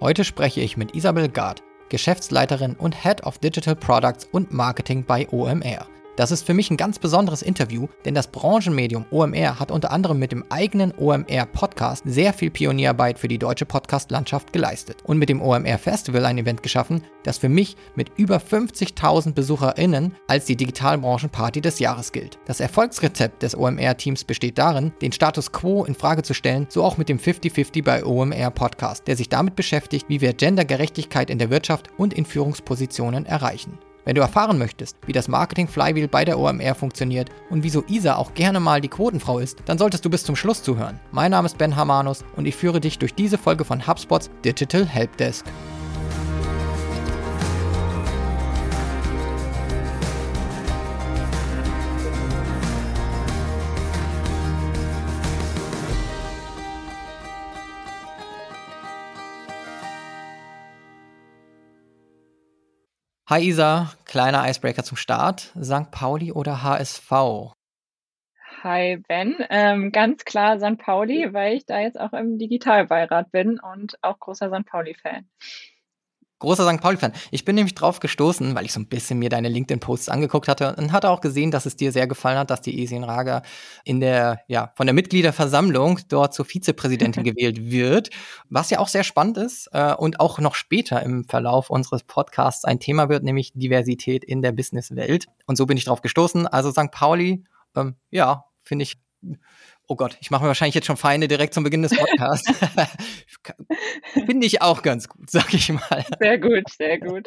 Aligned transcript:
Heute 0.00 0.22
spreche 0.22 0.60
ich 0.60 0.76
mit 0.76 0.94
Isabel 0.94 1.28
Gard, 1.28 1.64
Geschäftsleiterin 1.88 2.76
und 2.76 3.02
Head 3.02 3.24
of 3.24 3.38
Digital 3.38 3.74
Products 3.74 4.28
und 4.30 4.52
Marketing 4.52 5.04
bei 5.04 5.28
OMR. 5.28 5.88
Das 6.18 6.32
ist 6.32 6.44
für 6.44 6.52
mich 6.52 6.68
ein 6.68 6.76
ganz 6.76 6.98
besonderes 6.98 7.42
Interview, 7.42 7.86
denn 8.04 8.12
das 8.12 8.26
Branchenmedium 8.26 9.06
OMR 9.12 9.60
hat 9.60 9.70
unter 9.70 9.92
anderem 9.92 10.18
mit 10.18 10.32
dem 10.32 10.44
eigenen 10.50 10.92
OMR 10.98 11.46
Podcast 11.46 12.02
sehr 12.06 12.32
viel 12.32 12.50
Pionierarbeit 12.50 13.20
für 13.20 13.28
die 13.28 13.38
deutsche 13.38 13.66
Podcast-Landschaft 13.66 14.52
geleistet 14.52 14.96
und 15.04 15.18
mit 15.18 15.28
dem 15.28 15.40
OMR 15.40 15.78
Festival 15.78 16.24
ein 16.24 16.38
Event 16.38 16.64
geschaffen, 16.64 17.04
das 17.22 17.38
für 17.38 17.48
mich 17.48 17.76
mit 17.94 18.10
über 18.16 18.38
50.000 18.38 19.32
BesucherInnen 19.32 20.12
als 20.26 20.46
die 20.46 20.56
Digitalbranchenparty 20.56 21.60
des 21.60 21.78
Jahres 21.78 22.10
gilt. 22.10 22.40
Das 22.46 22.58
Erfolgsrezept 22.58 23.44
des 23.44 23.56
OMR-Teams 23.56 24.24
besteht 24.24 24.58
darin, 24.58 24.90
den 25.00 25.12
Status 25.12 25.52
quo 25.52 25.84
in 25.84 25.94
Frage 25.94 26.24
zu 26.24 26.34
stellen, 26.34 26.66
so 26.68 26.82
auch 26.82 26.96
mit 26.96 27.08
dem 27.08 27.20
50-50 27.20 27.84
bei 27.84 28.04
OMR 28.04 28.50
Podcast, 28.50 29.06
der 29.06 29.16
sich 29.16 29.28
damit 29.28 29.54
beschäftigt, 29.54 30.06
wie 30.08 30.20
wir 30.20 30.32
Gendergerechtigkeit 30.32 31.30
in 31.30 31.38
der 31.38 31.50
Wirtschaft 31.50 31.90
und 31.96 32.12
in 32.12 32.24
Führungspositionen 32.24 33.24
erreichen. 33.24 33.78
Wenn 34.08 34.14
du 34.14 34.22
erfahren 34.22 34.56
möchtest, 34.56 34.96
wie 35.04 35.12
das 35.12 35.28
Marketing 35.28 35.68
Flywheel 35.68 36.08
bei 36.08 36.24
der 36.24 36.38
OMR 36.38 36.74
funktioniert 36.74 37.28
und 37.50 37.62
wieso 37.62 37.84
Isa 37.88 38.16
auch 38.16 38.32
gerne 38.32 38.58
mal 38.58 38.80
die 38.80 38.88
Quotenfrau 38.88 39.38
ist, 39.38 39.58
dann 39.66 39.76
solltest 39.76 40.02
du 40.02 40.08
bis 40.08 40.24
zum 40.24 40.34
Schluss 40.34 40.62
zuhören. 40.62 40.98
Mein 41.12 41.32
Name 41.32 41.44
ist 41.44 41.58
Ben 41.58 41.76
Hamanus 41.76 42.24
und 42.34 42.46
ich 42.46 42.56
führe 42.56 42.80
dich 42.80 42.98
durch 42.98 43.14
diese 43.14 43.36
Folge 43.36 43.66
von 43.66 43.86
HubSpots 43.86 44.30
Digital 44.42 44.86
Helpdesk. 44.86 45.44
Hi 63.30 63.40
Isa, 63.42 63.92
kleiner 64.06 64.48
Icebreaker 64.48 64.84
zum 64.84 64.96
Start. 64.96 65.52
St. 65.62 65.90
Pauli 65.90 66.32
oder 66.32 66.62
HSV? 66.62 67.52
Hi 68.62 68.96
Ben, 69.06 69.36
ähm, 69.50 69.92
ganz 69.92 70.24
klar 70.24 70.58
St. 70.58 70.78
Pauli, 70.78 71.34
weil 71.34 71.58
ich 71.58 71.66
da 71.66 71.78
jetzt 71.78 72.00
auch 72.00 72.14
im 72.14 72.38
Digitalbeirat 72.38 73.30
bin 73.30 73.60
und 73.60 73.98
auch 74.00 74.18
großer 74.18 74.48
St. 74.48 74.64
Pauli-Fan. 74.64 75.28
Großer 76.40 76.70
St. 76.70 76.80
Pauli-Fan. 76.80 77.12
Ich 77.32 77.44
bin 77.44 77.56
nämlich 77.56 77.74
drauf 77.74 77.98
gestoßen, 77.98 78.54
weil 78.54 78.64
ich 78.64 78.72
so 78.72 78.78
ein 78.78 78.86
bisschen 78.86 79.18
mir 79.18 79.28
deine 79.28 79.48
LinkedIn-Posts 79.48 80.08
angeguckt 80.08 80.46
hatte 80.46 80.76
und 80.76 80.92
hatte 80.92 81.10
auch 81.10 81.20
gesehen, 81.20 81.50
dass 81.50 81.66
es 81.66 81.74
dir 81.74 81.90
sehr 81.90 82.06
gefallen 82.06 82.38
hat, 82.38 82.50
dass 82.50 82.60
die 82.60 82.80
Esin 82.80 83.02
Raga 83.02 83.42
in 83.84 83.98
der, 83.98 84.40
ja, 84.46 84.72
von 84.76 84.86
der 84.86 84.94
Mitgliederversammlung 84.94 85.98
dort 86.08 86.34
zur 86.34 86.44
Vizepräsidentin 86.44 87.24
gewählt 87.24 87.70
wird. 87.70 88.10
Was 88.48 88.70
ja 88.70 88.78
auch 88.78 88.88
sehr 88.88 89.02
spannend 89.02 89.36
ist 89.36 89.68
äh, 89.72 89.94
und 89.94 90.20
auch 90.20 90.38
noch 90.38 90.54
später 90.54 91.02
im 91.02 91.24
Verlauf 91.24 91.70
unseres 91.70 92.04
Podcasts 92.04 92.64
ein 92.64 92.78
Thema 92.78 93.08
wird, 93.08 93.24
nämlich 93.24 93.52
Diversität 93.54 94.22
in 94.22 94.40
der 94.40 94.52
Businesswelt. 94.52 95.26
Und 95.46 95.56
so 95.56 95.66
bin 95.66 95.76
ich 95.76 95.86
drauf 95.86 96.02
gestoßen. 96.02 96.46
Also 96.46 96.70
St. 96.70 96.92
Pauli, 96.92 97.44
ähm, 97.74 97.96
ja, 98.10 98.44
finde 98.62 98.84
ich 98.84 98.98
oh 99.88 99.96
Gott, 99.96 100.18
ich 100.20 100.30
mache 100.30 100.42
mir 100.42 100.48
wahrscheinlich 100.48 100.74
jetzt 100.74 100.86
schon 100.86 100.98
Feinde 100.98 101.28
direkt 101.28 101.54
zum 101.54 101.64
Beginn 101.64 101.82
des 101.82 101.96
Podcasts. 101.96 102.52
Finde 104.12 104.46
ich 104.46 104.60
auch 104.60 104.82
ganz 104.82 105.08
gut, 105.08 105.30
sag 105.30 105.52
ich 105.54 105.72
mal. 105.72 106.04
Sehr 106.20 106.38
gut, 106.38 106.64
sehr 106.76 107.00
gut. 107.00 107.26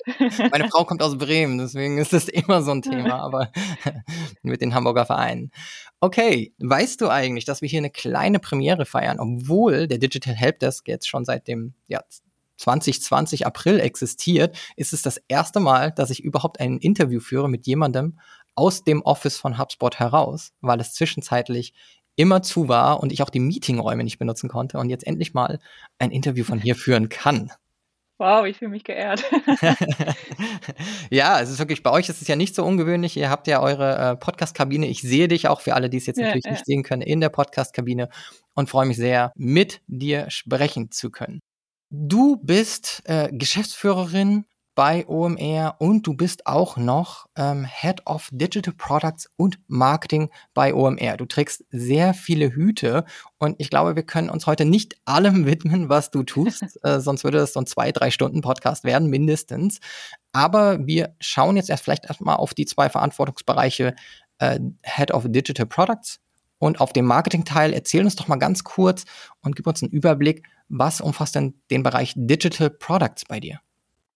Meine 0.52 0.70
Frau 0.70 0.86
kommt 0.86 1.02
aus 1.02 1.18
Bremen, 1.18 1.58
deswegen 1.58 1.98
ist 1.98 2.14
das 2.14 2.28
immer 2.30 2.62
so 2.62 2.72
ein 2.72 2.84
Thema, 2.84 3.20
aber 3.20 3.52
mit 4.44 4.62
den 4.62 4.76
Hamburger 4.76 5.06
Vereinen. 5.06 5.52
Okay, 6.00 6.54
weißt 6.60 7.02
du 7.02 7.10
eigentlich, 7.10 7.46
dass 7.46 7.62
wir 7.62 7.70
hier 7.70 7.80
eine 7.80 7.90
kleine 7.90 8.40
Premiere 8.40 8.86
feiern, 8.86 9.20
obwohl 9.20 9.88
der 9.88 9.98
Digital 9.98 10.36
Helpdesk 10.36 10.88
jetzt 10.88 11.08
schon 11.08 11.26
seit 11.26 11.48
dem 11.48 11.74
ja, 11.88 12.02
2020 12.58 13.48
April 13.48 13.80
existiert, 13.80 14.56
ist 14.76 14.94
es 14.94 15.02
das 15.02 15.18
erste 15.28 15.60
Mal, 15.60 15.92
dass 15.92 16.12
ich 16.12 16.24
überhaupt 16.24 16.60
ein 16.60 16.78
Interview 16.78 17.20
führe 17.20 17.50
mit 17.50 17.66
jemandem 17.66 18.20
aus 18.54 18.84
dem 18.84 19.02
Office 19.02 19.38
von 19.38 19.58
HubSpot 19.58 19.98
heraus, 19.98 20.54
weil 20.62 20.80
es 20.80 20.94
zwischenzeitlich 20.94 21.74
immer 22.16 22.42
zu 22.42 22.68
war 22.68 23.02
und 23.02 23.12
ich 23.12 23.22
auch 23.22 23.30
die 23.30 23.40
Meetingräume 23.40 24.04
nicht 24.04 24.20
benutzen 24.20 24.50
konnte 24.50 24.78
und 24.78 24.90
jetzt 24.90 25.08
endlich 25.08 25.34
mal 25.34 25.60
ein 26.00 26.12
Interview 26.12 26.44
von 26.44 26.60
hier 26.60 26.76
führen 26.76 27.10
kann. 27.10 27.52
Wow, 28.22 28.46
ich 28.46 28.58
fühle 28.58 28.70
mich 28.70 28.84
geehrt. 28.84 29.24
ja, 31.10 31.42
es 31.42 31.50
ist 31.50 31.58
wirklich, 31.58 31.82
bei 31.82 31.90
euch 31.90 32.08
ist 32.08 32.22
es 32.22 32.28
ja 32.28 32.36
nicht 32.36 32.54
so 32.54 32.64
ungewöhnlich. 32.64 33.18
Ihr 33.18 33.32
habt 33.32 33.48
ja 33.48 33.60
eure 33.60 33.98
äh, 33.98 34.16
Podcast-Kabine. 34.16 34.86
Ich 34.86 35.02
sehe 35.02 35.28
dich 35.28 35.48
auch 35.48 35.60
für 35.60 35.74
alle, 35.74 35.90
die 35.90 35.98
es 35.98 36.06
jetzt 36.06 36.20
ja, 36.20 36.26
natürlich 36.26 36.46
ja. 36.46 36.52
nicht 36.52 36.66
sehen 36.68 36.84
können, 36.84 37.02
in 37.02 37.20
der 37.20 37.30
Podcast-Kabine 37.30 38.10
und 38.54 38.70
freue 38.70 38.86
mich 38.86 38.98
sehr, 38.98 39.32
mit 39.36 39.82
dir 39.88 40.30
sprechen 40.30 40.92
zu 40.92 41.10
können. 41.10 41.40
Du 41.90 42.38
bist 42.38 43.02
äh, 43.06 43.30
Geschäftsführerin 43.32 44.46
bei 44.74 45.06
OMR 45.08 45.76
und 45.80 46.08
du 46.08 46.14
bist 46.14 46.48
auch 46.48 46.78
noch 46.78 47.28
ähm, 47.36 47.66
Head 47.66 48.08
of 48.08 48.30
Digital 48.32 48.74
Products 48.74 49.30
und 49.36 49.60
Marketing 49.68 50.30
bei 50.54 50.74
OMR. 50.74 51.18
Du 51.18 51.26
trägst 51.26 51.66
sehr 51.72 52.14
viele 52.14 52.54
Hüte 52.54 53.06
und 53.38 53.56
ich 53.60 53.70
glaube, 53.70 53.96
wir 53.96 54.04
können 54.04 54.30
uns 54.30 54.48
heute 54.48 54.66
nicht 54.66 54.96
allem 55.06 55.46
widmen, 55.46 55.90
was 55.90 56.12
du 56.12 56.24
tust, 56.24 56.64
äh, 56.84 57.00
sonst 57.00 57.24
würde 57.24 57.40
das 57.40 57.54
so 57.54 57.60
ein 57.60 57.66
zwei, 57.66 57.92
drei 57.92 58.12
Stunden 58.12 58.42
Podcast 58.42 58.84
werden, 58.84 59.10
mindestens. 59.10 59.80
Aber 60.32 60.86
wir 60.88 61.16
schauen 61.20 61.58
jetzt 61.58 61.70
erst 61.70 61.84
vielleicht 61.84 62.06
erstmal 62.06 62.38
auf 62.38 62.54
die 62.54 62.66
zwei 62.66 62.90
Verantwortungsbereiche 62.90 63.96
äh, 64.40 64.60
Head 64.84 65.12
of 65.12 65.26
Digital 65.28 65.66
Products 65.66 66.20
und 66.60 66.80
auf 66.80 66.94
dem 66.94 67.06
Marketing-Teil. 67.06 67.74
Erzähl 67.74 68.06
uns 68.06 68.16
doch 68.16 68.28
mal 68.28 68.38
ganz 68.38 68.64
kurz 68.64 69.04
und 69.42 69.56
gib 69.56 69.68
uns 69.68 69.84
einen 69.84 69.92
Überblick, 69.92 70.48
was 70.70 71.02
umfasst 71.02 71.36
denn 71.36 71.56
den 71.70 71.84
Bereich 71.84 72.14
Digital 72.16 72.70
Products 72.70 73.26
bei 73.26 73.40
dir? 73.40 73.60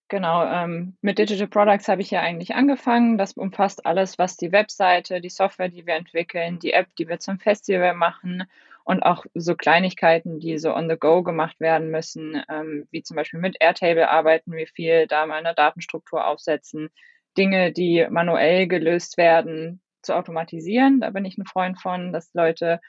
Genau, 0.08 0.44
ähm, 0.44 0.96
mit 1.00 1.18
Digital 1.18 1.48
Products 1.48 1.88
habe 1.88 2.00
ich 2.00 2.12
ja 2.12 2.20
eigentlich 2.20 2.54
angefangen. 2.54 3.18
Das 3.18 3.32
umfasst 3.32 3.84
alles, 3.86 4.18
was 4.18 4.36
die 4.36 4.52
Webseite, 4.52 5.20
die 5.20 5.30
Software, 5.30 5.68
die 5.68 5.84
wir 5.84 5.94
entwickeln, 5.94 6.60
die 6.60 6.72
App, 6.72 6.94
die 6.96 7.08
wir 7.08 7.18
zum 7.18 7.40
Festival 7.40 7.92
machen 7.94 8.44
und 8.84 9.02
auch 9.02 9.26
so 9.34 9.56
Kleinigkeiten, 9.56 10.38
die 10.38 10.58
so 10.58 10.72
on 10.72 10.88
the 10.88 10.96
go 10.96 11.24
gemacht 11.24 11.58
werden 11.58 11.90
müssen, 11.90 12.40
ähm, 12.48 12.86
wie 12.92 13.02
zum 13.02 13.16
Beispiel 13.16 13.40
mit 13.40 13.56
Airtable 13.58 14.08
arbeiten 14.08 14.52
wir 14.52 14.68
viel, 14.68 15.08
da 15.08 15.26
mal 15.26 15.38
eine 15.38 15.54
Datenstruktur 15.54 16.24
aufsetzen, 16.24 16.90
Dinge, 17.36 17.72
die 17.72 18.06
manuell 18.08 18.68
gelöst 18.68 19.16
werden, 19.18 19.80
zu 20.02 20.14
automatisieren. 20.14 21.00
Da 21.00 21.10
bin 21.10 21.24
ich 21.24 21.36
ein 21.36 21.46
Freund 21.46 21.80
von, 21.80 22.12
dass 22.12 22.32
Leute 22.32 22.80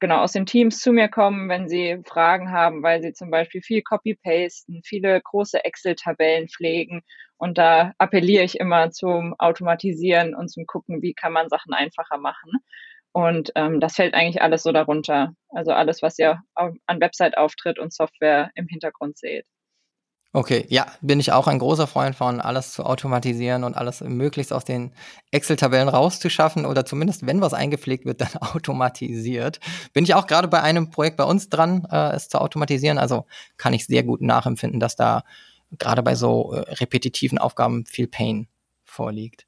genau 0.00 0.18
aus 0.18 0.32
den 0.32 0.46
Teams 0.46 0.80
zu 0.80 0.92
mir 0.92 1.08
kommen, 1.08 1.48
wenn 1.48 1.68
sie 1.68 2.00
Fragen 2.04 2.50
haben, 2.50 2.82
weil 2.82 3.02
sie 3.02 3.12
zum 3.12 3.30
Beispiel 3.30 3.62
viel 3.62 3.82
Copy-Pasten, 3.82 4.82
viele 4.84 5.20
große 5.20 5.64
Excel-Tabellen 5.64 6.48
pflegen. 6.48 7.02
Und 7.36 7.58
da 7.58 7.92
appelliere 7.98 8.44
ich 8.44 8.58
immer 8.58 8.90
zum 8.90 9.34
Automatisieren 9.38 10.34
und 10.34 10.48
zum 10.48 10.66
Gucken, 10.66 11.02
wie 11.02 11.14
kann 11.14 11.32
man 11.32 11.48
Sachen 11.48 11.72
einfacher 11.72 12.18
machen. 12.18 12.52
Und 13.12 13.52
ähm, 13.54 13.80
das 13.80 13.94
fällt 13.94 14.14
eigentlich 14.14 14.42
alles 14.42 14.62
so 14.64 14.72
darunter. 14.72 15.34
Also 15.50 15.72
alles, 15.72 16.02
was 16.02 16.18
ihr 16.18 16.40
an 16.54 17.00
Website-Auftritt 17.00 17.78
und 17.78 17.92
Software 17.92 18.50
im 18.54 18.66
Hintergrund 18.66 19.18
seht. 19.18 19.46
Okay, 20.36 20.66
ja, 20.68 20.88
bin 21.00 21.20
ich 21.20 21.30
auch 21.30 21.46
ein 21.46 21.60
großer 21.60 21.86
Freund 21.86 22.16
von, 22.16 22.40
alles 22.40 22.72
zu 22.72 22.84
automatisieren 22.84 23.62
und 23.62 23.76
alles 23.76 24.00
möglichst 24.00 24.52
aus 24.52 24.64
den 24.64 24.90
Excel-Tabellen 25.30 25.88
rauszuschaffen 25.88 26.66
oder 26.66 26.84
zumindest, 26.84 27.24
wenn 27.24 27.40
was 27.40 27.54
eingepflegt 27.54 28.04
wird, 28.04 28.20
dann 28.20 28.36
automatisiert. 28.40 29.60
Bin 29.92 30.02
ich 30.02 30.12
auch 30.16 30.26
gerade 30.26 30.48
bei 30.48 30.60
einem 30.60 30.90
Projekt 30.90 31.18
bei 31.18 31.24
uns 31.24 31.50
dran, 31.50 31.86
äh, 31.88 32.16
es 32.16 32.28
zu 32.28 32.40
automatisieren. 32.40 32.98
Also 32.98 33.26
kann 33.58 33.74
ich 33.74 33.86
sehr 33.86 34.02
gut 34.02 34.22
nachempfinden, 34.22 34.80
dass 34.80 34.96
da 34.96 35.22
gerade 35.78 36.02
bei 36.02 36.16
so 36.16 36.52
äh, 36.52 36.58
repetitiven 36.74 37.38
Aufgaben 37.38 37.86
viel 37.86 38.08
Pain 38.08 38.48
vorliegt. 38.84 39.46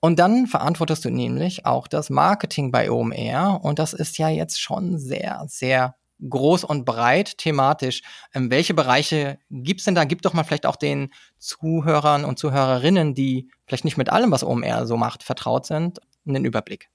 Und 0.00 0.18
dann 0.18 0.46
verantwortest 0.46 1.06
du 1.06 1.10
nämlich 1.10 1.64
auch 1.64 1.88
das 1.88 2.10
Marketing 2.10 2.70
bei 2.70 2.90
OMR 2.90 3.60
und 3.62 3.78
das 3.78 3.94
ist 3.94 4.18
ja 4.18 4.28
jetzt 4.28 4.60
schon 4.60 4.98
sehr, 4.98 5.46
sehr 5.48 5.94
groß 6.28 6.64
und 6.64 6.84
breit 6.84 7.38
thematisch. 7.38 8.02
Ähm, 8.34 8.50
welche 8.50 8.74
Bereiche 8.74 9.38
gibt 9.50 9.80
es 9.80 9.84
denn 9.84 9.94
da? 9.94 10.04
Gib 10.04 10.22
doch 10.22 10.34
mal 10.34 10.44
vielleicht 10.44 10.66
auch 10.66 10.76
den 10.76 11.12
Zuhörern 11.38 12.24
und 12.24 12.38
Zuhörerinnen, 12.38 13.14
die 13.14 13.50
vielleicht 13.66 13.84
nicht 13.84 13.96
mit 13.96 14.10
allem, 14.10 14.30
was 14.30 14.44
OMR 14.44 14.86
so 14.86 14.96
macht, 14.96 15.22
vertraut 15.22 15.66
sind, 15.66 16.00
einen 16.26 16.44
Überblick. 16.44 16.88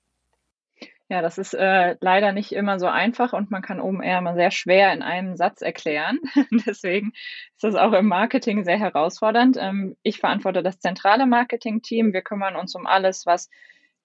Ja, 1.12 1.24
das 1.24 1.40
ist 1.40 1.56
äh, 1.56 1.96
leider 2.02 2.34
nicht 2.34 2.52
immer 2.52 2.78
so 2.78 2.86
einfach 2.86 3.34
und 3.34 3.50
man 3.50 3.64
kann 3.64 3.81
OMR 3.81 4.20
immer 4.20 4.36
sehr 4.36 4.52
schwer 4.52 4.94
in 4.94 5.02
einem 5.02 5.36
Satz 5.36 5.64
erklären. 5.64 6.20
Deswegen 6.68 7.14
ist 7.56 7.64
das 7.64 7.74
auch 7.74 7.94
im 7.94 8.06
Marketing 8.06 8.64
sehr 8.64 8.78
herausfordernd. 8.78 9.58
Ähm, 9.60 9.98
ich 10.04 10.20
verantworte 10.20 10.62
das 10.62 10.80
zentrale 10.80 11.26
Marketing-Team. 11.26 12.14
Wir 12.14 12.22
kümmern 12.22 12.56
uns 12.56 12.76
um 12.76 12.86
alles, 12.86 13.26
was 13.26 13.50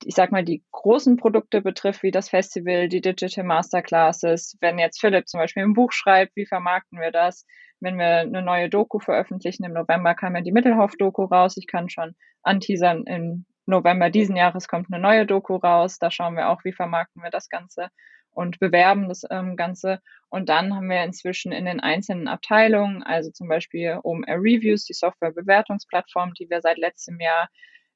ich 0.07 0.15
sag 0.15 0.33
mal, 0.33 0.45
die 0.45 0.63
großen 0.73 1.17
Produkte 1.17 1.63
betrifft, 1.63 2.03
wie 2.03 2.11
das 2.11 2.29
Festival, 2.29 2.89
die 2.89 3.01
Digital 3.01 3.45
Masterclasses, 3.45 4.57
wenn 4.61 4.79
jetzt 4.79 5.01
Philipp 5.01 5.29
zum 5.29 5.41
Beispiel 5.41 5.63
ein 5.63 5.75
Buch 5.75 5.93
schreibt, 5.93 6.37
wie 6.37 6.47
vermarkten 6.47 7.01
wir 7.01 7.11
das? 7.11 7.47
Wenn 7.81 7.99
wir 7.99 8.21
eine 8.21 8.43
neue 8.43 8.69
Doku 8.71 8.99
veröffentlichen, 8.99 9.65
im 9.65 9.73
November 9.73 10.15
kam 10.15 10.37
ja 10.37 10.43
die 10.43 10.53
Mittelhoff-Doku 10.53 11.25
raus. 11.25 11.57
Ich 11.57 11.67
kann 11.67 11.89
schon 11.89 12.15
anteasern, 12.43 13.05
im 13.07 13.47
November 13.67 14.11
diesen 14.11 14.37
Jahres 14.37 14.69
kommt 14.69 14.93
eine 14.93 15.03
neue 15.03 15.27
Doku 15.27 15.57
raus. 15.57 15.99
Da 15.99 16.11
schauen 16.11 16.37
wir 16.37 16.49
auch, 16.49 16.65
wie 16.65 16.73
vermarkten 16.73 17.23
wir 17.23 17.31
das 17.31 17.49
Ganze. 17.49 17.89
und 18.35 18.59
bewerben 18.59 19.09
das 19.09 19.23
ähm, 19.31 19.57
Ganze. 19.57 20.01
Und 20.29 20.49
dann 20.49 20.75
haben 20.75 20.91
wir 20.91 21.05
inzwischen 21.05 21.53
in 21.53 21.65
den 21.65 21.81
einzelnen 21.81 22.27
Abteilungen, 22.29 23.03
also 23.03 23.31
zum 23.31 23.49
Beispiel 23.49 24.01
OMR 24.03 24.39
Reviews, 24.39 24.85
die 24.85 24.93
Softwarebewertungsplattform, 24.93 26.35
die 26.35 26.51
wir 26.51 26.61
seit 26.61 26.79
letztem 26.79 27.21
Jahr 27.21 27.49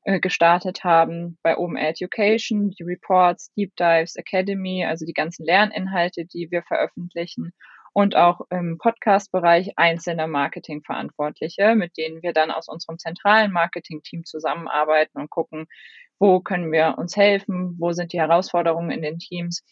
äh, 0.08 0.20
gestartet 0.20 0.84
haben, 0.84 1.37
bei 1.43 1.58
OMR 1.58 1.90
Education, 1.90 2.70
die 2.70 2.82
Reports, 2.82 3.52
Deep 3.52 3.76
Dives, 3.76 4.16
Academy, 4.16 4.87
also 4.87 5.05
die 5.05 5.12
ganzen 5.12 5.44
Lerninhalte, 5.44 6.25
die 6.25 6.50
wir 6.50 6.62
veröffentlichen 6.62 7.52
und 7.93 8.16
auch 8.16 8.40
im 8.49 8.78
Podcast-Bereich 8.78 9.72
einzelne 9.76 10.26
Marketingverantwortliche, 10.26 11.75
mit 11.75 11.99
denen 11.99 12.22
wir 12.22 12.32
dann 12.32 12.50
aus 12.50 12.69
unserem 12.69 12.99
zentralen 12.99 13.52
Marketing-Team 13.52 14.25
zusammenarbeiten 14.25 15.20
und 15.20 15.28
gucken, 15.28 15.66
wo 16.19 16.40
können 16.40 16.72
wir 16.72 16.94
uns 16.96 17.14
helfen, 17.14 17.76
wo 17.78 17.93
sind 17.93 18.14
die 18.14 18.20
Herausforderungen 18.20 18.90
in 18.90 19.02
den 19.02 19.19
Teams 19.19 19.62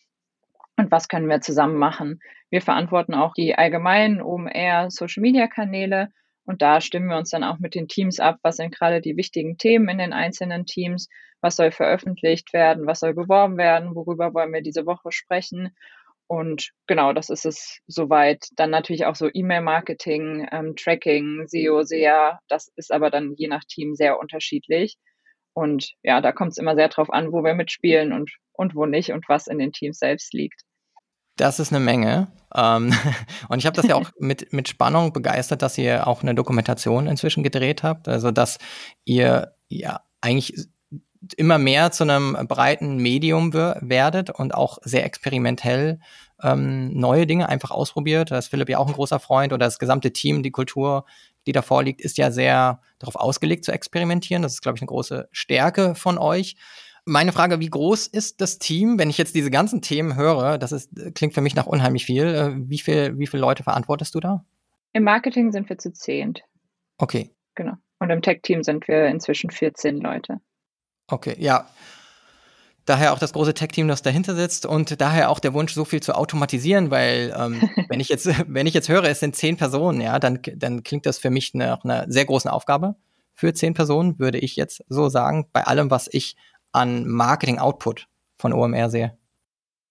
und 0.77 0.91
was 0.91 1.09
können 1.09 1.31
wir 1.31 1.41
zusammen 1.41 1.79
machen. 1.79 2.21
Wir 2.51 2.61
verantworten 2.61 3.15
auch 3.15 3.33
die 3.33 3.55
allgemeinen 3.57 4.21
OMR 4.21 4.91
Social 4.91 5.23
Media 5.23 5.47
Kanäle 5.47 6.11
und 6.47 6.63
da 6.63 6.81
stimmen 6.81 7.09
wir 7.09 7.19
uns 7.19 7.31
dann 7.31 7.45
auch 7.45 7.59
mit 7.59 7.75
den 7.75 7.89
Teams 7.89 8.21
ab, 8.21 8.39
was 8.43 8.57
sind 8.57 8.75
gerade 8.75 9.01
die 9.01 9.17
wichtigen 9.17 9.59
Themen 9.59 9.89
in 9.89 9.99
den 9.99 10.13
einzelnen 10.13 10.65
Teams, 10.65 11.09
was 11.41 11.57
soll 11.57 11.73
veröffentlicht 11.73 12.53
werden, 12.53 12.87
was 12.87 13.01
soll 13.01 13.15
beworben 13.15 13.59
werden, 13.59 13.95
worüber 13.95 14.33
wollen 14.33 14.53
wir 14.53 14.63
diese 14.63 14.87
Woche 14.87 15.11
sprechen. 15.11 15.77
Und 16.29 16.73
genau, 16.87 17.13
das 17.13 17.31
ist 17.31 17.47
es 17.47 17.81
soweit. 17.87 18.47
Dann 18.57 18.71
natürlich 18.71 19.07
auch 19.07 19.15
so 19.15 19.29
E-Mail-Marketing, 19.33 20.49
ähm, 20.51 20.75
Tracking, 20.77 21.47
SEO, 21.47 21.83
SEA. 21.83 22.41
Das 22.49 22.69
ist 22.77 22.93
aber 22.93 23.11
dann 23.11 23.35
je 23.37 23.49
nach 23.49 23.65
Team 23.65 23.95
sehr 23.95 24.19
unterschiedlich. 24.19 24.97
Und 25.53 25.93
ja, 26.03 26.21
da 26.21 26.33
kommt 26.33 26.53
es 26.53 26.59
immer 26.59 26.75
sehr 26.75 26.89
drauf 26.89 27.11
an, 27.11 27.33
wo 27.33 27.43
wir 27.43 27.55
mitspielen 27.55 28.13
und, 28.13 28.31
und 28.53 28.75
wo 28.75 28.87
nicht 28.87 29.13
und 29.13 29.29
was 29.29 29.47
in 29.47 29.59
den 29.59 29.73
Teams 29.73 29.99
selbst 29.99 30.33
liegt. 30.35 30.63
Das 31.37 31.61
ist 31.61 31.73
eine 31.73 31.85
Menge. 31.85 32.29
Ähm, 32.55 32.93
und 33.49 33.59
ich 33.59 33.67
habe 33.67 33.77
das 33.77 33.87
ja 33.87 33.95
auch 33.95 34.11
mit, 34.19 34.53
mit 34.53 34.69
Spannung 34.69 35.13
begeistert, 35.13 35.63
dass 35.63 35.79
ihr 35.79 36.07
auch 36.07 36.23
eine 36.23 36.35
Dokumentation 36.35 37.07
inzwischen 37.07 37.43
gedreht 37.43 37.83
habt. 37.83 38.09
Also, 38.09 38.31
dass 38.31 38.59
ihr 39.05 39.53
ja 39.69 40.01
eigentlich 40.21 40.69
immer 41.37 41.59
mehr 41.59 41.91
zu 41.91 42.05
einem 42.05 42.37
breiten 42.47 42.99
Medium 42.99 43.53
werdet 43.53 44.31
und 44.31 44.55
auch 44.55 44.79
sehr 44.83 45.05
experimentell 45.05 45.99
ähm, 46.43 46.93
neue 46.93 47.27
Dinge 47.27 47.49
einfach 47.49 47.71
ausprobiert. 47.71 48.31
Da 48.31 48.39
ist 48.39 48.49
Philipp 48.49 48.69
ja 48.69 48.79
auch 48.79 48.87
ein 48.87 48.93
großer 48.93 49.19
Freund 49.19 49.53
oder 49.53 49.67
das 49.67 49.79
gesamte 49.79 50.13
Team, 50.13 50.43
die 50.43 50.51
Kultur, 50.51 51.05
die 51.47 51.53
da 51.53 51.63
vorliegt, 51.63 52.01
ist 52.01 52.19
ja 52.19 52.31
sehr 52.31 52.81
darauf 52.99 53.17
ausgelegt 53.17 53.65
zu 53.65 53.73
experimentieren. 53.73 54.43
Das 54.43 54.55
ist, 54.55 54.63
glaube 54.63 54.77
ich, 54.77 54.83
eine 54.83 54.89
große 54.89 55.29
Stärke 55.33 55.95
von 55.95 56.19
euch. 56.19 56.57
Meine 57.09 57.31
Frage, 57.31 57.61
wie 57.61 57.71
groß 57.71 58.09
ist 58.09 58.41
das 58.41 58.59
Team, 58.59 58.99
wenn 58.99 59.09
ich 59.09 59.17
jetzt 59.17 59.37
diese 59.37 59.51
ganzen 59.51 59.81
Themen 59.81 60.17
höre? 60.17 60.59
Das 60.59 60.73
ist, 60.73 60.91
klingt 61.15 61.35
für 61.35 61.41
mich 61.41 61.55
nach 61.55 61.67
unheimlich 61.67 62.05
viel. 62.05 62.27
Äh, 62.27 62.53
wie 62.69 62.79
viel, 62.79 63.17
wie 63.17 63.29
viele 63.29 63.41
Leute 63.41 63.63
verantwortest 63.63 64.15
du 64.17 64.21
da? 64.21 64.45
Im 64.93 65.05
Marketing 65.05 65.53
sind 65.53 65.69
wir 65.69 65.79
zu 65.79 65.93
zehnt. 65.93 66.43
Okay. 66.99 67.31
Genau. 67.55 67.75
Und 68.01 68.11
im 68.11 68.23
Tech-Team 68.23 68.65
sind 68.65 68.89
wir 68.89 69.07
inzwischen 69.07 69.51
14 69.51 70.01
Leute. 70.01 70.41
Okay, 71.07 71.37
ja. 71.39 71.69
Daher 72.87 73.13
auch 73.13 73.19
das 73.19 73.33
große 73.33 73.55
Tech-Team, 73.55 73.87
das 73.87 74.03
dahinter 74.03 74.35
sitzt 74.35 74.67
und 74.67 75.01
daher 75.01 75.31
auch 75.31 75.39
der 75.39 75.55
Wunsch, 75.55 75.75
so 75.75 75.85
viel 75.85 76.03
zu 76.03 76.15
automatisieren, 76.15 76.91
weil 76.91 77.35
ähm, 77.39 77.69
wenn 77.89 78.01
ich 78.01 78.09
jetzt, 78.09 78.29
wenn 78.53 78.67
ich 78.67 78.75
jetzt 78.75 78.89
höre, 78.89 79.05
es 79.05 79.21
sind 79.21 79.37
zehn 79.37 79.57
Personen, 79.57 80.01
ja, 80.01 80.19
dann, 80.19 80.41
dann 80.57 80.83
klingt 80.83 81.07
das 81.07 81.19
für 81.19 81.31
mich 81.31 81.55
nach 81.55 81.85
einer 81.85 82.07
sehr 82.09 82.25
großen 82.25 82.51
Aufgabe 82.51 82.97
für 83.35 83.53
zehn 83.53 83.75
Personen, 83.75 84.19
würde 84.19 84.39
ich 84.39 84.57
jetzt 84.57 84.83
so 84.89 85.09
sagen, 85.09 85.49
bei 85.53 85.63
allem, 85.63 85.91
was 85.91 86.09
ich 86.11 86.37
an 86.77 87.07
Marketing-Output 87.09 88.07
von 88.39 88.53
OMR 88.53 88.91
sehe. 88.91 89.17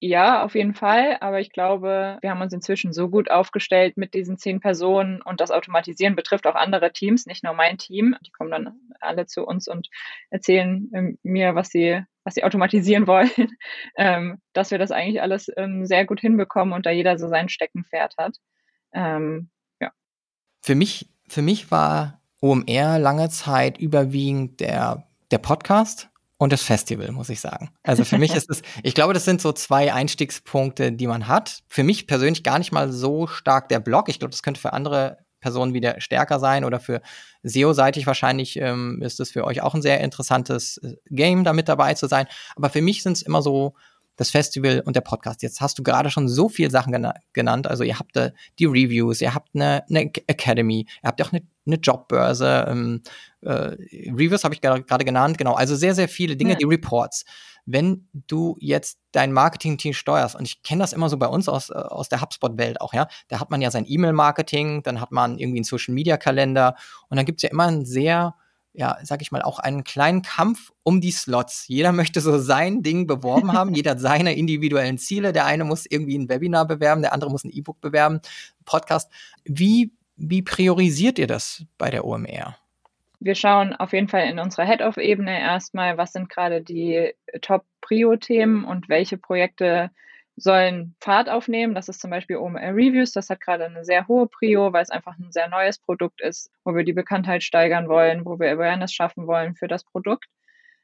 Ja, 0.01 0.43
auf 0.43 0.55
jeden 0.55 0.75
Fall. 0.75 1.17
Aber 1.21 1.39
ich 1.39 1.51
glaube, 1.51 2.19
wir 2.21 2.29
haben 2.29 2.41
uns 2.41 2.53
inzwischen 2.53 2.93
so 2.93 3.09
gut 3.09 3.31
aufgestellt 3.31 3.97
mit 3.97 4.13
diesen 4.13 4.37
zehn 4.37 4.59
Personen 4.59 5.21
und 5.21 5.41
das 5.41 5.51
Automatisieren 5.51 6.15
betrifft 6.15 6.45
auch 6.45 6.55
andere 6.55 6.91
Teams, 6.91 7.25
nicht 7.25 7.43
nur 7.43 7.53
mein 7.53 7.77
Team. 7.77 8.15
Die 8.25 8.31
kommen 8.31 8.51
dann 8.51 8.75
alle 8.99 9.25
zu 9.25 9.45
uns 9.45 9.67
und 9.67 9.89
erzählen 10.29 10.91
ähm, 10.93 11.17
mir, 11.23 11.55
was 11.55 11.69
sie, 11.69 12.03
was 12.23 12.35
sie 12.35 12.43
automatisieren 12.43 13.07
wollen, 13.07 13.31
ähm, 13.95 14.41
dass 14.53 14.69
wir 14.71 14.77
das 14.77 14.91
eigentlich 14.91 15.21
alles 15.21 15.49
ähm, 15.57 15.85
sehr 15.85 16.05
gut 16.05 16.19
hinbekommen 16.19 16.73
und 16.73 16.85
da 16.85 16.91
jeder 16.91 17.17
so 17.17 17.27
sein 17.27 17.49
Steckenpferd 17.49 18.15
hat. 18.17 18.37
Ähm, 18.93 19.49
ja. 19.79 19.91
Für 20.61 20.75
mich, 20.75 21.09
für 21.27 21.41
mich 21.41 21.71
war 21.71 22.21
OMR 22.41 22.99
lange 22.99 23.29
Zeit 23.29 23.79
überwiegend 23.79 24.59
der, 24.59 25.07
der 25.31 25.39
Podcast 25.39 26.09
und 26.37 26.51
das 26.51 26.63
Festival, 26.63 27.11
muss 27.11 27.29
ich 27.29 27.39
sagen. 27.39 27.71
Also 27.83 28.03
für 28.03 28.17
mich 28.17 28.33
ist 28.35 28.49
es, 28.49 28.61
ich 28.83 28.93
glaube, 28.93 29.13
das 29.13 29.25
sind 29.25 29.41
so 29.41 29.51
zwei 29.53 29.93
Einstiegspunkte, 29.93 30.91
die 30.91 31.07
man 31.07 31.27
hat. 31.27 31.63
Für 31.67 31.83
mich 31.83 32.07
persönlich 32.07 32.43
gar 32.43 32.59
nicht 32.59 32.71
mal 32.71 32.91
so 32.91 33.27
stark 33.27 33.69
der 33.69 33.79
Blog. 33.79 34.09
Ich 34.09 34.19
glaube, 34.19 34.31
das 34.31 34.43
könnte 34.43 34.59
für 34.59 34.73
andere 34.73 35.17
Personen 35.39 35.73
wieder 35.73 36.01
stärker 36.01 36.39
sein 36.39 36.65
oder 36.65 36.79
für 36.79 37.01
SEO-seitig 37.43 38.07
wahrscheinlich 38.07 38.57
ähm, 38.57 39.01
ist 39.03 39.19
es 39.19 39.31
für 39.31 39.43
euch 39.43 39.61
auch 39.61 39.75
ein 39.75 39.81
sehr 39.81 40.01
interessantes 40.01 40.77
äh, 40.77 40.95
Game, 41.09 41.43
da 41.43 41.53
mit 41.53 41.69
dabei 41.69 41.93
zu 41.93 42.07
sein. 42.07 42.25
Aber 42.55 42.69
für 42.69 42.81
mich 42.81 43.03
sind 43.03 43.13
es 43.13 43.21
immer 43.21 43.41
so 43.41 43.75
das 44.15 44.31
Festival 44.31 44.81
und 44.85 44.95
der 44.95 45.01
Podcast. 45.01 45.43
Jetzt 45.43 45.61
hast 45.61 45.77
du 45.77 45.83
gerade 45.83 46.09
schon 46.09 46.27
so 46.27 46.49
viele 46.49 46.71
Sachen 46.71 46.93
gena 46.93 47.13
genannt. 47.33 47.67
Also 47.67 47.83
ihr 47.83 47.99
habt 47.99 48.15
äh, 48.15 48.31
die 48.59 48.65
Reviews, 48.65 49.21
ihr 49.21 49.35
habt 49.35 49.49
eine, 49.53 49.83
eine 49.89 50.11
Academy, 50.27 50.87
ihr 51.03 51.07
habt 51.07 51.21
auch 51.21 51.31
eine, 51.31 51.43
eine 51.65 51.77
Jobbörse. 51.77 52.65
Ähm, 52.69 53.01
äh, 53.41 53.75
Reviews 54.11 54.43
habe 54.43 54.53
ich 54.53 54.61
gerade 54.61 55.05
genannt, 55.05 55.37
genau. 55.37 55.53
Also 55.53 55.75
sehr, 55.75 55.95
sehr 55.95 56.07
viele 56.07 56.35
Dinge, 56.35 56.51
ja. 56.51 56.57
die 56.57 56.65
Reports. 56.65 57.25
Wenn 57.65 58.07
du 58.13 58.55
jetzt 58.59 58.99
dein 59.11 59.31
Marketing-Team 59.31 59.93
steuerst, 59.93 60.35
und 60.35 60.45
ich 60.45 60.61
kenne 60.61 60.81
das 60.81 60.93
immer 60.93 61.09
so 61.09 61.17
bei 61.17 61.27
uns 61.27 61.49
aus, 61.49 61.69
äh, 61.69 61.73
aus 61.73 62.09
der 62.09 62.21
HubSpot-Welt 62.21 62.81
auch, 62.81 62.93
ja, 62.93 63.07
da 63.27 63.39
hat 63.39 63.49
man 63.49 63.61
ja 63.61 63.71
sein 63.71 63.85
E-Mail-Marketing, 63.87 64.83
dann 64.83 65.01
hat 65.01 65.11
man 65.11 65.39
irgendwie 65.39 65.59
einen 65.59 65.65
Social-Media-Kalender 65.65 66.75
und 67.09 67.17
dann 67.17 67.25
gibt 67.25 67.39
es 67.39 67.43
ja 67.43 67.49
immer 67.49 67.65
ein 67.67 67.85
sehr 67.85 68.35
ja, 68.77 68.97
sag 69.03 69.21
ich 69.21 69.31
mal, 69.31 69.41
auch 69.41 69.59
einen 69.59 69.83
kleinen 69.83 70.21
Kampf 70.21 70.71
um 70.83 71.01
die 71.01 71.11
Slots. 71.11 71.67
Jeder 71.67 71.91
möchte 71.91 72.21
so 72.21 72.37
sein 72.39 72.83
Ding 72.83 73.07
beworben 73.07 73.53
haben, 73.53 73.73
jeder 73.73 73.91
hat 73.91 73.99
seine 73.99 74.35
individuellen 74.35 74.97
Ziele. 74.97 75.33
Der 75.33 75.45
eine 75.45 75.63
muss 75.63 75.85
irgendwie 75.85 76.17
ein 76.17 76.29
Webinar 76.29 76.67
bewerben, 76.67 77.01
der 77.01 77.13
andere 77.13 77.31
muss 77.31 77.43
ein 77.43 77.51
E-Book 77.51 77.79
bewerben, 77.81 78.19
Podcast. 78.65 79.09
Wie, 79.45 79.93
wie 80.15 80.41
priorisiert 80.41 81.19
ihr 81.19 81.27
das 81.27 81.65
bei 81.77 81.89
der 81.89 82.05
OMR? 82.05 82.57
Wir 83.19 83.35
schauen 83.35 83.73
auf 83.73 83.93
jeden 83.93 84.07
Fall 84.07 84.27
in 84.27 84.39
unserer 84.39 84.65
Head-Off-Ebene 84.65 85.39
erstmal, 85.39 85.97
was 85.97 86.13
sind 86.13 86.29
gerade 86.29 86.61
die 86.61 87.13
Top-Prio-Themen 87.41 88.65
und 88.65 88.89
welche 88.89 89.17
Projekte 89.17 89.89
sollen 90.35 90.95
Fahrt 90.99 91.29
aufnehmen. 91.29 91.75
Das 91.75 91.87
ist 91.87 92.01
zum 92.01 92.11
Beispiel 92.11 92.37
OMR 92.37 92.75
Reviews. 92.75 93.13
Das 93.13 93.29
hat 93.29 93.41
gerade 93.41 93.65
eine 93.65 93.85
sehr 93.85 94.07
hohe 94.07 94.27
Prio, 94.27 94.73
weil 94.73 94.83
es 94.83 94.89
einfach 94.89 95.17
ein 95.17 95.31
sehr 95.31 95.47
neues 95.47 95.79
Produkt 95.79 96.21
ist, 96.21 96.51
wo 96.65 96.75
wir 96.75 96.83
die 96.83 96.93
Bekanntheit 96.93 97.41
steigern 97.41 97.87
wollen, 97.87 98.25
wo 98.25 98.37
wir 98.37 98.51
Awareness 98.51 98.93
schaffen 98.93 99.27
wollen 99.27 99.55
für 99.55 99.67
das 99.67 99.85
Produkt. 99.85 100.25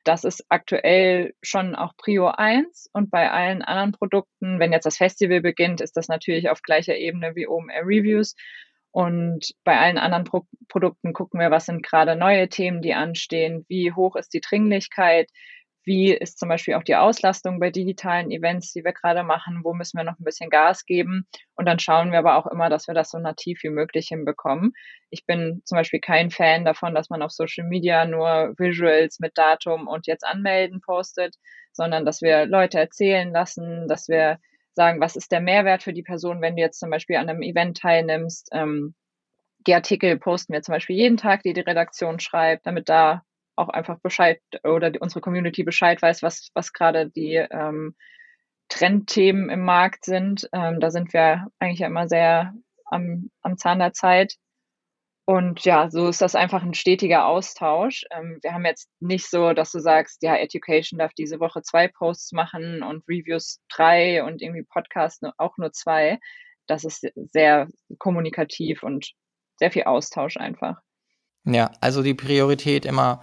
Das 0.04 0.24
ist 0.24 0.46
aktuell 0.50 1.36
schon 1.44 1.76
auch 1.76 1.96
Prio 1.96 2.28
1 2.28 2.90
und 2.94 3.12
bei 3.12 3.30
allen 3.30 3.62
anderen 3.62 3.92
Produkten, 3.92 4.58
wenn 4.60 4.72
jetzt 4.72 4.86
das 4.86 4.98
Festival 4.98 5.42
beginnt, 5.42 5.80
ist 5.80 5.96
das 5.96 6.08
natürlich 6.08 6.50
auf 6.50 6.64
gleicher 6.64 6.96
Ebene 6.96 7.36
wie 7.36 7.48
OMR 7.48 7.84
Reviews. 7.84 8.36
Und 8.92 9.52
bei 9.64 9.78
allen 9.80 9.98
anderen 9.98 10.26
Pro 10.26 10.46
Produkten 10.68 11.14
gucken 11.14 11.40
wir, 11.40 11.52
was 11.52 11.66
sind 11.66 11.84
gerade 11.84 12.16
neue 12.16 12.48
Themen, 12.50 12.82
die 12.82 12.94
anstehen, 12.94 13.66
wie 13.68 13.92
hoch 13.92 14.16
ist 14.16 14.34
die 14.34 14.42
Dringlichkeit, 14.42 15.30
wie 15.84 16.14
ist 16.14 16.38
zum 16.38 16.50
Beispiel 16.50 16.76
auch 16.76 16.84
die 16.84 16.96
Auslastung 16.96 17.60
bei 17.60 17.72
digitalen 17.72 18.30
Events, 18.30 18.72
die 18.72 18.84
wir 18.84 18.94
gerade 18.94 19.24
machen? 19.24 19.62
Wo 19.64 19.74
müssen 19.74 19.98
wir 19.98 20.04
noch 20.04 20.20
ein 20.20 20.24
bisschen 20.24 20.50
Gas 20.52 20.86
geben? 20.86 21.26
Und 21.56 21.66
dann 21.66 21.80
schauen 21.80 22.12
wir 22.12 22.20
aber 22.20 22.36
auch 22.36 22.46
immer, 22.46 22.70
dass 22.70 22.88
wir 22.88 22.94
das 22.94 23.10
so 23.10 23.18
nativ 23.18 23.64
wie 23.64 23.70
möglich 23.70 24.08
hinbekommen. 24.10 24.74
Ich 25.10 25.26
bin 25.26 25.62
zum 25.66 25.78
Beispiel 25.78 26.00
kein 26.00 26.30
Fan 26.30 26.66
davon, 26.66 26.94
dass 26.94 27.10
man 27.10 27.24
auf 27.24 27.32
Social 27.32 27.66
Media 27.68 28.06
nur 28.06 28.54
Visuals 28.58 29.20
mit 29.20 29.38
Datum 29.38 29.88
und 29.88 30.06
jetzt 30.06 30.24
anmelden 30.24 30.82
postet, 30.82 31.36
sondern 31.74 32.06
dass 32.06 32.22
wir 32.22 32.46
Leute 32.46 32.80
erzählen 32.80 33.32
lassen, 33.32 33.88
dass 33.88 34.08
wir 34.08 34.38
sagen, 34.74 35.02
was 35.02 35.16
ist 35.16 35.32
der 35.32 35.42
Mehrwert 35.42 35.84
für 35.84 35.94
die 35.94 36.04
Person, 36.04 36.42
wenn 36.42 36.56
du 36.56 36.62
jetzt 36.62 36.80
zum 36.80 36.90
Beispiel 36.90 37.18
an 37.18 37.30
einem 37.30 37.42
Event 37.42 37.78
teilnimmst. 37.78 38.50
Ähm, 38.52 38.96
die 39.68 39.76
Artikel 39.76 40.18
posten 40.18 40.54
wir 40.54 40.62
zum 40.62 40.74
Beispiel 40.74 40.96
jeden 40.96 41.18
Tag, 41.18 41.44
die 41.44 41.54
die 41.54 41.62
Redaktion 41.62 42.20
schreibt, 42.20 42.66
damit 42.66 42.90
da 42.90 43.24
auch 43.56 43.70
einfach 43.70 44.00
Bescheid 44.00 44.40
oder 44.64 44.92
unsere 45.00 45.22
Community 45.22 45.64
Bescheid 45.64 46.02
weiß, 46.02 46.24
was, 46.24 46.50
was 46.54 46.74
gerade 46.74 47.10
die 47.10 47.36
ähm, 47.36 47.96
Trendthemen 48.70 49.50
im 49.50 49.64
Markt 49.64 50.06
sind. 50.06 50.50
Ähm, 50.54 50.80
da 50.80 50.90
sind 50.90 51.14
wir 51.14 51.48
eigentlich 51.60 51.80
ja 51.80 51.88
immer 51.88 52.08
sehr 52.08 52.54
am, 52.86 53.30
am 53.42 53.58
Zahn 53.58 53.80
der 53.80 53.94
Zeit. 53.94 54.36
Und 55.32 55.64
ja, 55.64 55.90
so 55.90 56.10
ist 56.10 56.22
das 56.22 56.36
einfach 56.36 56.62
ein 56.62 56.74
stetiger 56.74 57.26
Austausch. 57.26 58.04
Ähm, 58.12 58.40
wir 58.42 58.52
haben 58.52 58.66
jetzt 58.66 58.90
nicht 59.00 59.30
so, 59.30 59.54
dass 59.54 59.72
du 59.72 59.80
sagst, 59.80 60.24
ja, 60.24 60.36
Education 60.36 61.00
darf 61.00 61.14
diese 61.14 61.40
Woche 61.40 61.62
zwei 61.62 61.88
Posts 61.88 62.34
machen 62.34 62.84
und 62.84 63.08
Reviews 63.08 63.62
drei 63.70 64.26
und 64.26 64.42
irgendwie 64.42 64.64
Podcast 64.64 65.24
auch 65.38 65.58
nur 65.58 65.72
zwei. 65.72 66.20
Das 66.68 66.84
ist 66.84 67.08
sehr 67.16 67.70
kommunikativ 67.98 68.84
und 68.84 69.14
sehr 69.56 69.72
viel 69.72 69.84
Austausch 69.84 70.36
einfach. 70.36 70.82
Ja, 71.46 71.72
also 71.80 72.04
die 72.04 72.14
Priorität 72.14 72.86
immer 72.86 73.22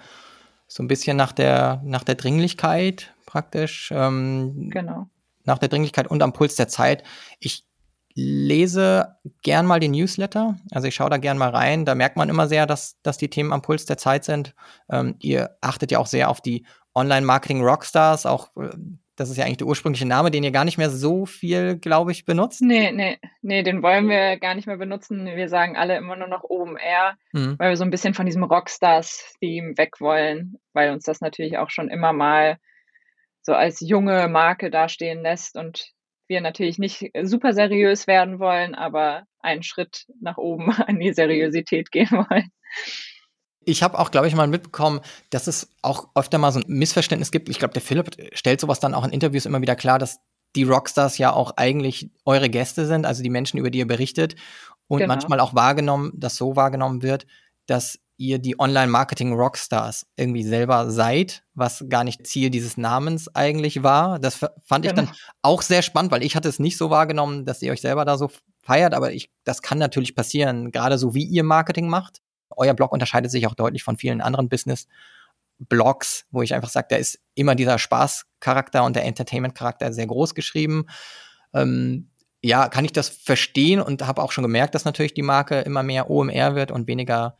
so 0.66 0.82
ein 0.82 0.88
bisschen 0.88 1.18
nach 1.18 1.32
der, 1.32 1.82
nach 1.84 2.04
der 2.04 2.14
Dringlichkeit 2.14 3.12
praktisch. 3.26 3.92
Ähm, 3.94 4.70
genau. 4.70 5.10
nach 5.44 5.58
der 5.58 5.68
Dringlichkeit 5.68 6.06
und 6.08 6.22
am 6.22 6.32
Puls 6.32 6.56
der 6.56 6.68
Zeit. 6.68 7.04
Ich 7.38 7.67
lese 8.18 9.16
gern 9.42 9.64
mal 9.64 9.78
den 9.78 9.92
Newsletter. 9.92 10.56
Also 10.72 10.88
ich 10.88 10.94
schaue 10.94 11.10
da 11.10 11.18
gern 11.18 11.38
mal 11.38 11.50
rein. 11.50 11.84
Da 11.84 11.94
merkt 11.94 12.16
man 12.16 12.28
immer 12.28 12.48
sehr, 12.48 12.66
dass, 12.66 13.00
dass 13.02 13.16
die 13.16 13.30
Themen 13.30 13.52
am 13.52 13.62
Puls 13.62 13.86
der 13.86 13.96
Zeit 13.96 14.24
sind. 14.24 14.54
Ähm, 14.90 15.14
ihr 15.20 15.56
achtet 15.60 15.92
ja 15.92 16.00
auch 16.00 16.06
sehr 16.06 16.28
auf 16.28 16.40
die 16.40 16.66
Online-Marketing-Rockstars. 16.94 18.26
Auch 18.26 18.56
äh, 18.56 18.70
das 19.14 19.30
ist 19.30 19.36
ja 19.36 19.44
eigentlich 19.44 19.58
der 19.58 19.66
ursprüngliche 19.66 20.06
Name, 20.06 20.30
den 20.30 20.42
ihr 20.42 20.50
gar 20.50 20.64
nicht 20.64 20.78
mehr 20.78 20.90
so 20.90 21.26
viel, 21.26 21.76
glaube 21.76 22.12
ich, 22.12 22.24
benutzt. 22.24 22.60
Nee, 22.60 22.92
nee, 22.92 23.18
nee, 23.42 23.62
den 23.62 23.82
wollen 23.82 24.08
wir 24.08 24.36
gar 24.38 24.54
nicht 24.54 24.66
mehr 24.66 24.76
benutzen. 24.76 25.26
Wir 25.26 25.48
sagen 25.48 25.76
alle 25.76 25.96
immer 25.96 26.16
nur 26.16 26.28
noch 26.28 26.44
OMR, 26.44 27.16
mhm. 27.32 27.56
weil 27.58 27.70
wir 27.70 27.76
so 27.76 27.84
ein 27.84 27.90
bisschen 27.90 28.14
von 28.14 28.26
diesem 28.26 28.44
Rockstars-Theme 28.44 29.76
weg 29.76 30.00
wollen, 30.00 30.58
weil 30.72 30.92
uns 30.92 31.04
das 31.04 31.20
natürlich 31.20 31.58
auch 31.58 31.70
schon 31.70 31.88
immer 31.88 32.12
mal 32.12 32.58
so 33.42 33.54
als 33.54 33.80
junge 33.80 34.28
Marke 34.28 34.70
dastehen 34.70 35.22
lässt 35.22 35.56
und 35.56 35.92
wir 36.28 36.40
natürlich 36.40 36.78
nicht 36.78 37.10
super 37.22 37.52
seriös 37.52 38.06
werden 38.06 38.38
wollen, 38.38 38.74
aber 38.74 39.24
einen 39.40 39.62
Schritt 39.62 40.06
nach 40.20 40.36
oben 40.36 40.70
an 40.86 40.98
die 40.98 41.12
Seriosität 41.12 41.90
gehen 41.90 42.10
wollen. 42.10 42.50
Ich 43.64 43.82
habe 43.82 43.98
auch, 43.98 44.10
glaube 44.10 44.28
ich, 44.28 44.34
mal 44.34 44.46
mitbekommen, 44.46 45.00
dass 45.30 45.46
es 45.46 45.70
auch 45.82 46.08
öfter 46.14 46.38
mal 46.38 46.52
so 46.52 46.60
ein 46.60 46.64
Missverständnis 46.68 47.30
gibt. 47.30 47.48
Ich 47.48 47.58
glaube, 47.58 47.74
der 47.74 47.82
Philipp 47.82 48.10
stellt 48.32 48.60
sowas 48.60 48.80
dann 48.80 48.94
auch 48.94 49.04
in 49.04 49.10
Interviews 49.10 49.44
immer 49.44 49.60
wieder 49.60 49.76
klar, 49.76 49.98
dass 49.98 50.20
die 50.56 50.62
Rockstars 50.62 51.18
ja 51.18 51.32
auch 51.32 51.52
eigentlich 51.56 52.10
eure 52.24 52.48
Gäste 52.48 52.86
sind, 52.86 53.04
also 53.04 53.22
die 53.22 53.30
Menschen, 53.30 53.58
über 53.58 53.70
die 53.70 53.80
ihr 53.80 53.86
berichtet. 53.86 54.36
Und 54.86 55.00
genau. 55.00 55.12
manchmal 55.12 55.40
auch 55.40 55.54
wahrgenommen, 55.54 56.12
dass 56.14 56.36
so 56.36 56.56
wahrgenommen 56.56 57.02
wird, 57.02 57.26
dass 57.66 58.00
ihr 58.18 58.40
die 58.40 58.58
Online-Marketing-Rockstars 58.58 60.06
irgendwie 60.16 60.42
selber 60.42 60.90
seid, 60.90 61.44
was 61.54 61.84
gar 61.88 62.02
nicht 62.04 62.26
Ziel 62.26 62.50
dieses 62.50 62.76
Namens 62.76 63.34
eigentlich 63.34 63.82
war. 63.84 64.18
Das 64.18 64.44
fand 64.64 64.84
ich 64.84 64.92
dann 64.92 65.08
auch 65.40 65.62
sehr 65.62 65.82
spannend, 65.82 66.10
weil 66.10 66.24
ich 66.24 66.34
hatte 66.36 66.48
es 66.48 66.58
nicht 66.58 66.76
so 66.76 66.90
wahrgenommen, 66.90 67.46
dass 67.46 67.62
ihr 67.62 67.72
euch 67.72 67.80
selber 67.80 68.04
da 68.04 68.18
so 68.18 68.28
feiert, 68.60 68.92
aber 68.92 69.12
ich, 69.12 69.30
das 69.44 69.62
kann 69.62 69.78
natürlich 69.78 70.16
passieren, 70.16 70.72
gerade 70.72 70.98
so 70.98 71.14
wie 71.14 71.24
ihr 71.24 71.44
Marketing 71.44 71.88
macht. 71.88 72.18
Euer 72.50 72.74
Blog 72.74 72.92
unterscheidet 72.92 73.30
sich 73.30 73.46
auch 73.46 73.54
deutlich 73.54 73.84
von 73.84 73.96
vielen 73.96 74.20
anderen 74.20 74.48
Business-Blogs, 74.48 76.26
wo 76.32 76.42
ich 76.42 76.54
einfach 76.54 76.70
sage, 76.70 76.88
da 76.90 76.96
ist 76.96 77.20
immer 77.34 77.54
dieser 77.54 77.78
Spaßcharakter 77.78 78.82
und 78.82 78.96
der 78.96 79.04
Entertainment-Charakter 79.04 79.92
sehr 79.92 80.08
groß 80.08 80.34
geschrieben. 80.34 80.86
Ähm, 81.54 82.10
ja, 82.42 82.68
kann 82.68 82.84
ich 82.84 82.92
das 82.92 83.08
verstehen 83.08 83.80
und 83.80 84.06
habe 84.06 84.22
auch 84.22 84.32
schon 84.32 84.42
gemerkt, 84.42 84.74
dass 84.74 84.84
natürlich 84.84 85.14
die 85.14 85.22
Marke 85.22 85.60
immer 85.60 85.84
mehr 85.84 86.10
OMR 86.10 86.56
wird 86.56 86.72
und 86.72 86.88
weniger 86.88 87.36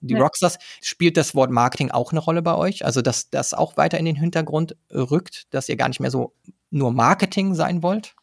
die 0.00 0.14
ja. 0.14 0.20
Rockstars, 0.20 0.58
spielt 0.80 1.16
das 1.16 1.34
Wort 1.34 1.50
Marketing 1.50 1.90
auch 1.90 2.12
eine 2.12 2.20
Rolle 2.20 2.42
bei 2.42 2.54
euch? 2.54 2.84
Also, 2.84 3.02
dass 3.02 3.30
das 3.30 3.54
auch 3.54 3.76
weiter 3.76 3.98
in 3.98 4.04
den 4.04 4.16
Hintergrund 4.16 4.76
rückt, 4.92 5.52
dass 5.54 5.68
ihr 5.68 5.76
gar 5.76 5.88
nicht 5.88 6.00
mehr 6.00 6.10
so 6.10 6.34
nur 6.70 6.92
Marketing 6.92 7.54
sein 7.54 7.82
wollt? 7.82 8.14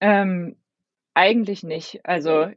Ähm, 0.00 0.56
eigentlich 1.14 1.62
nicht. 1.62 2.00
Also 2.04 2.48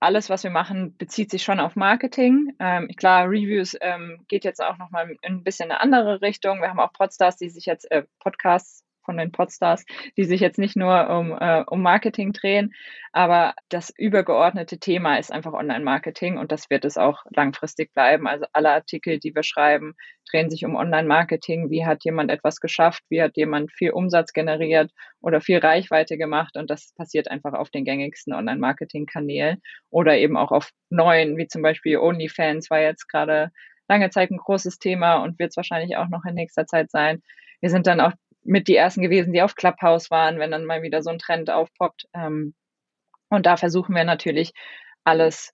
alles, 0.00 0.30
was 0.30 0.44
wir 0.44 0.50
machen, 0.50 0.96
bezieht 0.96 1.30
sich 1.30 1.42
schon 1.42 1.58
auf 1.58 1.74
Marketing. 1.74 2.54
Ähm, 2.60 2.88
klar, 2.96 3.24
Reviews 3.24 3.76
ähm, 3.80 4.24
geht 4.28 4.44
jetzt 4.44 4.62
auch 4.62 4.78
noch 4.78 4.90
mal 4.90 5.16
ein 5.22 5.42
bisschen 5.42 5.66
in 5.66 5.72
eine 5.72 5.80
andere 5.80 6.22
Richtung. 6.22 6.60
Wir 6.60 6.68
haben 6.68 6.78
auch 6.78 6.92
Podstars, 6.92 7.36
die 7.36 7.48
sich 7.48 7.66
jetzt 7.66 7.90
äh, 7.90 8.04
Podcasts, 8.20 8.84
von 9.08 9.16
den 9.16 9.32
Podstars, 9.32 9.86
die 10.18 10.24
sich 10.24 10.42
jetzt 10.42 10.58
nicht 10.58 10.76
nur 10.76 11.08
um, 11.08 11.32
äh, 11.32 11.64
um 11.66 11.80
Marketing 11.80 12.34
drehen, 12.34 12.74
aber 13.12 13.54
das 13.70 13.90
übergeordnete 13.96 14.78
Thema 14.78 15.16
ist 15.16 15.32
einfach 15.32 15.54
Online-Marketing 15.54 16.36
und 16.36 16.52
das 16.52 16.68
wird 16.68 16.84
es 16.84 16.98
auch 16.98 17.24
langfristig 17.34 17.94
bleiben. 17.94 18.26
Also 18.26 18.44
alle 18.52 18.70
Artikel, 18.70 19.18
die 19.18 19.34
wir 19.34 19.42
schreiben, 19.42 19.94
drehen 20.30 20.50
sich 20.50 20.66
um 20.66 20.76
Online-Marketing. 20.76 21.70
Wie 21.70 21.86
hat 21.86 22.04
jemand 22.04 22.30
etwas 22.30 22.60
geschafft? 22.60 23.02
Wie 23.08 23.22
hat 23.22 23.38
jemand 23.38 23.72
viel 23.72 23.92
Umsatz 23.92 24.34
generiert 24.34 24.92
oder 25.22 25.40
viel 25.40 25.58
Reichweite 25.58 26.18
gemacht? 26.18 26.58
Und 26.58 26.68
das 26.68 26.92
passiert 26.96 27.30
einfach 27.30 27.54
auf 27.54 27.70
den 27.70 27.86
gängigsten 27.86 28.34
Online-Marketing-Kanälen 28.34 29.62
oder 29.88 30.18
eben 30.18 30.36
auch 30.36 30.52
auf 30.52 30.70
neuen, 30.90 31.38
wie 31.38 31.48
zum 31.48 31.62
Beispiel 31.62 31.96
OnlyFans 31.96 32.68
war 32.68 32.80
jetzt 32.80 33.08
gerade 33.08 33.50
lange 33.88 34.10
Zeit 34.10 34.30
ein 34.30 34.36
großes 34.36 34.78
Thema 34.78 35.16
und 35.16 35.38
wird 35.38 35.50
es 35.50 35.56
wahrscheinlich 35.56 35.96
auch 35.96 36.08
noch 36.08 36.24
in 36.26 36.34
nächster 36.34 36.66
Zeit 36.66 36.90
sein. 36.90 37.22
Wir 37.60 37.70
sind 37.70 37.86
dann 37.86 38.00
auch 38.00 38.12
mit 38.48 38.66
die 38.66 38.76
ersten 38.76 39.02
gewesen, 39.02 39.32
die 39.32 39.42
auf 39.42 39.54
Clubhouse 39.54 40.10
waren, 40.10 40.38
wenn 40.38 40.50
dann 40.50 40.64
mal 40.64 40.82
wieder 40.82 41.02
so 41.02 41.10
ein 41.10 41.18
Trend 41.18 41.50
aufpoppt. 41.50 42.06
Ähm, 42.14 42.54
und 43.28 43.46
da 43.46 43.56
versuchen 43.56 43.94
wir 43.94 44.04
natürlich 44.04 44.52
alles 45.04 45.52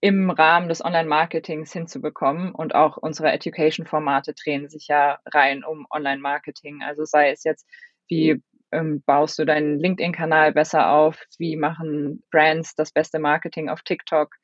im 0.00 0.30
Rahmen 0.30 0.68
des 0.68 0.84
Online-Marketings 0.84 1.72
hinzubekommen. 1.72 2.52
Und 2.52 2.74
auch 2.74 2.96
unsere 2.96 3.30
Education-Formate 3.30 4.34
drehen 4.34 4.68
sich 4.68 4.88
ja 4.88 5.18
rein 5.26 5.62
um 5.62 5.86
Online-Marketing. 5.90 6.82
Also 6.82 7.04
sei 7.04 7.30
es 7.30 7.44
jetzt, 7.44 7.68
wie 8.08 8.42
ähm, 8.72 9.02
baust 9.04 9.38
du 9.38 9.44
deinen 9.44 9.78
LinkedIn-Kanal 9.78 10.52
besser 10.52 10.90
auf? 10.90 11.22
Wie 11.38 11.56
machen 11.56 12.22
Brands 12.30 12.74
das 12.74 12.92
beste 12.92 13.18
Marketing 13.18 13.68
auf 13.68 13.82
TikTok? 13.82 14.34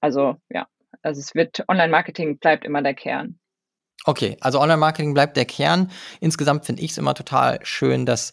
Also 0.00 0.36
ja, 0.48 0.66
also 1.02 1.20
es 1.20 1.34
wird 1.34 1.62
Online-Marketing 1.68 2.38
bleibt 2.38 2.64
immer 2.64 2.82
der 2.82 2.94
Kern. 2.94 3.38
Okay, 4.04 4.36
also 4.40 4.60
Online-Marketing 4.60 5.14
bleibt 5.14 5.36
der 5.36 5.46
Kern. 5.46 5.90
Insgesamt 6.20 6.66
finde 6.66 6.82
ich 6.82 6.92
es 6.92 6.98
immer 6.98 7.14
total 7.14 7.58
schön, 7.62 8.06
dass 8.06 8.32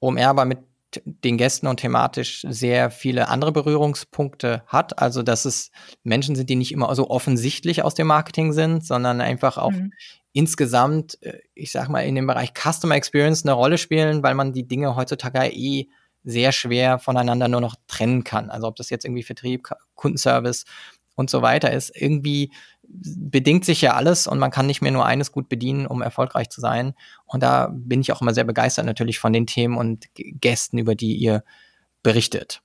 OMR 0.00 0.28
aber 0.28 0.44
mit 0.44 0.58
den 1.04 1.38
Gästen 1.38 1.66
und 1.66 1.78
thematisch 1.78 2.44
sehr 2.48 2.90
viele 2.90 3.28
andere 3.28 3.52
Berührungspunkte 3.52 4.62
hat. 4.66 4.98
Also, 4.98 5.22
dass 5.22 5.44
es 5.44 5.70
Menschen 6.02 6.36
sind, 6.36 6.48
die 6.50 6.56
nicht 6.56 6.72
immer 6.72 6.94
so 6.94 7.10
offensichtlich 7.10 7.82
aus 7.82 7.94
dem 7.94 8.06
Marketing 8.06 8.52
sind, 8.52 8.84
sondern 8.84 9.20
einfach 9.20 9.58
auch 9.58 9.72
mhm. 9.72 9.92
insgesamt, 10.32 11.20
äh, 11.22 11.38
ich 11.54 11.72
sag 11.72 11.88
mal, 11.88 12.00
in 12.00 12.14
dem 12.14 12.26
Bereich 12.26 12.52
Customer 12.54 12.94
Experience 12.94 13.44
eine 13.44 13.52
Rolle 13.52 13.78
spielen, 13.78 14.22
weil 14.22 14.34
man 14.34 14.52
die 14.52 14.66
Dinge 14.66 14.96
heutzutage 14.96 15.48
eh 15.52 15.88
sehr 16.22 16.52
schwer 16.52 16.98
voneinander 16.98 17.48
nur 17.48 17.60
noch 17.60 17.76
trennen 17.86 18.24
kann. 18.24 18.50
Also, 18.50 18.66
ob 18.66 18.76
das 18.76 18.90
jetzt 18.90 19.04
irgendwie 19.04 19.22
Vertrieb, 19.22 19.68
Kundenservice 19.94 20.64
und 21.16 21.30
so 21.30 21.42
weiter 21.42 21.72
ist. 21.72 21.92
Irgendwie 21.94 22.52
bedingt 22.88 23.64
sich 23.64 23.80
ja 23.80 23.94
alles 23.94 24.26
und 24.26 24.38
man 24.38 24.50
kann 24.50 24.66
nicht 24.66 24.82
mehr 24.82 24.92
nur 24.92 25.06
eines 25.06 25.32
gut 25.32 25.48
bedienen, 25.48 25.86
um 25.86 26.02
erfolgreich 26.02 26.50
zu 26.50 26.60
sein. 26.60 26.94
Und 27.26 27.42
da 27.42 27.70
bin 27.72 28.00
ich 28.00 28.12
auch 28.12 28.20
immer 28.20 28.34
sehr 28.34 28.44
begeistert 28.44 28.86
natürlich 28.86 29.18
von 29.18 29.32
den 29.32 29.46
Themen 29.46 29.76
und 29.76 30.06
Gästen, 30.14 30.78
über 30.78 30.94
die 30.94 31.16
ihr 31.16 31.44
berichtet. 32.02 32.62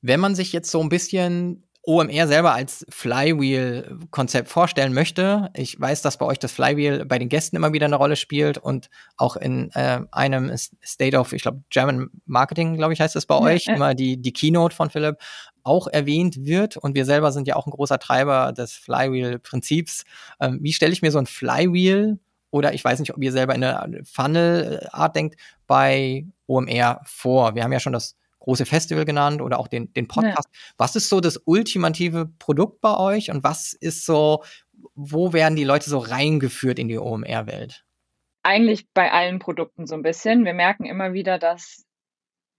Wenn 0.00 0.20
man 0.20 0.34
sich 0.34 0.52
jetzt 0.52 0.70
so 0.70 0.80
ein 0.80 0.88
bisschen 0.88 1.67
OMR 1.88 2.28
selber 2.28 2.52
als 2.52 2.84
Flywheel-Konzept 2.90 4.50
vorstellen 4.50 4.92
möchte. 4.92 5.48
Ich 5.54 5.80
weiß, 5.80 6.02
dass 6.02 6.18
bei 6.18 6.26
euch 6.26 6.38
das 6.38 6.52
Flywheel 6.52 7.06
bei 7.06 7.18
den 7.18 7.30
Gästen 7.30 7.56
immer 7.56 7.72
wieder 7.72 7.86
eine 7.86 7.96
Rolle 7.96 8.16
spielt 8.16 8.58
und 8.58 8.90
auch 9.16 9.36
in 9.36 9.70
äh, 9.72 10.00
einem 10.12 10.54
State 10.84 11.16
of, 11.16 11.32
ich 11.32 11.40
glaube, 11.40 11.62
German 11.70 12.10
Marketing, 12.26 12.76
glaube 12.76 12.92
ich, 12.92 13.00
heißt 13.00 13.16
es 13.16 13.24
bei 13.24 13.36
ja, 13.36 13.40
euch, 13.40 13.64
ja. 13.64 13.74
immer 13.74 13.94
die, 13.94 14.20
die 14.20 14.34
Keynote 14.34 14.76
von 14.76 14.90
Philipp 14.90 15.16
auch 15.62 15.86
erwähnt 15.86 16.44
wird. 16.44 16.76
Und 16.76 16.94
wir 16.94 17.06
selber 17.06 17.32
sind 17.32 17.48
ja 17.48 17.56
auch 17.56 17.66
ein 17.66 17.70
großer 17.72 17.98
Treiber 17.98 18.52
des 18.52 18.74
Flywheel-Prinzips. 18.74 20.04
Ähm, 20.40 20.58
wie 20.60 20.74
stelle 20.74 20.92
ich 20.92 21.00
mir 21.00 21.10
so 21.10 21.18
ein 21.18 21.26
Flywheel 21.26 22.18
oder 22.50 22.74
ich 22.74 22.84
weiß 22.84 23.00
nicht, 23.00 23.14
ob 23.14 23.22
ihr 23.22 23.32
selber 23.32 23.54
in 23.54 23.64
eine 23.64 24.04
Funnel-Art 24.04 25.16
denkt, 25.16 25.40
bei 25.66 26.26
OMR 26.46 27.00
vor? 27.04 27.54
Wir 27.54 27.64
haben 27.64 27.72
ja 27.72 27.80
schon 27.80 27.94
das 27.94 28.18
große 28.40 28.66
Festival 28.66 29.04
genannt 29.04 29.42
oder 29.42 29.58
auch 29.58 29.68
den, 29.68 29.92
den 29.94 30.08
Podcast. 30.08 30.48
Ja. 30.52 30.60
Was 30.78 30.96
ist 30.96 31.08
so 31.08 31.20
das 31.20 31.40
ultimative 31.44 32.30
Produkt 32.38 32.80
bei 32.80 32.96
euch 32.96 33.30
und 33.30 33.44
was 33.44 33.72
ist 33.72 34.04
so, 34.04 34.42
wo 34.94 35.32
werden 35.32 35.56
die 35.56 35.64
Leute 35.64 35.90
so 35.90 35.98
reingeführt 35.98 36.78
in 36.78 36.88
die 36.88 36.98
OMR-Welt? 36.98 37.84
Eigentlich 38.42 38.86
bei 38.94 39.12
allen 39.12 39.40
Produkten 39.40 39.86
so 39.86 39.94
ein 39.94 40.02
bisschen. 40.02 40.44
Wir 40.44 40.54
merken 40.54 40.84
immer 40.84 41.12
wieder, 41.12 41.38
dass 41.38 41.84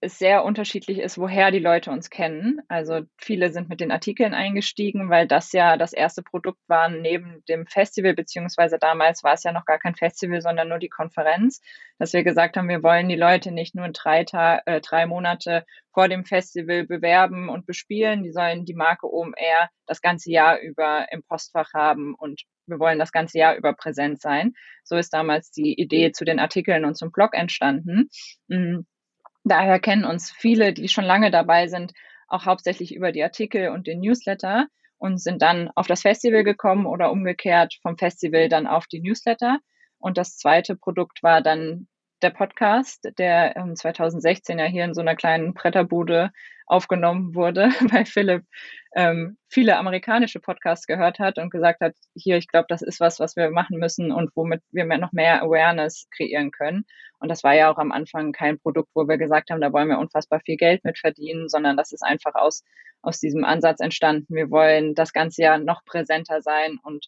es 0.01 0.17
sehr 0.17 0.45
unterschiedlich 0.45 0.99
ist, 0.99 1.17
woher 1.17 1.51
die 1.51 1.59
Leute 1.59 1.91
uns 1.91 2.09
kennen. 2.09 2.61
Also 2.69 3.01
viele 3.17 3.51
sind 3.51 3.67
mit 3.67 3.81
den 3.81 3.91
Artikeln 3.91 4.33
eingestiegen, 4.33 5.09
weil 5.09 5.27
das 5.27 5.51
ja 5.51 5.75
das 5.75 5.91
erste 5.91 6.23
Produkt 6.23 6.61
war 6.67 6.87
neben 6.87 7.43
dem 7.49 7.67
Festival, 7.67 8.13
beziehungsweise 8.13 8.77
damals 8.79 9.23
war 9.23 9.33
es 9.33 9.43
ja 9.43 9.51
noch 9.51 9.65
gar 9.65 9.77
kein 9.77 9.95
Festival, 9.95 10.41
sondern 10.41 10.69
nur 10.69 10.79
die 10.79 10.87
Konferenz, 10.87 11.61
dass 11.97 12.13
wir 12.13 12.23
gesagt 12.23 12.55
haben, 12.55 12.69
wir 12.69 12.81
wollen 12.81 13.09
die 13.09 13.17
Leute 13.17 13.51
nicht 13.51 13.75
nur 13.75 13.89
drei, 13.89 14.23
Ta 14.23 14.61
äh, 14.65 14.79
drei 14.79 15.05
Monate 15.05 15.65
vor 15.93 16.07
dem 16.07 16.23
Festival 16.23 16.85
bewerben 16.85 17.49
und 17.49 17.65
bespielen, 17.65 18.23
die 18.23 18.31
sollen 18.31 18.63
die 18.63 18.75
Marke 18.75 19.11
OMR 19.11 19.69
das 19.85 20.01
ganze 20.01 20.31
Jahr 20.31 20.59
über 20.59 21.07
im 21.11 21.23
Postfach 21.23 21.73
haben 21.73 22.15
und 22.15 22.43
wir 22.67 22.79
wollen 22.79 22.99
das 22.99 23.11
ganze 23.11 23.37
Jahr 23.37 23.55
über 23.55 23.73
präsent 23.73 24.21
sein. 24.21 24.53
So 24.83 24.95
ist 24.95 25.13
damals 25.13 25.51
die 25.51 25.73
Idee 25.73 26.13
zu 26.13 26.23
den 26.23 26.39
Artikeln 26.39 26.85
und 26.85 26.95
zum 26.95 27.11
Blog 27.11 27.33
entstanden. 27.33 28.09
Mhm 28.47 28.85
Daher 29.43 29.79
kennen 29.79 30.05
uns 30.05 30.31
viele, 30.31 30.73
die 30.73 30.89
schon 30.89 31.05
lange 31.05 31.31
dabei 31.31 31.67
sind, 31.67 31.93
auch 32.27 32.45
hauptsächlich 32.45 32.93
über 32.93 33.11
die 33.11 33.23
Artikel 33.23 33.69
und 33.69 33.87
den 33.87 34.01
Newsletter 34.01 34.67
und 34.97 35.19
sind 35.19 35.41
dann 35.41 35.69
auf 35.75 35.87
das 35.87 36.01
Festival 36.01 36.43
gekommen 36.43 36.85
oder 36.85 37.11
umgekehrt 37.11 37.75
vom 37.81 37.97
Festival 37.97 38.49
dann 38.49 38.67
auf 38.67 38.85
die 38.87 39.01
Newsletter. 39.01 39.59
Und 39.97 40.17
das 40.17 40.37
zweite 40.37 40.75
Produkt 40.75 41.23
war 41.23 41.41
dann 41.41 41.87
der 42.21 42.31
Podcast, 42.31 43.09
der 43.17 43.55
2016 43.75 44.59
ja 44.59 44.65
hier 44.65 44.83
in 44.83 44.93
so 44.93 45.01
einer 45.01 45.15
kleinen 45.15 45.53
Bretterbude 45.53 46.31
aufgenommen 46.69 47.35
wurde, 47.35 47.69
weil 47.91 48.05
Philipp 48.05 48.43
ähm, 48.95 49.37
viele 49.49 49.77
amerikanische 49.77 50.39
Podcasts 50.39 50.87
gehört 50.87 51.19
hat 51.19 51.37
und 51.37 51.51
gesagt 51.51 51.81
hat, 51.81 51.95
hier, 52.15 52.37
ich 52.37 52.47
glaube, 52.47 52.67
das 52.69 52.81
ist 52.81 52.99
was, 52.99 53.19
was 53.19 53.35
wir 53.35 53.51
machen 53.51 53.77
müssen 53.77 54.11
und 54.11 54.31
womit 54.35 54.61
wir 54.71 54.85
mehr, 54.85 54.97
noch 54.97 55.11
mehr 55.11 55.43
Awareness 55.43 56.07
kreieren 56.15 56.51
können. 56.51 56.85
Und 57.19 57.29
das 57.29 57.43
war 57.43 57.53
ja 57.53 57.71
auch 57.71 57.77
am 57.77 57.91
Anfang 57.91 58.31
kein 58.31 58.59
Produkt, 58.59 58.89
wo 58.93 59.07
wir 59.07 59.17
gesagt 59.17 59.49
haben, 59.49 59.61
da 59.61 59.73
wollen 59.73 59.89
wir 59.89 59.99
unfassbar 59.99 60.39
viel 60.45 60.57
Geld 60.57 60.83
mit 60.83 60.97
verdienen, 60.97 61.49
sondern 61.49 61.75
das 61.75 61.91
ist 61.91 62.03
einfach 62.03 62.35
aus, 62.35 62.63
aus 63.01 63.19
diesem 63.19 63.43
Ansatz 63.43 63.79
entstanden. 63.79 64.35
Wir 64.35 64.49
wollen 64.49 64.95
das 64.95 65.11
ganze 65.11 65.41
Jahr 65.41 65.57
noch 65.57 65.83
präsenter 65.85 66.41
sein 66.41 66.77
und 66.83 67.07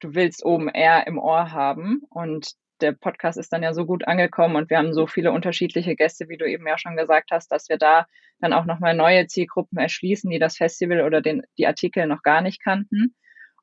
du 0.00 0.14
willst 0.14 0.44
oben 0.44 0.68
eher 0.68 1.06
im 1.06 1.18
Ohr 1.18 1.50
haben. 1.52 2.02
Und 2.10 2.52
der 2.80 2.92
Podcast 2.92 3.38
ist 3.38 3.52
dann 3.52 3.62
ja 3.62 3.72
so 3.72 3.86
gut 3.86 4.06
angekommen 4.06 4.56
und 4.56 4.70
wir 4.70 4.78
haben 4.78 4.92
so 4.92 5.06
viele 5.06 5.32
unterschiedliche 5.32 5.96
Gäste, 5.96 6.28
wie 6.28 6.36
du 6.36 6.48
eben 6.48 6.66
ja 6.66 6.78
schon 6.78 6.96
gesagt 6.96 7.30
hast, 7.30 7.50
dass 7.52 7.68
wir 7.68 7.78
da 7.78 8.06
dann 8.40 8.52
auch 8.52 8.64
nochmal 8.64 8.94
neue 8.94 9.26
Zielgruppen 9.26 9.78
erschließen, 9.78 10.30
die 10.30 10.38
das 10.38 10.56
Festival 10.56 11.02
oder 11.02 11.20
den, 11.20 11.42
die 11.58 11.66
Artikel 11.66 12.06
noch 12.06 12.22
gar 12.22 12.40
nicht 12.40 12.62
kannten. 12.62 13.14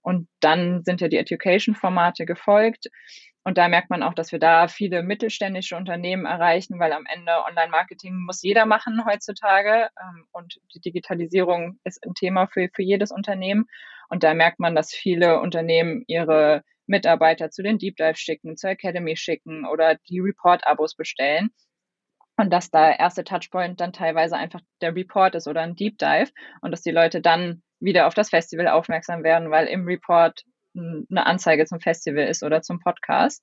Und 0.02 0.28
dann 0.40 0.84
sind 0.84 1.02
ja 1.02 1.08
die 1.08 1.18
Education-Formate 1.18 2.26
gefolgt. 2.26 2.90
Und 3.44 3.58
da 3.58 3.68
merkt 3.68 3.90
man 3.90 4.04
auch, 4.04 4.14
dass 4.14 4.32
wir 4.32 4.40
da 4.40 4.68
viele 4.68 5.04
mittelständische 5.04 5.76
Unternehmen 5.76 6.26
erreichen, 6.26 6.80
weil 6.80 6.92
am 6.94 7.06
Ende 7.06 7.32
Online-Marketing 7.48 8.16
muss 8.16 8.42
jeder 8.42 8.66
machen 8.66 9.04
heutzutage. 9.06 9.90
Ähm, 10.02 10.26
und 10.32 10.60
die 10.74 10.80
Digitalisierung 10.80 11.80
ist 11.84 12.04
ein 12.06 12.16
Thema 12.16 12.48
für, 12.48 12.70
für 12.74 12.82
jedes 12.82 13.12
Unternehmen. 13.12 13.66
Und 14.10 14.24
da 14.24 14.34
merkt 14.34 14.60
man, 14.60 14.76
dass 14.76 14.94
viele 14.94 15.40
Unternehmen 15.40 16.04
ihre 16.08 16.64
Mitarbeiter 16.88 17.50
zu 17.50 17.64
den 17.64 17.78
Deep 17.78 17.98
Dive 17.98 18.16
schicken, 18.16 18.58
zur 18.58 18.72
Academy 18.72 19.16
schicken 19.16 19.66
oder 19.66 19.96
die 20.10 20.20
Report-Abos 20.20 20.96
bestellen. 20.96 21.50
Und 22.38 22.52
dass 22.52 22.70
da 22.70 22.92
erste 22.92 23.24
Touchpoint 23.24 23.80
dann 23.80 23.94
teilweise 23.94 24.36
einfach 24.36 24.60
der 24.82 24.96
Report 24.96 25.36
ist 25.36 25.48
oder 25.48 25.62
ein 25.62 25.76
Deep 25.76 25.98
Dive 25.98 26.32
und 26.62 26.72
dass 26.72 26.82
die 26.82 26.92
Leute 26.92 27.22
dann 27.22 27.64
wieder 27.80 28.08
auf 28.08 28.14
das 28.14 28.30
Festival 28.30 28.68
aufmerksam 28.68 29.24
werden, 29.24 29.52
weil 29.52 29.68
im 29.68 29.86
Report 29.86 30.44
eine 30.76 31.26
Anzeige 31.26 31.66
zum 31.66 31.80
Festival 31.80 32.28
ist 32.28 32.44
oder 32.44 32.62
zum 32.62 32.80
Podcast. 32.80 33.42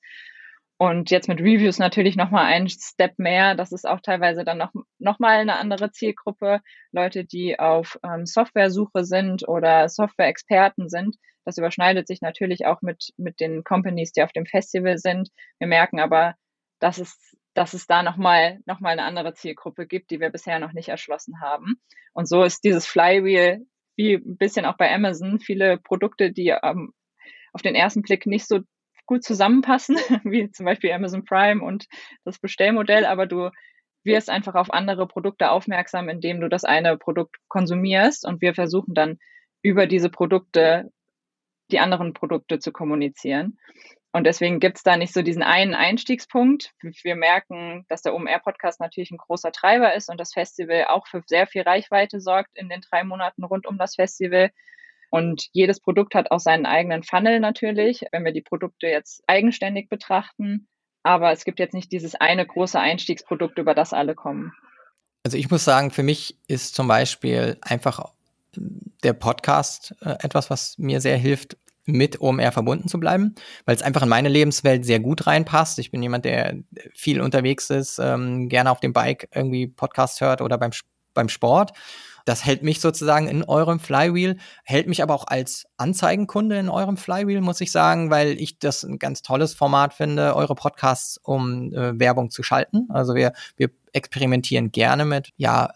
Und 0.79 1.11
jetzt 1.11 1.29
mit 1.29 1.41
Reviews 1.41 1.79
natürlich 1.79 2.17
nochmal 2.17 2.47
ein 2.47 2.69
Step 2.69 3.17
mehr. 3.17 3.55
Das 3.55 3.71
ist 3.71 3.89
auch 3.89 4.01
teilweise 4.01 4.45
dann 4.45 4.59
noch, 4.59 4.73
noch 4.99 5.21
eine 5.21 5.57
andere 5.57 5.93
Zielgruppe. 5.93 6.61
Leute, 6.91 7.25
die 7.25 7.59
auf 7.59 8.01
ähm, 8.03 8.27
Softwaresuche 8.27 9.05
sind 9.05 9.47
oder 9.47 9.89
Software-Experten 9.89 10.89
sind. 10.89 11.17
Das 11.45 11.59
überschneidet 11.59 12.07
sich 12.07 12.21
natürlich 12.21 12.67
auch 12.67 12.83
mit, 12.83 13.13
mit 13.17 13.41
den 13.41 13.65
Companies, 13.65 14.13
die 14.13 14.23
auf 14.23 14.33
dem 14.33 14.47
Festival 14.47 14.99
sind. 14.99 15.31
Wir 15.59 15.67
merken 15.67 16.01
aber, 16.01 16.35
dass 16.79 16.99
es, 16.99 17.37
dass 17.55 17.75
es 17.75 17.87
da 17.87 18.03
nochmal 18.03 18.61
noch 18.67 18.81
mal 18.81 18.91
eine 18.91 19.05
andere 19.05 19.35
Zielgruppe 19.35 19.87
gibt, 19.87 20.11
die 20.11 20.21
wir 20.21 20.31
bisher 20.31 20.59
noch 20.59 20.73
nicht 20.73 20.89
erschlossen 20.89 21.41
haben. 21.41 21.81
Und 22.13 22.29
so 22.29 22.43
ist 22.43 22.65
dieses 22.65 22.87
Flywheel 22.87 23.67
wie 23.97 24.15
ein 24.15 24.37
bisschen 24.37 24.65
auch 24.65 24.77
bei 24.77 24.93
Amazon 24.93 25.39
viele 25.39 25.79
Produkte, 25.79 26.33
die 26.33 26.49
ähm, 26.63 26.93
auf 27.53 27.63
den 27.63 27.75
ersten 27.75 28.03
Blick 28.03 28.27
nicht 28.27 28.47
so 28.47 28.61
gut 29.07 29.25
zusammenpassen, 29.25 29.97
wie 30.25 30.51
zum 30.51 30.67
Beispiel 30.67 30.93
Amazon 30.93 31.25
Prime 31.25 31.63
und 31.63 31.87
das 32.25 32.39
Bestellmodell, 32.39 33.05
aber 33.05 33.27
du 33.27 33.51
wirst 34.05 34.31
einfach 34.31 34.55
auf 34.55 34.73
andere 34.73 35.07
Produkte 35.07 35.51
aufmerksam, 35.51 36.09
indem 36.09 36.41
du 36.41 36.49
das 36.49 36.65
eine 36.65 36.97
Produkt 36.97 37.37
konsumierst 37.49 38.27
und 38.27 38.41
wir 38.41 38.55
versuchen 38.55 38.95
dann 38.95 39.19
über 39.63 39.87
diese 39.87 40.11
Produkte 40.11 40.91
die 41.71 41.79
anderen 41.79 42.13
Produkte 42.13 42.59
zu 42.59 42.73
kommunizieren. 42.73 43.59
Und 44.13 44.25
deswegen 44.25 44.61
gibt 44.61 44.77
es 44.77 44.83
da 44.83 44.99
nicht 44.99 45.15
so 45.15 45.23
diesen 45.23 45.43
einen 45.43 45.75
Einstiegspunkt. 45.75 46.75
Wir 47.03 47.17
merken, 47.17 47.87
dass 47.89 48.03
der 48.03 48.15
OMR-Podcast 48.15 48.79
natürlich 48.79 49.11
ein 49.11 49.17
großer 49.17 49.53
Treiber 49.53 49.95
ist 49.95 50.11
und 50.11 50.21
das 50.21 50.35
Festival 50.35 50.87
auch 50.89 51.07
für 51.07 51.23
sehr 51.27 51.47
viel 51.47 51.63
Reichweite 51.63 52.21
sorgt 52.21 52.51
in 52.55 52.69
den 52.69 52.83
drei 52.83 53.05
Monaten 53.05 53.43
rund 53.43 53.67
um 53.67 53.79
das 53.79 53.95
Festival. 53.95 54.51
Und 55.11 55.49
jedes 55.53 55.81
Produkt 55.81 56.15
hat 56.15 56.31
auch 56.31 56.41
seinen 56.41 56.67
eigenen 56.67 57.03
Funnel 57.03 57.41
natürlich, 57.41 58.05
wenn 58.13 58.25
wir 58.25 58.33
die 58.33 58.43
Produkte 58.43 58.87
jetzt 58.87 59.23
eigenständig 59.27 59.89
betrachten. 59.89 60.69
Aber 61.03 61.33
es 61.33 61.45
gibt 61.45 61.59
jetzt 61.59 61.75
nicht 61.75 61.91
dieses 61.91 62.15
eine 62.15 62.47
große 62.47 62.79
Einstiegsprodukt, 62.79 63.59
über 63.59 63.75
das 63.75 63.95
alle 63.95 64.15
kommen. 64.15 64.53
Also 65.25 65.39
ich 65.39 65.51
muss 65.51 65.65
sagen, 65.65 65.91
für 65.91 66.03
mich 66.03 66.37
ist 66.49 66.75
zum 66.75 66.87
Beispiel 66.87 67.57
einfach 67.63 68.13
der 69.03 69.13
Podcast 69.13 69.95
äh, 70.01 70.17
etwas, 70.21 70.51
was 70.51 70.77
mir 70.79 71.01
sehr 71.01 71.17
hilft, 71.17 71.57
mit 71.85 72.21
OMR 72.21 72.53
verbunden 72.53 72.89
zu 72.89 73.01
bleiben, 73.01 73.35
weil 73.65 73.75
es 73.75 73.83
einfach 73.83 74.03
in 74.03 74.09
meine 74.09 74.29
Lebenswelt 74.29 74.85
sehr 74.85 75.01
gut 75.01 75.27
reinpasst. 75.27 75.79
Ich 75.79 75.91
bin 75.91 76.03
jemand, 76.03 76.25
der 76.25 76.55
viel 76.95 77.21
unterwegs 77.21 77.71
ist, 77.71 77.99
ähm, 77.99 78.49
gerne 78.49 78.71
auf 78.71 78.81
dem 78.81 78.93
Bike 78.93 79.29
irgendwie 79.35 79.67
Podcast 79.67 80.21
hört 80.21 80.41
oder 80.41 80.59
beim, 80.59 80.71
beim 81.15 81.29
Sport. 81.29 81.73
Das 82.25 82.45
hält 82.45 82.63
mich 82.63 82.81
sozusagen 82.81 83.27
in 83.27 83.43
eurem 83.43 83.81
Flywheel, 83.81 84.39
hält 84.63 84.87
mich 84.87 85.03
aber 85.03 85.15
auch 85.15 85.27
als 85.27 85.67
Anzeigenkunde 85.77 86.57
in 86.57 86.69
eurem 86.69 86.97
Flywheel, 86.97 87.41
muss 87.41 87.61
ich 87.61 87.73
sagen, 87.73 88.11
weil 88.11 88.41
ich 88.41 88.61
das 88.61 88.85
ein 88.85 89.01
ganz 89.01 89.23
tolles 89.23 89.55
Format 89.55 89.93
finde, 89.93 90.37
eure 90.37 90.55
Podcasts, 90.55 91.19
um 91.19 91.73
äh, 91.73 91.99
Werbung 91.99 92.31
zu 92.31 92.45
schalten. 92.45 92.87
Also 92.91 93.17
wir, 93.17 93.33
wir 93.57 93.71
experimentieren 93.93 94.71
gerne 94.71 95.05
mit, 95.05 95.31
ja, 95.37 95.73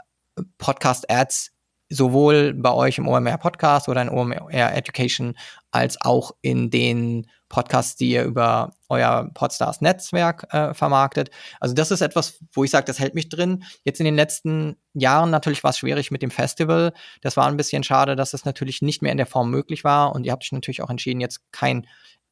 Podcast-Ads 0.59 1.56
sowohl 1.88 2.55
bei 2.55 2.72
euch 2.72 2.99
im 2.99 3.09
OMR 3.09 3.38
Podcast 3.38 3.88
oder 3.88 4.03
in 4.03 4.09
OMR 4.09 4.75
Education 4.75 5.37
als 5.70 6.01
auch 6.01 6.33
in 6.40 6.70
den 6.70 7.27
Podcasts, 7.49 7.94
die 7.96 8.11
ihr 8.11 8.25
über 8.25 8.72
euer 8.88 9.31
Podstars 9.35 9.81
Netzwerk 9.81 10.53
äh, 10.53 10.75
vermarktet. 10.75 11.31
Also 11.61 11.75
das 11.75 11.92
ist 11.92 12.01
etwas, 12.01 12.40
wo 12.53 12.64
ich 12.64 12.70
sage, 12.70 12.87
das 12.87 12.99
hält 12.99 13.14
mich 13.14 13.29
drin. 13.29 13.62
Jetzt 13.85 14.01
in 14.01 14.05
den 14.05 14.16
letzten 14.16 14.77
Jahren 14.94 15.31
natürlich 15.31 15.62
war 15.62 15.70
es 15.70 15.79
schwierig 15.79 16.11
mit 16.11 16.22
dem 16.22 16.31
Festival. 16.31 16.92
Das 17.22 17.37
war 17.37 17.46
ein 17.46 17.57
bisschen 17.57 17.85
schade, 17.85 18.16
dass 18.16 18.35
es 18.35 18.44
natürlich 18.44 18.83
nicht 18.83 19.01
mehr 19.01 19.12
in 19.12 19.18
der 19.18 19.27
Form 19.27 19.51
möglich 19.51 19.85
war. 19.85 20.12
Und 20.12 20.25
ihr 20.25 20.33
habt 20.33 20.42
euch 20.42 20.53
natürlich 20.53 20.83
auch 20.83 20.90
entschieden, 20.90 21.20
jetzt 21.20 21.40
kein 21.53 21.87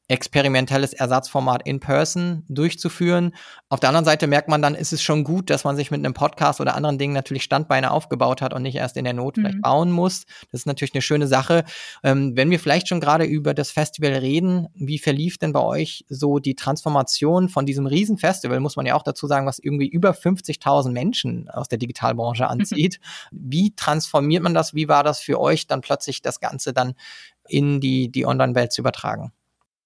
experimentelles 0.07 0.93
Ersatzformat 0.93 1.65
in 1.65 1.79
person 1.79 2.43
durchzuführen. 2.47 3.33
Auf 3.69 3.79
der 3.79 3.89
anderen 3.89 4.05
Seite 4.05 4.27
merkt 4.27 4.49
man 4.49 4.61
dann, 4.61 4.75
ist 4.75 4.93
es 4.93 5.01
schon 5.01 5.23
gut, 5.23 5.49
dass 5.49 5.63
man 5.63 5.75
sich 5.75 5.89
mit 5.89 5.99
einem 5.99 6.13
Podcast 6.13 6.61
oder 6.61 6.75
anderen 6.75 6.99
Dingen 6.99 7.13
natürlich 7.13 7.43
Standbeine 7.43 7.89
aufgebaut 7.89 8.41
hat 8.41 8.53
und 8.53 8.61
nicht 8.61 8.75
erst 8.75 8.97
in 8.97 9.03
der 9.03 9.13
Not 9.13 9.37
mhm. 9.37 9.41
vielleicht 9.41 9.61
bauen 9.61 9.91
muss. 9.91 10.25
Das 10.51 10.61
ist 10.61 10.65
natürlich 10.67 10.93
eine 10.93 11.01
schöne 11.01 11.27
Sache. 11.27 11.63
Ähm, 12.03 12.35
wenn 12.35 12.51
wir 12.51 12.59
vielleicht 12.59 12.87
schon 12.87 12.99
gerade 12.99 13.25
über 13.25 13.55
das 13.55 13.71
Festival 13.71 14.11
reden, 14.11 14.67
wie 14.75 14.99
verlief 14.99 15.39
denn 15.39 15.53
bei 15.53 15.61
euch 15.61 16.05
so 16.07 16.37
die 16.37 16.55
Transformation 16.55 17.49
von 17.49 17.65
diesem 17.65 17.87
Riesenfestival, 17.87 18.59
muss 18.59 18.75
man 18.75 18.85
ja 18.85 18.93
auch 18.93 19.03
dazu 19.03 19.25
sagen, 19.25 19.47
was 19.47 19.57
irgendwie 19.57 19.87
über 19.87 20.11
50.000 20.11 20.91
Menschen 20.91 21.49
aus 21.49 21.67
der 21.67 21.79
Digitalbranche 21.79 22.43
mhm. 22.43 22.49
anzieht. 22.49 22.99
Mhm. 23.31 23.39
Wie 23.49 23.75
transformiert 23.75 24.43
man 24.43 24.53
das? 24.53 24.75
Wie 24.75 24.87
war 24.87 25.03
das 25.03 25.19
für 25.19 25.39
euch 25.39 25.65
dann 25.65 25.81
plötzlich 25.81 26.21
das 26.21 26.39
Ganze 26.39 26.73
dann 26.73 26.93
in 27.47 27.79
die, 27.79 28.11
die 28.11 28.27
Online-Welt 28.27 28.71
zu 28.71 28.81
übertragen? 28.81 29.31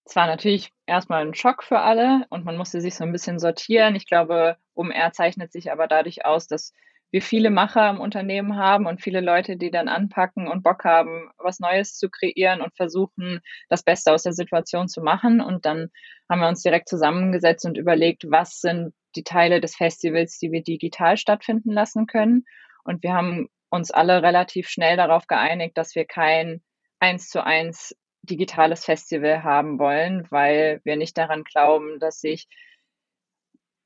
Es 0.10 0.16
war 0.16 0.26
natürlich 0.26 0.74
erstmal 0.88 1.24
ein 1.24 1.36
Schock 1.36 1.62
für 1.62 1.82
alle 1.82 2.26
und 2.32 2.44
man 2.44 2.58
musste 2.58 2.82
sich 2.82 2.96
so 2.96 3.04
ein 3.04 3.12
bisschen 3.12 3.38
sortieren. 3.38 3.94
Ich 3.94 4.08
glaube, 4.08 4.58
OMR 4.74 5.12
zeichnet 5.12 5.52
sich 5.52 5.72
aber 5.72 5.86
dadurch 5.86 6.26
aus, 6.26 6.48
dass 6.48 6.74
wir 7.12 7.22
viele 7.22 7.52
Macher 7.52 7.88
im 7.92 8.00
Unternehmen 8.02 8.58
haben 8.58 8.88
und 8.88 9.04
viele 9.04 9.22
Leute, 9.22 9.56
die 9.56 9.70
dann 9.70 9.88
anpacken 9.88 10.48
und 10.48 10.64
Bock 10.64 10.84
haben, 10.84 11.30
was 11.38 11.60
Neues 11.60 11.96
zu 11.96 12.10
kreieren 12.10 12.62
und 12.62 12.76
versuchen, 12.76 13.42
das 13.70 13.84
Beste 13.84 14.12
aus 14.12 14.24
der 14.24 14.34
Situation 14.34 14.88
zu 14.88 15.04
machen. 15.04 15.42
Und 15.42 15.66
dann 15.66 15.92
haben 16.28 16.42
wir 16.42 16.48
uns 16.48 16.64
direkt 16.64 16.90
zusammengesetzt 16.90 17.66
und 17.66 17.78
überlegt, 17.78 18.26
was 18.32 18.62
sind 18.62 18.96
die 19.16 19.24
Teile 19.24 19.62
des 19.62 19.76
Festivals, 19.76 20.40
die 20.40 20.52
wir 20.52 20.64
digital 20.64 21.18
stattfinden 21.18 21.72
lassen 21.72 22.08
können. 22.08 22.46
Und 22.84 23.04
wir 23.04 23.14
haben 23.14 23.48
uns 23.70 23.92
alle 23.92 24.24
relativ 24.24 24.70
schnell 24.70 24.98
darauf 24.98 25.28
geeinigt, 25.28 25.78
dass 25.78 25.94
wir 25.94 26.06
kein 26.06 26.64
eins 27.00 27.30
zu 27.30 27.44
eins 27.44 27.96
digitales 28.22 28.86
Festival 28.86 29.44
haben 29.44 29.80
wollen, 29.80 30.28
weil 30.30 30.82
wir 30.84 30.96
nicht 30.96 31.18
daran 31.18 31.44
glauben, 31.44 32.00
dass 32.00 32.20
sich 32.20 32.48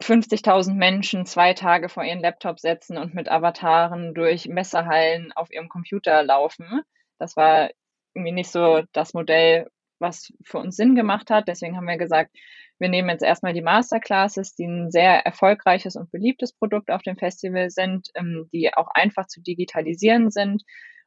50.000 0.01 0.73
Menschen 0.73 1.25
zwei 1.25 1.53
Tage 1.53 1.87
vor 1.87 2.03
ihren 2.03 2.19
Laptop 2.19 2.59
setzen 2.59 2.97
und 2.97 3.13
mit 3.13 3.29
Avataren 3.29 4.13
durch 4.13 4.47
Messehallen 4.47 5.31
auf 5.33 5.51
ihrem 5.51 5.69
Computer 5.69 6.23
laufen. 6.23 6.81
Das 7.19 7.37
war 7.37 7.69
irgendwie 8.13 8.33
nicht 8.33 8.51
so 8.51 8.83
das 8.91 9.13
Modell, 9.13 9.69
was 9.99 10.33
für 10.43 10.57
uns 10.57 10.75
Sinn 10.75 10.95
gemacht 10.95 11.29
hat. 11.29 11.47
Deswegen 11.47 11.77
haben 11.77 11.87
wir 11.87 11.97
gesagt, 11.97 12.35
wir 12.79 12.89
nehmen 12.89 13.09
jetzt 13.09 13.23
erstmal 13.23 13.53
die 13.53 13.61
Masterclasses, 13.61 14.55
die 14.55 14.65
ein 14.65 14.91
sehr 14.91 15.25
erfolgreiches 15.25 15.95
und 15.95 16.11
beliebtes 16.11 16.53
Produkt 16.53 16.91
auf 16.91 17.01
dem 17.01 17.15
Festival 17.15 17.69
sind, 17.69 18.09
ähm, 18.15 18.49
die 18.51 18.73
auch 18.73 18.89
einfach 18.93 19.27
zu 19.27 19.41
digitalisieren 19.41 20.31
sind 20.31 20.63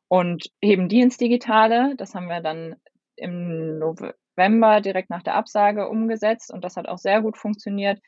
und 0.09 0.49
heben 0.63 0.89
die 0.89 1.01
ins 1.01 1.19
Digitale. 1.19 1.95
Das 1.97 2.15
haben 2.15 2.29
wir 2.29 2.41
dann 2.41 2.77
im 3.17 3.79
November 3.79 4.81
direkt 4.81 5.11
nach 5.11 5.23
der 5.23 5.35
Absage 5.35 5.89
umgesetzt 5.89 6.53
und 6.53 6.65
das 6.65 6.77
hat 6.77 6.89
auch 6.89 6.99
sehr 6.99 7.23
gut 7.23 7.37
funktioniert. 7.37 8.01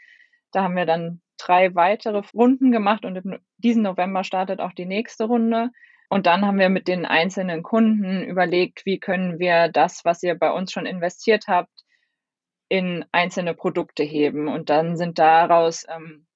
Da 0.53 0.63
haben 0.63 0.77
wir 0.77 0.87
dann 0.87 1.21
drei 1.39 1.75
weitere 1.75 2.23
Runden 2.35 2.73
gemacht 2.73 3.05
und 3.05 3.41
diesen 3.59 3.83
November 3.83 4.25
startet 4.25 4.61
auch 4.61 4.73
die 4.73 4.87
nächste 4.87 5.25
Runde. 5.25 5.71
Und 6.11 6.27
dann 6.27 6.47
haben 6.47 6.59
wir 6.59 6.71
mit 6.71 6.89
den 6.89 7.05
einzelnen 7.05 7.63
Kunden 7.63 8.23
überlegt, 8.23 8.87
wie 8.87 8.99
können 8.99 9.39
wir 9.39 9.69
das, 9.69 10.05
was 10.07 10.23
ihr 10.23 10.37
bei 10.37 10.51
uns 10.51 10.73
schon 10.73 10.87
investiert 10.87 11.45
habt, 11.49 11.85
in 12.69 13.05
einzelne 13.13 13.55
Produkte 13.55 14.03
heben. 14.03 14.49
Und 14.49 14.71
dann 14.71 14.97
sind 14.97 15.19
daraus 15.19 15.85
ähm, 15.89 16.27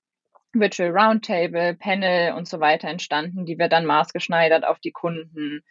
Virtual 0.52 0.90
Roundtable, 0.90 1.74
Panel 1.74 2.34
und 2.34 2.46
so 2.46 2.60
weiter 2.60 2.88
entstanden, 2.88 3.46
die 3.46 3.58
wir 3.58 3.68
dann 3.68 3.86
maßgeschneidert 3.86 4.64
auf 4.66 4.78
die 4.78 4.92
Kunden 4.92 5.62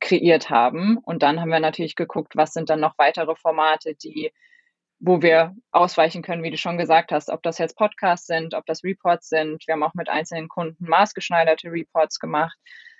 kreiert 0.00 0.50
haben. 0.50 0.98
Und 0.98 1.22
dann 1.22 1.40
haben 1.40 1.50
wir 1.50 1.60
natürlich 1.60 1.96
geguckt, 1.96 2.36
was 2.36 2.52
sind 2.52 2.70
dann 2.70 2.80
noch 2.80 2.96
weitere 2.98 3.34
Formate, 3.36 3.94
die, 3.94 4.32
wo 5.00 5.22
wir 5.22 5.54
ausweichen 5.70 6.22
können, 6.22 6.42
wie 6.42 6.50
du 6.50 6.58
schon 6.58 6.78
gesagt 6.78 7.12
hast, 7.12 7.30
ob 7.30 7.42
das 7.42 7.58
jetzt 7.58 7.76
Podcasts 7.76 8.26
sind, 8.26 8.54
ob 8.54 8.66
das 8.66 8.84
Reports 8.84 9.28
sind. 9.28 9.66
Wir 9.66 9.74
haben 9.74 9.82
auch 9.82 9.94
mit 9.94 10.08
einzelnen 10.08 10.48
Kunden 10.48 10.88
maßgeschneiderte 10.88 11.70
Reports 11.70 12.18
gemacht. 12.18 12.56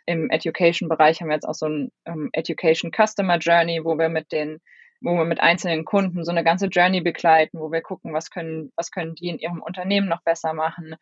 Im 0.07 0.31
Education-Bereich 0.31 1.21
haben 1.21 1.29
wir 1.29 1.35
jetzt 1.35 1.49
auch 1.49 1.55
so 1.55 1.67
ein 1.67 1.91
um, 2.05 2.31
Education 2.33 2.91
Customer 2.93 3.39
Journey, 3.39 3.85
wo 3.85 3.99
wir 3.99 4.09
mit 4.09 4.33
den 4.33 4.61
wo 5.01 5.15
wir 5.15 5.25
mit 5.25 5.41
einzelnen 5.41 5.85
Kunden 5.85 6.25
so 6.25 6.33
eine 6.33 6.43
ganze 6.43 6.67
Journey 6.67 7.01
begleiten, 7.01 7.61
wo 7.61 7.71
wir 7.71 7.83
gucken, 7.83 8.13
was 8.13 8.31
können, 8.31 8.73
was 8.77 8.91
können 8.91 9.15
die 9.15 9.29
in 9.29 9.39
ihrem 9.39 9.63
Unternehmen 9.63 10.09
noch 10.09 10.23
besser 10.23 10.55
machen. 10.55 10.97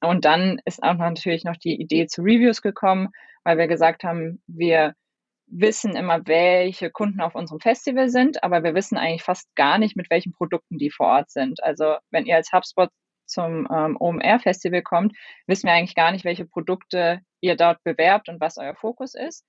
Und 0.00 0.24
dann 0.24 0.60
ist 0.64 0.82
auch 0.82 0.94
natürlich 0.94 1.44
noch 1.44 1.56
die 1.56 1.80
Idee 1.80 2.06
zu 2.06 2.22
Reviews 2.22 2.62
gekommen, 2.62 3.08
weil 3.44 3.58
wir 3.58 3.66
gesagt 3.68 4.04
haben, 4.04 4.42
wir 4.46 4.94
wissen 5.46 5.94
immer, 5.96 6.26
welche 6.26 6.90
Kunden 6.90 7.20
auf 7.20 7.34
unserem 7.34 7.60
Festival 7.60 8.08
sind, 8.08 8.42
aber 8.42 8.62
wir 8.62 8.74
wissen 8.74 8.96
eigentlich 8.96 9.22
fast 9.22 9.54
gar 9.54 9.78
nicht, 9.78 9.96
mit 9.96 10.10
welchen 10.10 10.32
Produkten 10.32 10.78
die 10.78 10.90
vor 10.90 11.06
Ort 11.06 11.30
sind. 11.30 11.62
Also 11.62 11.96
wenn 12.10 12.26
ihr 12.26 12.36
als 12.36 12.52
HubSpot 12.52 12.90
zum 13.26 13.68
ähm, 13.72 13.96
OMR-Festival 13.98 14.82
kommt, 14.82 15.16
wissen 15.46 15.66
wir 15.66 15.74
eigentlich 15.74 15.94
gar 15.94 16.12
nicht, 16.12 16.24
welche 16.24 16.46
Produkte 16.46 17.20
ihr 17.40 17.56
dort 17.56 17.82
bewerbt 17.84 18.28
und 18.28 18.40
was 18.40 18.58
euer 18.58 18.74
Fokus 18.74 19.14
ist 19.14 19.44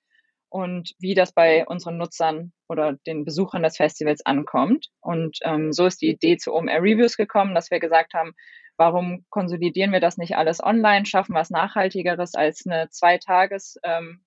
und 0.49 0.93
wie 0.99 1.15
das 1.15 1.33
bei 1.33 1.65
unseren 1.65 1.97
Nutzern 1.97 2.53
oder 2.69 2.93
den 3.05 3.25
Besuchern 3.25 3.63
des 3.63 3.77
Festivals 3.77 4.25
ankommt. 4.25 4.87
Und 5.01 5.39
ähm, 5.43 5.73
so 5.73 5.85
ist 5.85 6.01
die 6.01 6.09
Idee 6.09 6.37
zu 6.37 6.53
OMR 6.53 6.81
Reviews 6.81 7.17
gekommen, 7.17 7.55
dass 7.55 7.71
wir 7.71 7.79
gesagt 7.79 8.13
haben, 8.13 8.33
warum 8.77 9.25
konsolidieren 9.29 9.91
wir 9.91 9.99
das 9.99 10.17
nicht 10.17 10.35
alles 10.37 10.63
online, 10.63 11.05
schaffen 11.05 11.35
was 11.35 11.49
Nachhaltigeres 11.49 12.35
als 12.35 12.65
eine 12.65 12.89
Zweitages 12.89 13.77
ähm, 13.83 14.23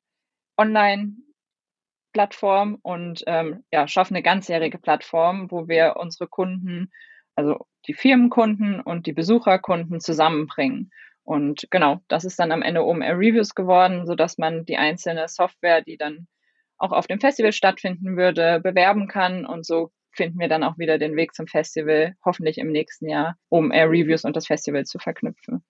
Online 0.57 1.13
Plattform 2.19 2.79
und 2.83 3.23
ähm, 3.29 3.63
ja, 3.71 3.87
schaffen 3.87 4.17
eine 4.17 4.25
ganzjährige 4.25 4.79
Plattform, 4.79 5.53
wo 5.53 5.69
wir 5.69 5.95
unsere 5.99 6.27
Kunden, 6.27 6.91
also 7.37 7.69
die 7.87 7.95
Firmenkunden 7.95 8.81
und 8.81 9.07
die 9.07 9.13
Besucherkunden 9.13 10.01
zusammenbringen. 10.01 10.91
Und 11.23 11.69
genau, 11.71 12.01
das 12.09 12.25
ist 12.25 12.41
dann 12.41 12.51
am 12.51 12.63
Ende 12.63 12.85
OMR 12.85 13.17
Reviews 13.17 13.55
geworden, 13.55 14.05
sodass 14.05 14.37
man 14.37 14.65
die 14.65 14.79
einzelne 14.79 15.29
Software, 15.29 15.81
die 15.81 15.97
dann 15.97 16.27
auch 16.77 16.91
auf 16.91 17.07
dem 17.07 17.21
Festival 17.21 17.53
stattfinden 17.53 18.17
würde, 18.17 18.59
bewerben 18.59 19.07
kann. 19.07 19.47
Und 19.47 19.65
so 19.65 19.93
finden 20.11 20.41
wir 20.41 20.49
dann 20.49 20.65
auch 20.65 20.77
wieder 20.77 20.99
den 20.99 21.15
Weg 21.15 21.37
zum 21.37 21.47
Festival, 21.47 22.17
hoffentlich 22.25 22.59
im 22.59 22.73
nächsten 22.73 23.09
Jahr, 23.09 23.37
OMR 23.49 23.89
Reviews 23.89 24.25
und 24.25 24.35
das 24.35 24.49
Festival 24.49 24.85
zu 24.87 24.99
verknüpfen. 24.99 25.63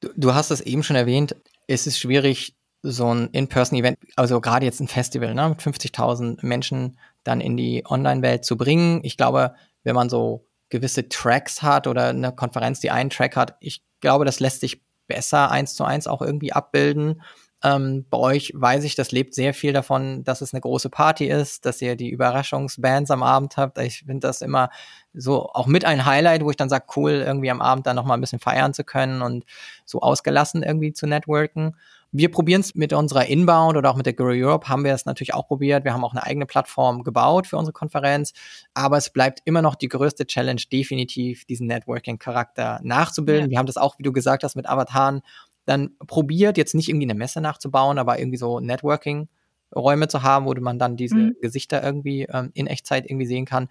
Du, 0.00 0.10
du 0.14 0.34
hast 0.34 0.50
es 0.50 0.60
eben 0.60 0.82
schon 0.82 0.96
erwähnt, 0.96 1.36
es 1.68 1.86
ist 1.86 1.98
schwierig, 1.98 2.54
so 2.82 3.12
ein 3.14 3.28
In-Person-Event, 3.32 3.98
also 4.16 4.40
gerade 4.40 4.64
jetzt 4.64 4.80
ein 4.80 4.88
Festival, 4.88 5.34
ne, 5.34 5.48
mit 5.50 5.60
50.000 5.60 6.44
Menschen 6.44 6.98
dann 7.24 7.40
in 7.40 7.56
die 7.56 7.84
Online-Welt 7.86 8.44
zu 8.44 8.56
bringen. 8.56 9.00
Ich 9.02 9.16
glaube, 9.16 9.54
wenn 9.84 9.94
man 9.94 10.08
so 10.08 10.46
gewisse 10.70 11.08
Tracks 11.08 11.62
hat 11.62 11.86
oder 11.86 12.08
eine 12.08 12.32
Konferenz, 12.32 12.80
die 12.80 12.90
einen 12.90 13.10
Track 13.10 13.36
hat, 13.36 13.56
ich 13.60 13.82
glaube, 14.00 14.24
das 14.24 14.40
lässt 14.40 14.60
sich 14.60 14.82
besser 15.06 15.50
eins 15.50 15.74
zu 15.74 15.84
eins 15.84 16.06
auch 16.06 16.22
irgendwie 16.22 16.52
abbilden. 16.52 17.22
Ähm, 17.62 18.06
bei 18.08 18.16
euch 18.16 18.52
weiß 18.54 18.84
ich, 18.84 18.94
das 18.94 19.12
lebt 19.12 19.34
sehr 19.34 19.52
viel 19.52 19.74
davon, 19.74 20.24
dass 20.24 20.40
es 20.40 20.54
eine 20.54 20.62
große 20.62 20.88
Party 20.88 21.26
ist, 21.26 21.66
dass 21.66 21.82
ihr 21.82 21.94
die 21.94 22.08
Überraschungsbands 22.08 23.10
am 23.10 23.22
Abend 23.22 23.58
habt. 23.58 23.76
Ich 23.78 24.04
finde 24.06 24.26
das 24.26 24.40
immer 24.40 24.70
so 25.12 25.50
auch 25.52 25.66
mit 25.66 25.84
ein 25.84 26.06
Highlight, 26.06 26.42
wo 26.42 26.50
ich 26.50 26.56
dann 26.56 26.70
sage, 26.70 26.86
cool, 26.96 27.10
irgendwie 27.12 27.50
am 27.50 27.60
Abend 27.60 27.86
dann 27.86 27.96
noch 27.96 28.06
mal 28.06 28.14
ein 28.14 28.20
bisschen 28.22 28.38
feiern 28.38 28.72
zu 28.72 28.84
können 28.84 29.20
und 29.20 29.44
so 29.84 30.00
ausgelassen 30.00 30.62
irgendwie 30.62 30.94
zu 30.94 31.06
networken. 31.06 31.76
Wir 32.12 32.30
probieren 32.30 32.60
es 32.60 32.74
mit 32.74 32.92
unserer 32.92 33.26
Inbound 33.26 33.76
oder 33.76 33.90
auch 33.90 33.96
mit 33.96 34.06
der 34.06 34.14
Grow 34.14 34.32
Europe 34.32 34.68
haben 34.68 34.84
wir 34.84 34.92
es 34.92 35.06
natürlich 35.06 35.32
auch 35.32 35.46
probiert. 35.46 35.84
Wir 35.84 35.92
haben 35.92 36.04
auch 36.04 36.12
eine 36.12 36.24
eigene 36.24 36.46
Plattform 36.46 37.04
gebaut 37.04 37.46
für 37.46 37.56
unsere 37.56 37.72
Konferenz, 37.72 38.32
aber 38.74 38.96
es 38.96 39.10
bleibt 39.10 39.40
immer 39.44 39.62
noch 39.62 39.76
die 39.76 39.88
größte 39.88 40.26
Challenge, 40.26 40.60
definitiv 40.72 41.44
diesen 41.44 41.68
Networking-Charakter 41.68 42.80
nachzubilden. 42.82 43.44
Ja. 43.46 43.50
Wir 43.50 43.58
haben 43.58 43.66
das 43.66 43.76
auch, 43.76 43.98
wie 43.98 44.02
du 44.02 44.12
gesagt 44.12 44.42
hast, 44.42 44.56
mit 44.56 44.68
Avataren 44.68 45.22
dann 45.66 45.90
probiert, 46.06 46.56
jetzt 46.58 46.74
nicht 46.74 46.88
irgendwie 46.88 47.06
eine 47.06 47.14
Messe 47.14 47.40
nachzubauen, 47.40 47.98
aber 47.98 48.18
irgendwie 48.18 48.38
so 48.38 48.58
Networking-Räume 48.58 50.08
zu 50.08 50.22
haben, 50.22 50.46
wo 50.46 50.54
man 50.60 50.78
dann 50.78 50.96
diese 50.96 51.16
mhm. 51.16 51.36
Gesichter 51.40 51.82
irgendwie 51.82 52.22
ähm, 52.22 52.50
in 52.54 52.66
Echtzeit 52.66 53.08
irgendwie 53.08 53.26
sehen 53.26 53.44
kann. 53.44 53.68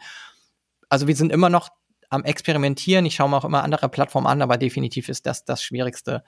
Also 0.88 1.08
wir 1.08 1.16
sind 1.16 1.32
immer 1.32 1.50
noch 1.50 1.70
am 2.10 2.24
Experimentieren. 2.24 3.06
Ich 3.06 3.16
schaue 3.16 3.30
mir 3.30 3.38
auch 3.38 3.46
immer 3.46 3.64
andere 3.64 3.90
Plattformen 3.90 4.28
an, 4.28 4.42
aber 4.42 4.58
definitiv 4.58 5.10
ist 5.10 5.26
das 5.26 5.46
das 5.46 5.62
Schwierigste, 5.62 6.24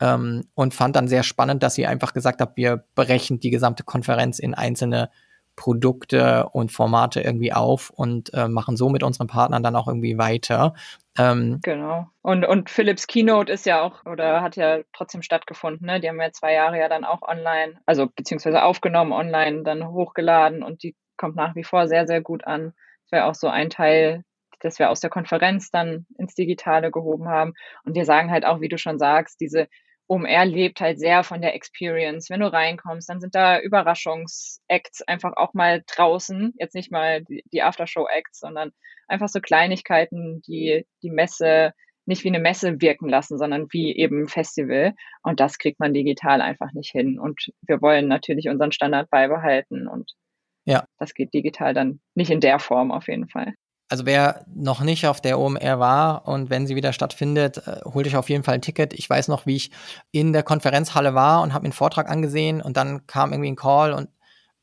ähm, 0.00 0.48
und 0.54 0.74
fand 0.74 0.96
dann 0.96 1.08
sehr 1.08 1.22
spannend, 1.22 1.62
dass 1.62 1.74
sie 1.74 1.86
einfach 1.86 2.12
gesagt 2.12 2.40
hat, 2.40 2.56
wir 2.56 2.84
brechen 2.94 3.40
die 3.40 3.50
gesamte 3.50 3.84
Konferenz 3.84 4.38
in 4.38 4.54
einzelne 4.54 5.10
Produkte 5.56 6.50
und 6.52 6.70
Formate 6.70 7.22
irgendwie 7.22 7.52
auf 7.52 7.88
und 7.88 8.32
äh, 8.34 8.46
machen 8.46 8.76
so 8.76 8.90
mit 8.90 9.02
unseren 9.02 9.26
Partnern 9.26 9.62
dann 9.62 9.74
auch 9.74 9.88
irgendwie 9.88 10.18
weiter. 10.18 10.74
Ähm, 11.18 11.60
genau. 11.62 12.08
Und, 12.20 12.44
und 12.44 12.68
Philips 12.68 13.06
Keynote 13.06 13.50
ist 13.50 13.64
ja 13.64 13.80
auch 13.80 14.04
oder 14.04 14.42
hat 14.42 14.56
ja 14.56 14.80
trotzdem 14.92 15.22
stattgefunden. 15.22 15.86
Ne? 15.86 15.98
Die 15.98 16.08
haben 16.08 16.20
ja 16.20 16.30
zwei 16.30 16.52
Jahre 16.52 16.78
ja 16.78 16.90
dann 16.90 17.04
auch 17.04 17.22
online, 17.22 17.80
also 17.86 18.06
beziehungsweise 18.06 18.62
aufgenommen, 18.62 19.12
online, 19.12 19.62
dann 19.62 19.88
hochgeladen 19.88 20.62
und 20.62 20.82
die 20.82 20.94
kommt 21.16 21.36
nach 21.36 21.54
wie 21.54 21.64
vor 21.64 21.88
sehr, 21.88 22.06
sehr 22.06 22.20
gut 22.20 22.46
an. 22.46 22.74
Das 23.04 23.12
wäre 23.12 23.24
auch 23.24 23.34
so 23.34 23.48
ein 23.48 23.70
Teil 23.70 24.24
dass 24.60 24.78
wir 24.78 24.90
aus 24.90 25.00
der 25.00 25.10
Konferenz 25.10 25.70
dann 25.70 26.06
ins 26.18 26.34
Digitale 26.34 26.90
gehoben 26.90 27.28
haben. 27.28 27.52
Und 27.84 27.94
wir 27.94 28.04
sagen 28.04 28.30
halt 28.30 28.44
auch, 28.44 28.60
wie 28.60 28.68
du 28.68 28.78
schon 28.78 28.98
sagst, 28.98 29.40
diese 29.40 29.68
OMR 30.08 30.44
lebt 30.44 30.80
halt 30.80 30.98
sehr 30.98 31.24
von 31.24 31.40
der 31.40 31.54
Experience. 31.54 32.30
Wenn 32.30 32.40
du 32.40 32.52
reinkommst, 32.52 33.08
dann 33.08 33.20
sind 33.20 33.34
da 33.34 33.60
Überraschungsacts 33.60 35.02
einfach 35.02 35.32
auch 35.36 35.52
mal 35.54 35.82
draußen. 35.86 36.54
Jetzt 36.58 36.74
nicht 36.74 36.92
mal 36.92 37.22
die, 37.22 37.42
die 37.52 37.62
Aftershow-Acts, 37.62 38.38
sondern 38.38 38.72
einfach 39.08 39.28
so 39.28 39.40
Kleinigkeiten, 39.40 40.42
die 40.42 40.86
die 41.02 41.10
Messe 41.10 41.72
nicht 42.08 42.22
wie 42.22 42.28
eine 42.28 42.38
Messe 42.38 42.80
wirken 42.80 43.08
lassen, 43.08 43.36
sondern 43.36 43.66
wie 43.70 43.96
eben 43.96 44.22
ein 44.22 44.28
Festival. 44.28 44.94
Und 45.22 45.40
das 45.40 45.58
kriegt 45.58 45.80
man 45.80 45.92
digital 45.92 46.40
einfach 46.40 46.72
nicht 46.72 46.92
hin. 46.92 47.18
Und 47.18 47.50
wir 47.62 47.82
wollen 47.82 48.06
natürlich 48.06 48.48
unseren 48.48 48.70
Standard 48.70 49.10
beibehalten. 49.10 49.88
Und 49.88 50.12
ja. 50.64 50.84
das 50.98 51.14
geht 51.14 51.34
digital 51.34 51.74
dann 51.74 52.00
nicht 52.14 52.30
in 52.30 52.40
der 52.40 52.60
Form 52.60 52.92
auf 52.92 53.08
jeden 53.08 53.28
Fall 53.28 53.54
also 53.88 54.04
wer 54.04 54.44
noch 54.54 54.80
nicht 54.80 55.06
auf 55.06 55.20
der 55.20 55.38
OMR 55.38 55.78
war 55.78 56.26
und 56.26 56.50
wenn 56.50 56.66
sie 56.66 56.76
wieder 56.76 56.92
stattfindet, 56.92 57.58
äh, 57.66 57.80
holt 57.84 58.06
euch 58.06 58.16
auf 58.16 58.28
jeden 58.28 58.42
Fall 58.42 58.54
ein 58.54 58.62
Ticket. 58.62 58.92
Ich 58.94 59.08
weiß 59.08 59.28
noch, 59.28 59.46
wie 59.46 59.56
ich 59.56 59.70
in 60.10 60.32
der 60.32 60.42
Konferenzhalle 60.42 61.14
war 61.14 61.42
und 61.42 61.52
habe 61.54 61.62
mir 61.62 61.66
einen 61.66 61.72
Vortrag 61.72 62.10
angesehen 62.10 62.60
und 62.60 62.76
dann 62.76 63.06
kam 63.06 63.32
irgendwie 63.32 63.50
ein 63.50 63.56
Call 63.56 63.92
und 63.92 64.08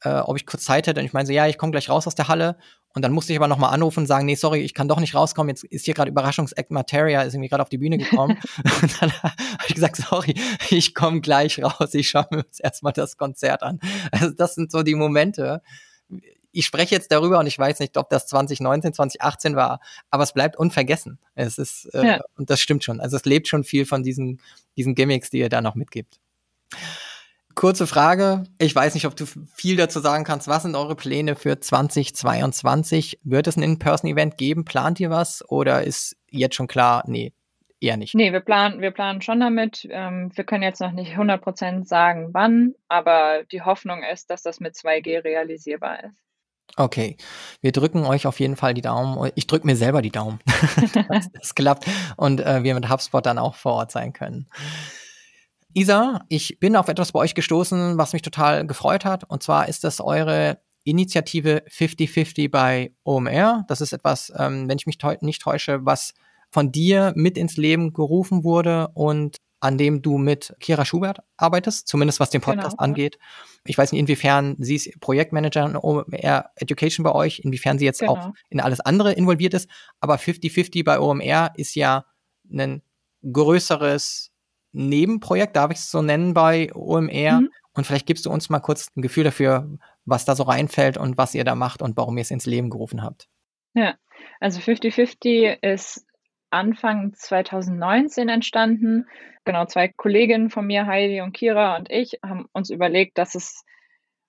äh, 0.02 0.16
ob 0.16 0.36
ich 0.36 0.46
kurz 0.46 0.64
Zeit 0.66 0.88
hätte 0.88 1.00
und 1.00 1.06
ich 1.06 1.14
meine 1.14 1.26
so, 1.26 1.32
ja, 1.32 1.48
ich 1.48 1.58
komme 1.58 1.72
gleich 1.72 1.90
raus 1.90 2.06
aus 2.08 2.16
der 2.16 2.28
Halle 2.28 2.58
und 2.96 3.02
dann 3.02 3.12
musste 3.12 3.34
ich 3.34 3.40
aber 3.40 3.48
nochmal 3.48 3.74
anrufen 3.74 4.02
und 4.02 4.08
sagen, 4.08 4.26
nee, 4.26 4.36
sorry, 4.36 4.60
ich 4.60 4.74
kann 4.74 4.88
doch 4.88 5.00
nicht 5.00 5.16
rauskommen, 5.16 5.50
jetzt 5.50 5.64
ist 5.64 5.86
hier 5.86 5.94
gerade 5.94 6.12
Überraschungseck 6.12 6.70
Materia, 6.70 7.22
ist 7.24 7.34
irgendwie 7.34 7.50
gerade 7.50 7.64
auf 7.64 7.70
die 7.70 7.78
Bühne 7.78 7.98
gekommen. 7.98 8.38
und 8.82 9.02
dann 9.02 9.12
habe 9.24 9.36
ich 9.68 9.74
gesagt, 9.74 9.96
sorry, 9.96 10.36
ich 10.70 10.94
komme 10.94 11.22
gleich 11.22 11.64
raus, 11.64 11.94
ich 11.94 12.10
schaue 12.10 12.28
mir 12.30 12.38
jetzt 12.40 12.62
erstmal 12.62 12.94
das 12.94 13.18
Konzert 13.18 13.64
an. 13.64 13.80
Also 14.12 14.32
das 14.32 14.56
sind 14.56 14.72
so 14.72 14.84
die 14.84 14.96
Momente 14.96 15.62
ich 16.54 16.66
spreche 16.66 16.96
jetzt 16.96 17.12
darüber 17.12 17.40
und 17.40 17.48
ich 17.48 17.58
weiß 17.58 17.80
nicht, 17.80 17.98
ob 17.98 18.10
das 18.10 18.28
2019, 18.28 18.94
2018 18.94 19.56
war, 19.56 19.82
aber 20.12 20.24
es 20.24 20.34
bleibt 20.34 20.56
unvergessen. 20.56 21.20
Es 21.36 21.58
ist, 21.58 21.86
äh, 21.94 22.06
ja. 22.06 22.22
und 22.38 22.50
das 22.50 22.62
stimmt 22.62 22.84
schon. 22.84 23.02
Also 23.02 23.18
es 23.18 23.26
lebt 23.26 23.48
schon 23.48 23.64
viel 23.64 23.86
von 23.86 24.04
diesen, 24.04 24.40
diesen 24.78 24.96
Gimmicks, 24.96 25.32
die 25.32 25.40
ihr 25.40 25.50
da 25.50 25.62
noch 25.62 25.76
mitgibt. 25.76 26.20
Kurze 27.56 27.86
Frage. 27.86 28.44
Ich 28.58 28.76
weiß 28.76 28.94
nicht, 28.94 29.06
ob 29.06 29.16
du 29.16 29.26
viel 29.54 29.76
dazu 29.76 30.00
sagen 30.00 30.24
kannst. 30.24 30.48
Was 30.48 30.64
sind 30.64 30.76
eure 30.76 30.96
Pläne 30.96 31.36
für 31.36 31.60
2022? 31.60 33.20
Wird 33.24 33.48
es 33.48 33.58
ein 33.58 33.64
In-Person-Event 33.64 34.38
geben? 34.38 34.66
Plant 34.66 35.00
ihr 35.00 35.10
was? 35.10 35.48
Oder 35.50 35.84
ist 35.84 36.16
jetzt 36.30 36.56
schon 36.56 36.68
klar, 36.68 37.04
nee, 37.08 37.32
eher 37.80 37.98
nicht? 37.98 38.16
Nee, 38.16 38.32
wir 38.32 38.40
planen, 38.40 38.82
wir 38.82 38.92
planen 38.92 39.22
schon 39.22 39.40
damit. 39.40 39.88
Ähm, 39.90 40.32
wir 40.34 40.44
können 40.46 40.64
jetzt 40.64 40.82
noch 40.82 40.94
nicht 40.94 41.16
100% 41.16 41.86
sagen, 41.86 42.30
wann, 42.32 42.74
aber 42.88 43.44
die 43.52 43.62
Hoffnung 43.62 44.02
ist, 44.04 44.32
dass 44.32 44.42
das 44.42 44.60
mit 44.60 44.76
2G 44.76 45.24
realisierbar 45.24 46.04
ist. 46.04 46.23
Okay, 46.76 47.18
wir 47.62 47.72
drücken 47.72 48.04
euch 48.04 48.26
auf 48.26 48.40
jeden 48.40 48.56
Fall 48.56 48.74
die 48.74 48.82
Daumen. 48.82 49.32
Ich 49.36 49.46
drücke 49.46 49.68
mir 49.68 49.76
selber 49.76 50.02
die 50.02 50.10
Daumen, 50.12 50.40
dass 51.10 51.32
das 51.32 51.54
klappt 51.54 51.86
und 52.18 52.42
äh, 52.42 52.64
wir 52.64 52.74
mit 52.74 52.90
HubSpot 52.90 53.24
dann 53.24 53.38
auch 53.38 53.56
vor 53.56 53.74
Ort 53.74 53.92
sein 53.92 54.12
können. 54.12 54.48
Isa, 55.76 56.22
ich 56.30 56.60
bin 56.60 56.76
auf 56.76 56.88
etwas 56.88 57.12
bei 57.12 57.20
euch 57.20 57.36
gestoßen, 57.36 57.98
was 57.98 58.14
mich 58.14 58.22
total 58.22 58.66
gefreut 58.66 59.06
hat. 59.06 59.24
Und 59.24 59.44
zwar 59.44 59.68
ist 59.68 59.84
das 59.84 60.02
eure 60.02 60.60
Initiative 60.84 61.64
50-50 61.70 62.50
bei 62.52 62.92
OMR. 63.04 63.66
Das 63.68 63.82
ist 63.82 63.94
etwas, 63.94 64.32
ähm, 64.38 64.68
wenn 64.68 64.78
ich 64.78 64.86
mich 64.86 64.98
nicht 65.22 65.42
täusche, 65.42 65.86
was 65.86 66.14
von 66.52 66.72
dir 66.72 67.14
mit 67.16 67.38
ins 67.38 67.58
Leben 67.58 67.94
gerufen 67.94 68.44
wurde 68.44 68.90
und 68.94 69.38
an 69.64 69.78
dem 69.78 70.02
du 70.02 70.18
mit 70.18 70.54
Kira 70.60 70.84
Schubert 70.84 71.20
arbeitest, 71.38 71.88
zumindest 71.88 72.20
was 72.20 72.30
den 72.30 72.42
genau, 72.42 72.54
Podcast 72.54 72.78
genau. 72.78 72.84
angeht. 72.84 73.18
Ich 73.64 73.78
weiß 73.78 73.94
nicht, 73.94 74.02
inwiefern 74.02 74.58
sie 74.60 74.76
ist 74.76 75.00
Projektmanagerin 75.00 75.78
OMR 75.78 76.50
Education 76.58 77.06
bei 77.06 77.14
euch, 77.14 77.40
inwiefern 77.40 77.80
sie 77.80 77.86
jetzt 77.86 78.02
genau. 78.02 78.18
auch 78.18 78.32
in 78.50 78.60
alles 78.60 78.82
andere 78.82 79.14
involviert 79.14 79.54
ist. 79.54 79.70
Aber 80.02 80.16
50-50 80.16 80.84
bei 80.84 81.00
OMR 81.00 81.54
ist 81.56 81.76
ja 81.76 82.06
ein 82.52 82.82
größeres 83.32 84.32
Nebenprojekt, 84.74 85.56
darf 85.56 85.72
ich 85.72 85.78
es 85.78 85.90
so 85.90 86.02
nennen, 86.02 86.34
bei 86.34 86.70
OMR. 86.76 87.40
Mhm. 87.40 87.50
Und 87.74 87.88
vielleicht 87.88 88.06
gibst 88.06 88.26
du 88.26 88.32
uns 88.32 88.50
mal 88.50 88.60
kurz 88.60 88.90
ein 88.98 89.02
Gefühl 89.02 89.24
dafür, 89.24 89.78
was 90.04 90.26
da 90.26 90.36
so 90.36 90.44
reinfällt 90.44 90.98
und 90.98 91.18
was 91.18 91.34
ihr 91.36 91.46
da 91.46 91.56
macht 91.56 91.82
und 91.82 91.96
warum 91.96 92.18
ihr 92.18 92.24
es 92.24 92.32
ins 92.32 92.46
Leben 92.46 92.70
gerufen 92.70 93.02
habt. 93.02 93.30
Ja, 93.76 93.96
also 94.42 94.60
50-50 94.60 95.64
ist 95.64 96.06
Anfang 96.54 97.14
2019 97.14 98.30
entstanden. 98.30 99.08
Genau, 99.44 99.66
zwei 99.66 99.90
Kolleginnen 99.90 100.50
von 100.50 100.66
mir, 100.66 100.86
Heidi 100.86 101.22
und 101.22 101.34
Kira 101.34 101.76
und 101.76 101.92
ich, 101.92 102.20
haben 102.24 102.48
uns 102.54 102.70
überlegt, 102.70 103.18
dass 103.18 103.36
es 103.36 103.66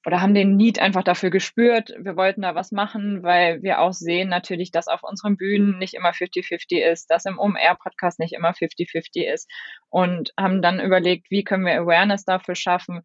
oder 0.07 0.21
haben 0.21 0.35
den 0.35 0.57
Need 0.57 0.79
einfach 0.79 1.03
dafür 1.03 1.31
gespürt. 1.31 1.95
Wir 1.99 2.17
wollten 2.17 2.43
da 2.43 2.55
was 2.55 2.73
machen, 2.73 3.23
weil 3.23 3.63
wir 3.63 3.81
auch 3.81 3.93
sehen 3.93 4.29
natürlich, 4.29 4.71
dass 4.71 4.87
auf 4.87 5.03
unseren 5.03 5.37
Bühnen 5.37 5.79
nicht 5.79 5.95
immer 5.95 6.11
50-50 6.11 6.79
ist, 6.93 7.11
dass 7.11 7.25
im 7.25 7.39
OMR-Podcast 7.39 8.19
nicht 8.19 8.35
immer 8.35 8.51
50-50 8.51 9.23
ist 9.33 9.51
und 9.89 10.33
haben 10.39 10.61
dann 10.61 10.79
überlegt, 10.81 11.31
wie 11.31 11.43
können 11.45 11.65
wir 11.65 11.81
Awareness 11.81 12.25
dafür 12.25 12.55
schaffen, 12.55 13.03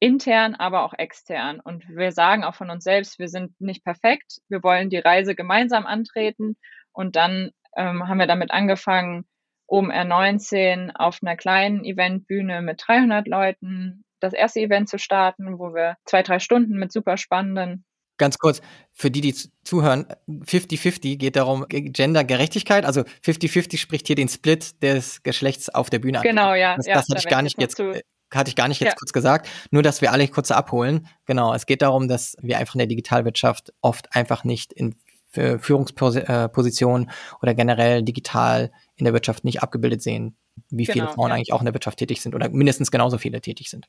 intern, 0.00 0.54
aber 0.54 0.84
auch 0.84 0.92
extern. 0.92 1.60
Und 1.60 1.88
wir 1.88 2.12
sagen 2.12 2.44
auch 2.44 2.54
von 2.54 2.68
uns 2.68 2.84
selbst, 2.84 3.18
wir 3.18 3.28
sind 3.28 3.58
nicht 3.58 3.82
perfekt. 3.84 4.40
Wir 4.48 4.62
wollen 4.62 4.90
die 4.90 4.98
Reise 4.98 5.34
gemeinsam 5.34 5.86
antreten. 5.86 6.56
Und 6.92 7.16
dann 7.16 7.52
ähm, 7.76 8.08
haben 8.08 8.18
wir 8.18 8.26
damit 8.26 8.50
angefangen, 8.50 9.24
OMR 9.66 10.04
19 10.04 10.90
auf 10.94 11.20
einer 11.22 11.36
kleinen 11.36 11.84
Eventbühne 11.84 12.60
mit 12.62 12.82
300 12.86 13.26
Leuten 13.26 14.04
das 14.20 14.32
erste 14.32 14.60
Event 14.60 14.88
zu 14.88 14.98
starten, 14.98 15.58
wo 15.58 15.74
wir 15.74 15.96
zwei, 16.04 16.22
drei 16.22 16.38
Stunden 16.38 16.78
mit 16.78 16.92
super 16.92 17.16
spannenden 17.16 17.84
Ganz 18.16 18.38
kurz, 18.38 18.60
für 18.92 19.10
die, 19.10 19.20
die 19.20 19.34
zuhören, 19.64 20.06
50-50 20.28 21.16
geht 21.16 21.34
darum, 21.34 21.66
Gendergerechtigkeit, 21.68 22.84
also 22.84 23.00
50-50 23.24 23.76
spricht 23.76 24.06
hier 24.06 24.14
den 24.14 24.28
Split 24.28 24.80
des 24.82 25.24
Geschlechts 25.24 25.68
auf 25.68 25.90
der 25.90 25.98
Bühne 25.98 26.18
an. 26.18 26.22
Genau, 26.22 26.54
ja. 26.54 26.76
Das, 26.76 26.86
ja, 26.86 26.94
das 26.94 27.08
hatte 27.08 27.18
ich 27.18 27.28
gar 27.28 27.42
nicht 27.42 27.60
jetzt, 27.60 27.80
äh, 27.80 28.02
hatte 28.32 28.50
ich 28.50 28.56
gar 28.56 28.68
nicht 28.68 28.80
jetzt 28.80 28.92
ja. 28.92 28.96
kurz 28.96 29.12
gesagt, 29.12 29.48
nur 29.72 29.82
dass 29.82 30.00
wir 30.00 30.12
alle 30.12 30.28
kurz 30.28 30.52
abholen. 30.52 31.08
Genau, 31.26 31.52
es 31.54 31.66
geht 31.66 31.82
darum, 31.82 32.06
dass 32.06 32.36
wir 32.40 32.58
einfach 32.58 32.76
in 32.76 32.78
der 32.78 32.86
Digitalwirtschaft 32.86 33.72
oft 33.80 34.14
einfach 34.14 34.44
nicht 34.44 34.72
in 34.72 34.94
Führungspositionen 35.34 37.10
oder 37.42 37.54
generell 37.54 38.02
digital 38.02 38.70
in 38.96 39.04
der 39.04 39.12
Wirtschaft 39.12 39.44
nicht 39.44 39.62
abgebildet 39.62 40.02
sehen, 40.02 40.36
wie 40.70 40.84
genau, 40.84 40.92
viele 40.92 41.08
Frauen 41.08 41.28
ja. 41.28 41.34
eigentlich 41.36 41.52
auch 41.52 41.60
in 41.60 41.66
der 41.66 41.74
Wirtschaft 41.74 41.98
tätig 41.98 42.22
sind 42.22 42.34
oder 42.34 42.48
mindestens 42.48 42.90
genauso 42.90 43.18
viele 43.18 43.40
tätig 43.40 43.70
sind. 43.70 43.88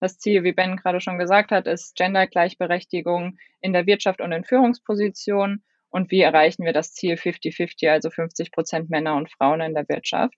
Das 0.00 0.18
Ziel, 0.18 0.42
wie 0.42 0.52
Ben 0.52 0.76
gerade 0.76 1.00
schon 1.00 1.18
gesagt 1.18 1.52
hat, 1.52 1.66
ist 1.66 1.94
Gendergleichberechtigung 1.94 3.38
in 3.60 3.72
der 3.72 3.86
Wirtschaft 3.86 4.20
und 4.20 4.32
in 4.32 4.44
Führungspositionen. 4.44 5.62
Und 5.90 6.10
wie 6.10 6.22
erreichen 6.22 6.64
wir 6.64 6.72
das 6.72 6.92
Ziel 6.92 7.14
50-50, 7.14 7.88
also 7.88 8.10
50 8.10 8.50
Prozent 8.50 8.90
Männer 8.90 9.14
und 9.14 9.30
Frauen 9.30 9.60
in 9.60 9.74
der 9.74 9.88
Wirtschaft? 9.88 10.34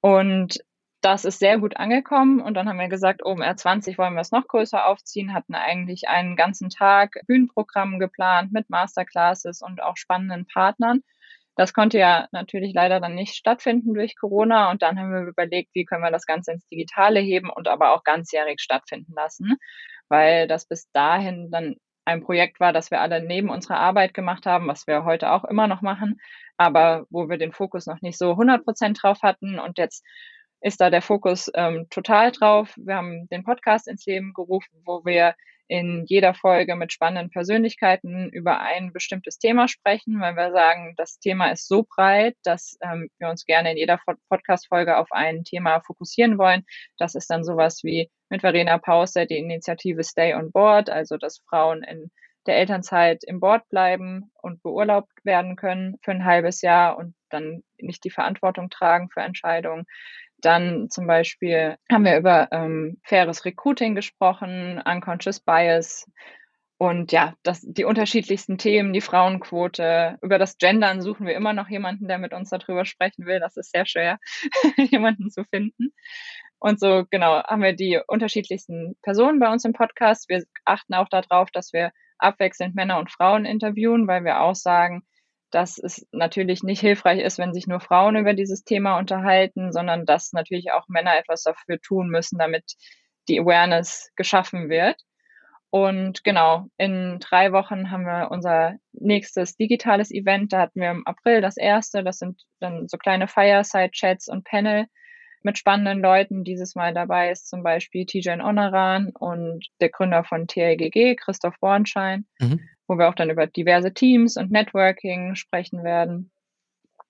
Und 0.00 0.58
das 1.02 1.24
ist 1.24 1.40
sehr 1.40 1.58
gut 1.58 1.76
angekommen. 1.76 2.40
Und 2.40 2.54
dann 2.54 2.68
haben 2.68 2.78
wir 2.78 2.88
gesagt, 2.88 3.22
im 3.24 3.42
R20 3.42 3.98
wollen 3.98 4.14
wir 4.14 4.20
es 4.20 4.30
noch 4.30 4.46
größer 4.46 4.86
aufziehen, 4.86 5.34
hatten 5.34 5.54
eigentlich 5.54 6.08
einen 6.08 6.36
ganzen 6.36 6.70
Tag 6.70 7.20
Bühnenprogramm 7.26 7.98
geplant 7.98 8.52
mit 8.52 8.70
Masterclasses 8.70 9.62
und 9.62 9.82
auch 9.82 9.96
spannenden 9.96 10.46
Partnern. 10.46 11.00
Das 11.56 11.74
konnte 11.74 11.98
ja 11.98 12.28
natürlich 12.32 12.72
leider 12.72 13.00
dann 13.00 13.14
nicht 13.14 13.34
stattfinden 13.34 13.94
durch 13.94 14.16
Corona. 14.16 14.70
Und 14.70 14.82
dann 14.82 14.98
haben 14.98 15.12
wir 15.12 15.22
überlegt, 15.22 15.74
wie 15.74 15.84
können 15.84 16.04
wir 16.04 16.12
das 16.12 16.24
Ganze 16.24 16.52
ins 16.52 16.66
Digitale 16.68 17.20
heben 17.20 17.50
und 17.50 17.68
aber 17.68 17.94
auch 17.94 18.04
ganzjährig 18.04 18.60
stattfinden 18.60 19.12
lassen, 19.14 19.56
weil 20.08 20.46
das 20.46 20.66
bis 20.66 20.90
dahin 20.92 21.50
dann 21.50 21.76
ein 22.04 22.22
Projekt 22.22 22.60
war, 22.60 22.72
das 22.72 22.90
wir 22.90 23.00
alle 23.00 23.22
neben 23.22 23.50
unserer 23.50 23.78
Arbeit 23.78 24.14
gemacht 24.14 24.46
haben, 24.46 24.66
was 24.68 24.86
wir 24.86 25.04
heute 25.04 25.30
auch 25.30 25.44
immer 25.44 25.66
noch 25.66 25.82
machen, 25.82 26.20
aber 26.56 27.06
wo 27.10 27.28
wir 27.28 27.38
den 27.38 27.52
Fokus 27.52 27.86
noch 27.86 28.00
nicht 28.02 28.18
so 28.18 28.30
100 28.30 28.64
Prozent 28.64 29.02
drauf 29.02 29.22
hatten. 29.22 29.58
Und 29.58 29.78
jetzt 29.78 30.04
ist 30.62 30.80
da 30.80 30.90
der 30.90 31.02
Fokus 31.02 31.50
ähm, 31.54 31.86
total 31.90 32.32
drauf. 32.32 32.74
Wir 32.76 32.96
haben 32.96 33.28
den 33.28 33.44
Podcast 33.44 33.88
ins 33.88 34.06
Leben 34.06 34.32
gerufen, 34.32 34.82
wo 34.84 35.04
wir 35.04 35.34
in 35.68 36.04
jeder 36.06 36.34
Folge 36.34 36.76
mit 36.76 36.92
spannenden 36.92 37.30
Persönlichkeiten 37.30 38.28
über 38.28 38.60
ein 38.60 38.92
bestimmtes 38.92 39.38
Thema 39.38 39.68
sprechen, 39.68 40.20
weil 40.20 40.36
wir 40.36 40.52
sagen, 40.52 40.94
das 40.96 41.18
Thema 41.18 41.50
ist 41.50 41.66
so 41.66 41.84
breit, 41.84 42.36
dass 42.44 42.76
ähm, 42.82 43.08
wir 43.18 43.28
uns 43.28 43.46
gerne 43.46 43.72
in 43.72 43.78
jeder 43.78 43.98
Podcast-Folge 44.28 44.96
auf 44.98 45.10
ein 45.12 45.44
Thema 45.44 45.80
fokussieren 45.80 46.36
wollen. 46.38 46.64
Das 46.98 47.14
ist 47.14 47.30
dann 47.30 47.42
sowas 47.42 47.80
wie 47.82 48.10
mit 48.28 48.42
Verena 48.42 48.78
Pauster 48.78 49.26
die 49.26 49.38
Initiative 49.38 50.04
Stay 50.04 50.34
on 50.34 50.52
Board, 50.52 50.90
also 50.90 51.16
dass 51.16 51.42
Frauen 51.48 51.82
in 51.82 52.10
der 52.46 52.56
Elternzeit 52.56 53.22
im 53.24 53.40
Board 53.40 53.68
bleiben 53.68 54.30
und 54.42 54.62
beurlaubt 54.62 55.12
werden 55.24 55.56
können 55.56 55.96
für 56.02 56.10
ein 56.10 56.24
halbes 56.24 56.60
Jahr 56.60 56.98
und 56.98 57.14
dann 57.30 57.62
nicht 57.78 58.04
die 58.04 58.10
Verantwortung 58.10 58.68
tragen 58.68 59.08
für 59.10 59.20
Entscheidungen. 59.20 59.86
Dann 60.42 60.90
zum 60.90 61.06
Beispiel 61.06 61.76
haben 61.90 62.04
wir 62.04 62.18
über 62.18 62.48
ähm, 62.52 63.00
faires 63.04 63.44
Recruiting 63.44 63.94
gesprochen, 63.94 64.82
Unconscious 64.84 65.40
Bias 65.40 66.06
und 66.82 67.12
ja, 67.12 67.34
das, 67.44 67.60
die 67.62 67.84
unterschiedlichsten 67.84 68.58
Themen, 68.58 68.92
die 68.92 69.00
Frauenquote. 69.00 70.18
Über 70.20 70.38
das 70.40 70.58
Gendern 70.58 71.00
suchen 71.00 71.28
wir 71.28 71.36
immer 71.36 71.52
noch 71.52 71.68
jemanden, 71.68 72.08
der 72.08 72.18
mit 72.18 72.34
uns 72.34 72.50
darüber 72.50 72.84
sprechen 72.84 73.24
will. 73.24 73.38
Das 73.38 73.56
ist 73.56 73.70
sehr 73.70 73.86
schwer, 73.86 74.18
jemanden 74.90 75.30
zu 75.30 75.44
finden. 75.44 75.92
Und 76.58 76.80
so, 76.80 77.04
genau, 77.08 77.40
haben 77.44 77.62
wir 77.62 77.74
die 77.74 78.00
unterschiedlichsten 78.04 78.96
Personen 79.02 79.38
bei 79.38 79.52
uns 79.52 79.64
im 79.64 79.72
Podcast. 79.72 80.28
Wir 80.28 80.42
achten 80.64 80.94
auch 80.94 81.08
darauf, 81.08 81.52
dass 81.52 81.72
wir 81.72 81.92
abwechselnd 82.18 82.74
Männer 82.74 82.98
und 82.98 83.12
Frauen 83.12 83.44
interviewen, 83.44 84.08
weil 84.08 84.24
wir 84.24 84.40
auch 84.40 84.56
sagen, 84.56 85.04
dass 85.52 85.78
es 85.78 86.06
natürlich 86.12 86.62
nicht 86.62 86.80
hilfreich 86.80 87.20
ist, 87.20 87.38
wenn 87.38 87.54
sich 87.54 87.66
nur 87.66 87.80
Frauen 87.80 88.16
über 88.16 88.34
dieses 88.34 88.64
Thema 88.64 88.98
unterhalten, 88.98 89.72
sondern 89.72 90.06
dass 90.06 90.32
natürlich 90.32 90.72
auch 90.72 90.88
Männer 90.88 91.16
etwas 91.18 91.42
dafür 91.42 91.80
tun 91.80 92.08
müssen, 92.08 92.38
damit 92.38 92.74
die 93.28 93.38
Awareness 93.38 94.10
geschaffen 94.16 94.68
wird. 94.68 94.96
Und 95.70 96.24
genau, 96.24 96.66
in 96.76 97.18
drei 97.20 97.52
Wochen 97.52 97.90
haben 97.90 98.04
wir 98.04 98.30
unser 98.30 98.74
nächstes 98.92 99.56
digitales 99.56 100.10
Event. 100.10 100.52
Da 100.52 100.60
hatten 100.60 100.80
wir 100.80 100.90
im 100.90 101.06
April 101.06 101.40
das 101.40 101.56
erste. 101.56 102.02
Das 102.02 102.18
sind 102.18 102.42
dann 102.60 102.88
so 102.88 102.98
kleine 102.98 103.28
Fireside-Chats 103.28 104.28
und 104.28 104.44
Panel 104.44 104.86
mit 105.42 105.58
spannenden 105.58 106.00
Leuten. 106.00 106.44
Dieses 106.44 106.74
Mal 106.74 106.92
dabei 106.92 107.30
ist 107.30 107.48
zum 107.48 107.62
Beispiel 107.62 108.04
Tijan 108.04 108.42
Onaran 108.42 109.12
und 109.18 109.66
der 109.80 109.88
Gründer 109.88 110.24
von 110.24 110.46
TLGG, 110.46 111.16
Christoph 111.16 111.58
Bornschein. 111.58 112.26
Mhm 112.38 112.60
wo 112.86 112.98
wir 112.98 113.08
auch 113.08 113.14
dann 113.14 113.30
über 113.30 113.46
diverse 113.46 113.92
Teams 113.92 114.36
und 114.36 114.50
Networking 114.50 115.34
sprechen 115.34 115.84
werden. 115.84 116.30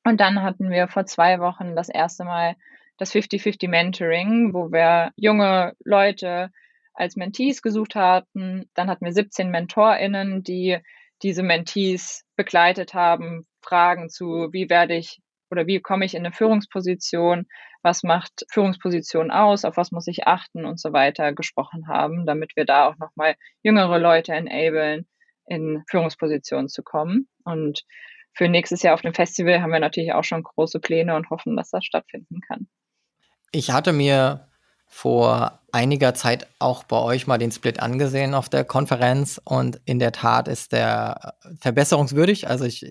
Und 0.05 0.21
dann 0.21 0.43
hatten 0.43 0.71
wir 0.71 0.89
vor 0.89 1.07
zwei 1.07 1.39
Wochen 1.41 1.77
das 1.77 1.89
erste 1.89 2.25
Mal 2.25 2.57
das 2.99 3.13
50-50 3.13 3.69
Mentoring, 3.69 4.53
wo 4.53 4.71
wir 4.71 5.13
junge 5.17 5.75
Leute 5.85 6.51
als 6.95 7.17
Mentees 7.17 7.63
gesucht 7.63 7.95
hatten. 7.95 8.69
Dann 8.75 8.89
hatten 8.89 9.05
wir 9.05 9.13
17 9.13 9.51
MentorInnen, 9.51 10.43
die 10.43 10.79
diese 11.23 11.43
Mentees 11.43 12.25
begleitet 12.37 12.95
haben, 12.95 13.47
Fragen 13.63 14.09
zu, 14.09 14.49
wie 14.53 14.69
werde 14.69 14.95
ich 14.95 15.21
oder 15.51 15.67
wie 15.67 15.81
komme 15.81 16.05
ich 16.05 16.15
in 16.15 16.25
eine 16.25 16.33
Führungsposition, 16.33 17.47
was 17.83 18.03
macht 18.03 18.45
Führungsposition 18.51 19.31
aus, 19.31 19.65
auf 19.65 19.77
was 19.77 19.93
muss 19.93 20.07
ich 20.07 20.27
achten 20.27 20.65
und 20.65 20.81
so 20.81 20.93
weiter 20.93 21.33
gesprochen 21.33 21.89
haben, 21.89 22.25
damit 22.27 22.57
wir 22.57 22.65
da 22.65 22.89
auch 22.89 22.97
nochmal 22.97 23.37
jüngere 23.63 23.99
Leute 23.99 24.33
enablen, 24.33 25.07
in 25.47 25.83
Führungspositionen 25.89 26.69
zu 26.69 26.83
kommen. 26.83 27.29
Und 27.45 27.85
für 28.35 28.49
nächstes 28.49 28.83
Jahr 28.83 28.95
auf 28.95 29.03
dem 29.03 29.15
Festival 29.15 29.61
haben 29.61 29.73
wir 29.73 29.81
natürlich 29.81 30.13
auch 30.13 30.25
schon 30.25 30.43
große 30.43 30.81
Pläne 30.81 31.15
und 31.17 31.31
hoffen, 31.31 31.57
dass 31.57 31.71
das 31.71 31.85
stattfinden 31.85 32.41
kann. 32.41 32.69
Ich 33.51 33.71
hatte 33.71 33.93
mir 33.93 34.49
vor 34.95 35.59
einiger 35.73 36.13
Zeit 36.13 36.47
auch 36.59 36.85
bei 36.85 36.99
euch 36.99 37.27
mal 37.27 37.39
den 37.39 37.51
Split 37.51 37.81
angesehen 37.81 38.35
auf 38.35 38.51
der 38.51 38.63
Konferenz. 38.63 39.41
Und 39.43 39.81
in 39.87 39.99
der 39.99 40.13
Tat 40.13 40.49
ist 40.49 40.73
der 40.73 41.35
verbesserungswürdig. 41.61 42.47
Also 42.47 42.67
ich, 42.67 42.85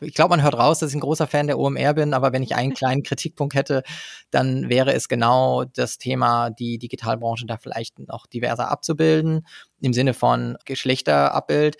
ich 0.00 0.14
glaube, 0.14 0.30
man 0.30 0.42
hört 0.42 0.58
raus, 0.58 0.80
dass 0.80 0.90
ich 0.90 0.96
ein 0.96 1.00
großer 1.00 1.28
Fan 1.28 1.46
der 1.46 1.60
OMR 1.60 1.94
bin, 1.94 2.12
aber 2.12 2.32
wenn 2.32 2.42
ich 2.42 2.56
einen 2.56 2.74
kleinen 2.74 3.04
Kritikpunkt 3.04 3.54
hätte, 3.54 3.84
dann 4.32 4.68
wäre 4.68 4.92
es 4.94 5.06
genau 5.06 5.64
das 5.64 5.96
Thema, 5.98 6.50
die 6.50 6.76
Digitalbranche 6.78 7.46
da 7.46 7.56
vielleicht 7.56 8.00
noch 8.00 8.26
diverser 8.26 8.68
abzubilden, 8.68 9.46
im 9.80 9.92
Sinne 9.92 10.12
von 10.12 10.56
Geschlechterabbild 10.64 11.76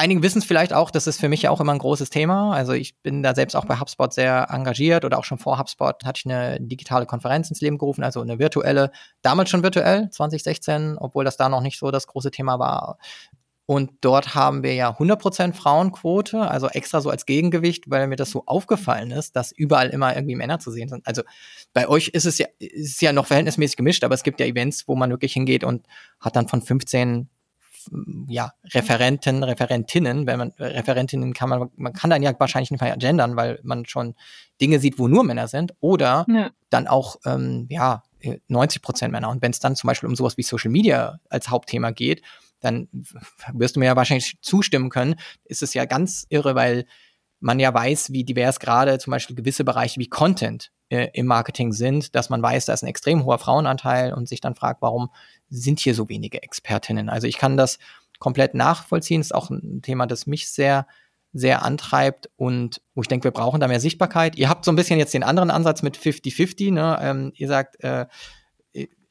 Einige 0.00 0.22
wissen 0.22 0.38
es 0.38 0.44
vielleicht 0.44 0.72
auch, 0.72 0.92
das 0.92 1.08
ist 1.08 1.18
für 1.18 1.28
mich 1.28 1.42
ja 1.42 1.50
auch 1.50 1.60
immer 1.60 1.72
ein 1.72 1.80
großes 1.80 2.08
Thema. 2.08 2.52
Also 2.54 2.72
ich 2.72 2.96
bin 3.02 3.24
da 3.24 3.34
selbst 3.34 3.56
auch 3.56 3.64
bei 3.64 3.80
HubSpot 3.80 4.14
sehr 4.14 4.46
engagiert 4.48 5.04
oder 5.04 5.18
auch 5.18 5.24
schon 5.24 5.38
vor 5.38 5.58
HubSpot 5.58 6.04
hatte 6.04 6.20
ich 6.20 6.32
eine 6.32 6.60
digitale 6.60 7.04
Konferenz 7.04 7.50
ins 7.50 7.60
Leben 7.60 7.78
gerufen, 7.78 8.04
also 8.04 8.20
eine 8.20 8.38
virtuelle, 8.38 8.92
damals 9.22 9.50
schon 9.50 9.64
virtuell, 9.64 10.08
2016, 10.10 10.98
obwohl 10.98 11.24
das 11.24 11.36
da 11.36 11.48
noch 11.48 11.62
nicht 11.62 11.80
so 11.80 11.90
das 11.90 12.06
große 12.06 12.30
Thema 12.30 12.60
war. 12.60 12.98
Und 13.66 13.90
dort 14.00 14.36
haben 14.36 14.62
wir 14.62 14.72
ja 14.74 14.90
100% 14.90 15.52
Frauenquote, 15.52 16.40
also 16.40 16.68
extra 16.68 17.00
so 17.00 17.10
als 17.10 17.26
Gegengewicht, 17.26 17.90
weil 17.90 18.06
mir 18.06 18.14
das 18.14 18.30
so 18.30 18.44
aufgefallen 18.46 19.10
ist, 19.10 19.34
dass 19.34 19.50
überall 19.50 19.90
immer 19.90 20.14
irgendwie 20.14 20.36
Männer 20.36 20.60
zu 20.60 20.70
sehen 20.70 20.88
sind. 20.88 21.04
Also 21.08 21.22
bei 21.74 21.88
euch 21.88 22.08
ist 22.08 22.24
es 22.24 22.38
ja, 22.38 22.46
ist 22.60 23.02
ja 23.02 23.12
noch 23.12 23.26
verhältnismäßig 23.26 23.76
gemischt, 23.76 24.04
aber 24.04 24.14
es 24.14 24.22
gibt 24.22 24.38
ja 24.38 24.46
Events, 24.46 24.86
wo 24.86 24.94
man 24.94 25.10
wirklich 25.10 25.32
hingeht 25.32 25.64
und 25.64 25.86
hat 26.20 26.36
dann 26.36 26.46
von 26.46 26.62
15 26.62 27.28
ja, 28.28 28.52
Referenten, 28.72 29.42
Referentinnen, 29.42 30.26
wenn 30.26 30.38
man 30.38 30.52
Referentinnen 30.58 31.32
kann 31.32 31.48
man, 31.48 31.70
man 31.76 31.92
kann 31.92 32.10
dann 32.10 32.22
ja 32.22 32.32
wahrscheinlich 32.38 32.70
nicht 32.70 32.80
mehr 32.80 32.96
gendern, 32.96 33.36
weil 33.36 33.60
man 33.62 33.86
schon 33.86 34.14
Dinge 34.60 34.78
sieht, 34.78 34.98
wo 34.98 35.08
nur 35.08 35.24
Männer 35.24 35.48
sind, 35.48 35.74
oder 35.80 36.26
ja. 36.28 36.50
dann 36.70 36.86
auch 36.86 37.16
ähm, 37.24 37.66
ja 37.70 38.02
90 38.48 38.82
Prozent 38.82 39.12
Männer. 39.12 39.30
Und 39.30 39.42
wenn 39.42 39.50
es 39.50 39.60
dann 39.60 39.76
zum 39.76 39.88
Beispiel 39.88 40.08
um 40.08 40.16
sowas 40.16 40.36
wie 40.36 40.42
Social 40.42 40.70
Media 40.70 41.20
als 41.28 41.48
Hauptthema 41.48 41.90
geht, 41.90 42.22
dann 42.60 42.88
wirst 43.52 43.76
du 43.76 43.80
mir 43.80 43.86
ja 43.86 43.96
wahrscheinlich 43.96 44.38
zustimmen 44.40 44.90
können, 44.90 45.14
ist 45.44 45.62
es 45.62 45.74
ja 45.74 45.84
ganz 45.84 46.26
irre, 46.28 46.54
weil 46.54 46.86
man 47.40 47.60
ja 47.60 47.72
weiß, 47.72 48.12
wie 48.12 48.24
divers 48.24 48.58
gerade 48.58 48.98
zum 48.98 49.12
Beispiel 49.12 49.36
gewisse 49.36 49.64
Bereiche 49.64 50.00
wie 50.00 50.08
Content 50.08 50.72
äh, 50.88 51.08
im 51.12 51.26
Marketing 51.26 51.72
sind, 51.72 52.14
dass 52.14 52.30
man 52.30 52.42
weiß, 52.42 52.66
da 52.66 52.72
ist 52.72 52.82
ein 52.82 52.88
extrem 52.88 53.24
hoher 53.24 53.38
Frauenanteil 53.38 54.12
und 54.12 54.28
sich 54.28 54.40
dann 54.40 54.56
fragt, 54.56 54.82
warum 54.82 55.10
sind 55.50 55.80
hier 55.80 55.94
so 55.94 56.08
wenige 56.08 56.42
Expertinnen? 56.42 57.08
Also 57.08 57.26
ich 57.26 57.38
kann 57.38 57.56
das 57.56 57.78
komplett 58.18 58.54
nachvollziehen. 58.54 59.20
Ist 59.20 59.34
auch 59.34 59.50
ein 59.50 59.82
Thema, 59.82 60.06
das 60.06 60.26
mich 60.26 60.48
sehr, 60.50 60.86
sehr 61.32 61.62
antreibt 61.62 62.30
und 62.36 62.80
wo 62.94 63.02
ich 63.02 63.08
denke, 63.08 63.24
wir 63.24 63.30
brauchen 63.30 63.60
da 63.60 63.68
mehr 63.68 63.80
Sichtbarkeit. 63.80 64.36
Ihr 64.36 64.48
habt 64.48 64.64
so 64.64 64.72
ein 64.72 64.76
bisschen 64.76 64.98
jetzt 64.98 65.14
den 65.14 65.22
anderen 65.22 65.50
Ansatz 65.50 65.82
mit 65.82 65.96
50-50. 65.96 66.72
Ne? 66.72 66.98
Ähm, 67.00 67.32
ihr 67.34 67.48
sagt, 67.48 67.82
äh, 67.82 68.06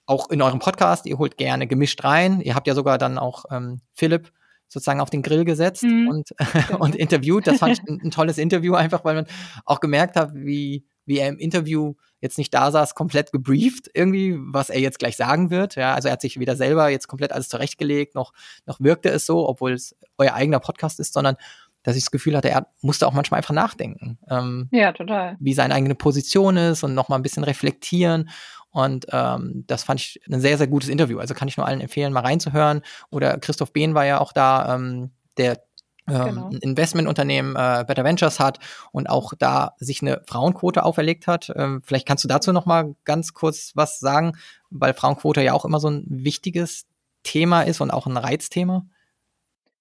auch 0.07 0.29
in 0.29 0.41
eurem 0.41 0.59
Podcast, 0.59 1.05
ihr 1.05 1.17
holt 1.17 1.37
gerne 1.37 1.67
gemischt 1.67 2.03
rein. 2.03 2.41
Ihr 2.41 2.55
habt 2.55 2.65
ja 2.65 2.73
sogar 2.73 2.97
dann 2.97 3.17
auch 3.17 3.45
ähm, 3.51 3.81
Philipp 3.93 4.31
sozusagen 4.69 5.01
auf 5.01 5.09
den 5.09 5.21
Grill 5.21 5.45
gesetzt 5.45 5.83
mhm. 5.83 6.07
und, 6.07 6.29
genau. 6.67 6.79
und 6.79 6.95
interviewt. 6.95 7.45
Das 7.45 7.59
fand 7.59 7.73
ich 7.77 7.87
ein, 7.87 8.01
ein, 8.01 8.11
tolles 8.11 8.37
Interview, 8.37 8.73
einfach 8.73 9.03
weil 9.05 9.15
man 9.15 9.27
auch 9.65 9.79
gemerkt 9.79 10.15
hat, 10.15 10.33
wie, 10.33 10.85
wie 11.05 11.19
er 11.19 11.27
im 11.27 11.37
Interview 11.37 11.93
jetzt 12.21 12.37
nicht 12.37 12.53
da 12.53 12.71
saß, 12.71 12.95
komplett 12.95 13.31
gebrieft 13.31 13.89
irgendwie, 13.93 14.35
was 14.37 14.69
er 14.69 14.79
jetzt 14.79 14.99
gleich 14.99 15.17
sagen 15.17 15.49
wird. 15.49 15.75
Ja, 15.75 15.93
also 15.93 16.07
er 16.07 16.13
hat 16.13 16.21
sich 16.21 16.39
weder 16.39 16.55
selber 16.55 16.89
jetzt 16.89 17.07
komplett 17.07 17.31
alles 17.31 17.49
zurechtgelegt, 17.49 18.15
noch, 18.15 18.33
noch 18.65 18.79
wirkte 18.79 19.09
es 19.09 19.25
so, 19.25 19.47
obwohl 19.47 19.73
es 19.73 19.95
euer 20.17 20.33
eigener 20.33 20.59
Podcast 20.59 20.99
ist, 20.99 21.13
sondern 21.13 21.35
dass 21.83 21.95
ich 21.95 22.03
das 22.03 22.11
Gefühl 22.11 22.35
hatte, 22.35 22.49
er 22.49 22.67
musste 22.81 23.07
auch 23.07 23.13
manchmal 23.13 23.37
einfach 23.37 23.53
nachdenken. 23.53 24.17
Ähm, 24.29 24.67
ja, 24.71 24.91
total. 24.91 25.37
Wie 25.39 25.53
seine 25.53 25.73
eigene 25.73 25.95
Position 25.95 26.57
ist 26.57 26.83
und 26.83 26.93
nochmal 26.93 27.17
ein 27.17 27.23
bisschen 27.23 27.45
reflektieren. 27.45 28.29
Und 28.71 29.05
ähm, 29.11 29.63
das 29.67 29.83
fand 29.83 30.01
ich 30.01 30.19
ein 30.29 30.41
sehr, 30.41 30.57
sehr 30.57 30.67
gutes 30.67 30.89
Interview. 30.89 31.19
Also 31.19 31.33
kann 31.33 31.47
ich 31.47 31.55
nur 31.55 31.65
allen 31.65 31.79
empfehlen, 31.79 32.11
mal 32.11 32.25
reinzuhören. 32.25 32.81
Oder 33.09 33.37
Christoph 33.37 33.71
Behn 33.71 33.95
war 33.95 34.05
ja 34.05 34.19
auch 34.19 34.33
da, 34.33 34.75
ähm, 34.75 35.11
der 35.37 35.63
genau. 36.07 36.49
ein 36.49 36.57
Investmentunternehmen 36.57 37.55
äh, 37.55 37.83
Better 37.85 38.03
Ventures 38.03 38.39
hat 38.39 38.59
und 38.91 39.09
auch 39.09 39.33
da 39.37 39.73
sich 39.77 40.01
eine 40.01 40.21
Frauenquote 40.25 40.83
auferlegt 40.83 41.27
hat. 41.27 41.51
Ähm, 41.55 41.81
vielleicht 41.83 42.07
kannst 42.07 42.23
du 42.23 42.27
dazu 42.27 42.53
noch 42.53 42.65
mal 42.65 42.95
ganz 43.03 43.33
kurz 43.33 43.73
was 43.75 43.99
sagen, 43.99 44.37
weil 44.69 44.93
Frauenquote 44.93 45.41
ja 45.41 45.53
auch 45.53 45.65
immer 45.65 45.79
so 45.79 45.89
ein 45.89 46.05
wichtiges 46.07 46.85
Thema 47.23 47.63
ist 47.63 47.81
und 47.81 47.91
auch 47.91 48.07
ein 48.07 48.17
Reizthema. 48.17 48.85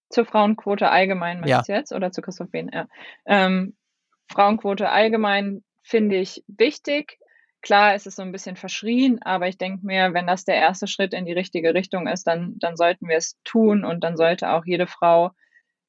Zur 0.09 0.25
Frauenquote 0.25 0.89
allgemein 0.89 1.41
meinst 1.41 1.51
ja. 1.51 1.63
du 1.63 1.73
jetzt 1.73 1.93
oder 1.93 2.13
zu 2.13 2.23
Christoph 2.23 2.51
Behn? 2.51 2.71
Ja. 2.73 2.87
Ähm, 3.25 3.75
Frauenquote 4.29 4.91
allgemein 4.91 5.63
finde 5.83 6.17
ich 6.17 6.45
wichtig. 6.49 7.19
Klar, 7.63 7.95
es 7.95 8.07
ist 8.07 8.17
so 8.17 8.23
ein 8.23 8.33
bisschen 8.33 8.57
verschrien, 8.57 9.21
aber 9.23 9.49
ich 9.49 9.59
denke 9.59 9.85
mir, 9.85 10.15
wenn 10.15 10.27
das 10.27 10.45
der 10.45 10.57
erste 10.57 10.87
Schritt 10.87 11.13
in 11.13 11.25
die 11.25 11.33
richtige 11.33 11.75
Richtung 11.75 12.07
ist, 12.07 12.25
dann, 12.27 12.55
dann 12.59 12.77
sollten 12.77 13.09
wir 13.09 13.17
es 13.17 13.37
tun 13.45 13.85
und 13.85 14.05
dann 14.05 14.17
sollte 14.17 14.51
auch 14.51 14.65
jede 14.65 14.87
Frau 14.87 15.31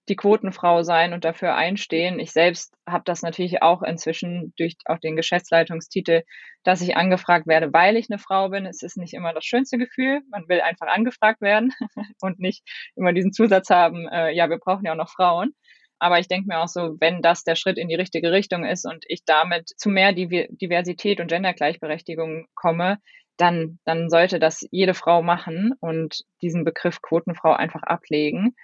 die 0.10 0.15
Quotenfrau 0.15 0.84
sein 0.84 1.13
und 1.13 1.26
dafür 1.26 1.56
einstehen. 1.56 2.20
Ich 2.20 2.32
selbst 2.32 2.74
habe 2.88 3.04
das 3.06 3.22
natürlich 3.22 3.62
auch 3.62 3.82
inzwischen 3.82 4.54
durch 4.58 4.76
auch 4.86 5.00
den 5.00 5.15
Geschäftsleitungstitel, 5.15 6.24
dass 6.63 6.82
ich 6.82 6.96
angefragt 6.96 7.48
werde, 7.48 7.74
weil 7.74 7.98
ich 7.98 8.08
eine 8.10 8.20
Frau 8.20 8.50
bin. 8.50 8.65
Es 8.65 8.84
ist 8.84 8.98
nicht 8.98 9.13
immer 9.13 9.34
das 9.34 9.46
schönste 9.46 9.78
Gefühl. 9.78 10.22
Man 10.30 10.48
will 10.48 10.62
einfach 10.62 10.88
angefragt 10.88 11.41
werden 11.41 11.74
und 12.22 12.39
nicht 12.39 12.63
immer 12.96 13.13
diesen 13.13 13.34
Zusatz 13.34 13.70
haben, 13.70 14.08
äh, 14.08 14.32
ja, 14.32 14.50
wir 14.50 14.58
brauchen 14.58 14.86
ja 14.86 14.93
auch 14.93 14.98
noch 14.98 15.10
Frauen. 15.10 15.54
Aber 16.00 16.20
ich 16.20 16.28
denke 16.28 16.48
mir 16.48 16.60
auch 16.60 16.67
so, 16.67 16.96
wenn 17.00 17.22
das 17.22 17.43
der 17.43 17.56
Schritt 17.56 17.78
in 17.78 17.88
die 17.88 17.96
richtige 17.96 18.32
Richtung 18.32 18.65
ist 18.65 18.86
und 18.86 19.04
ich 19.08 19.26
damit 19.26 19.70
zu 19.78 19.89
mehr 19.89 20.13
Diversität 20.13 21.20
und 21.20 21.28
Gendergleichberechtigung 21.28 22.48
komme, 22.54 23.00
dann, 23.38 23.80
dann 23.86 24.10
sollte 24.10 24.39
das 24.39 24.65
jede 24.72 24.93
Frau 24.93 25.22
machen 25.22 25.74
und 25.80 26.24
diesen 26.41 26.63
Begriff 26.63 27.02
Quotenfrau 27.02 27.54
einfach 27.54 27.84
ablegen. 27.84 28.56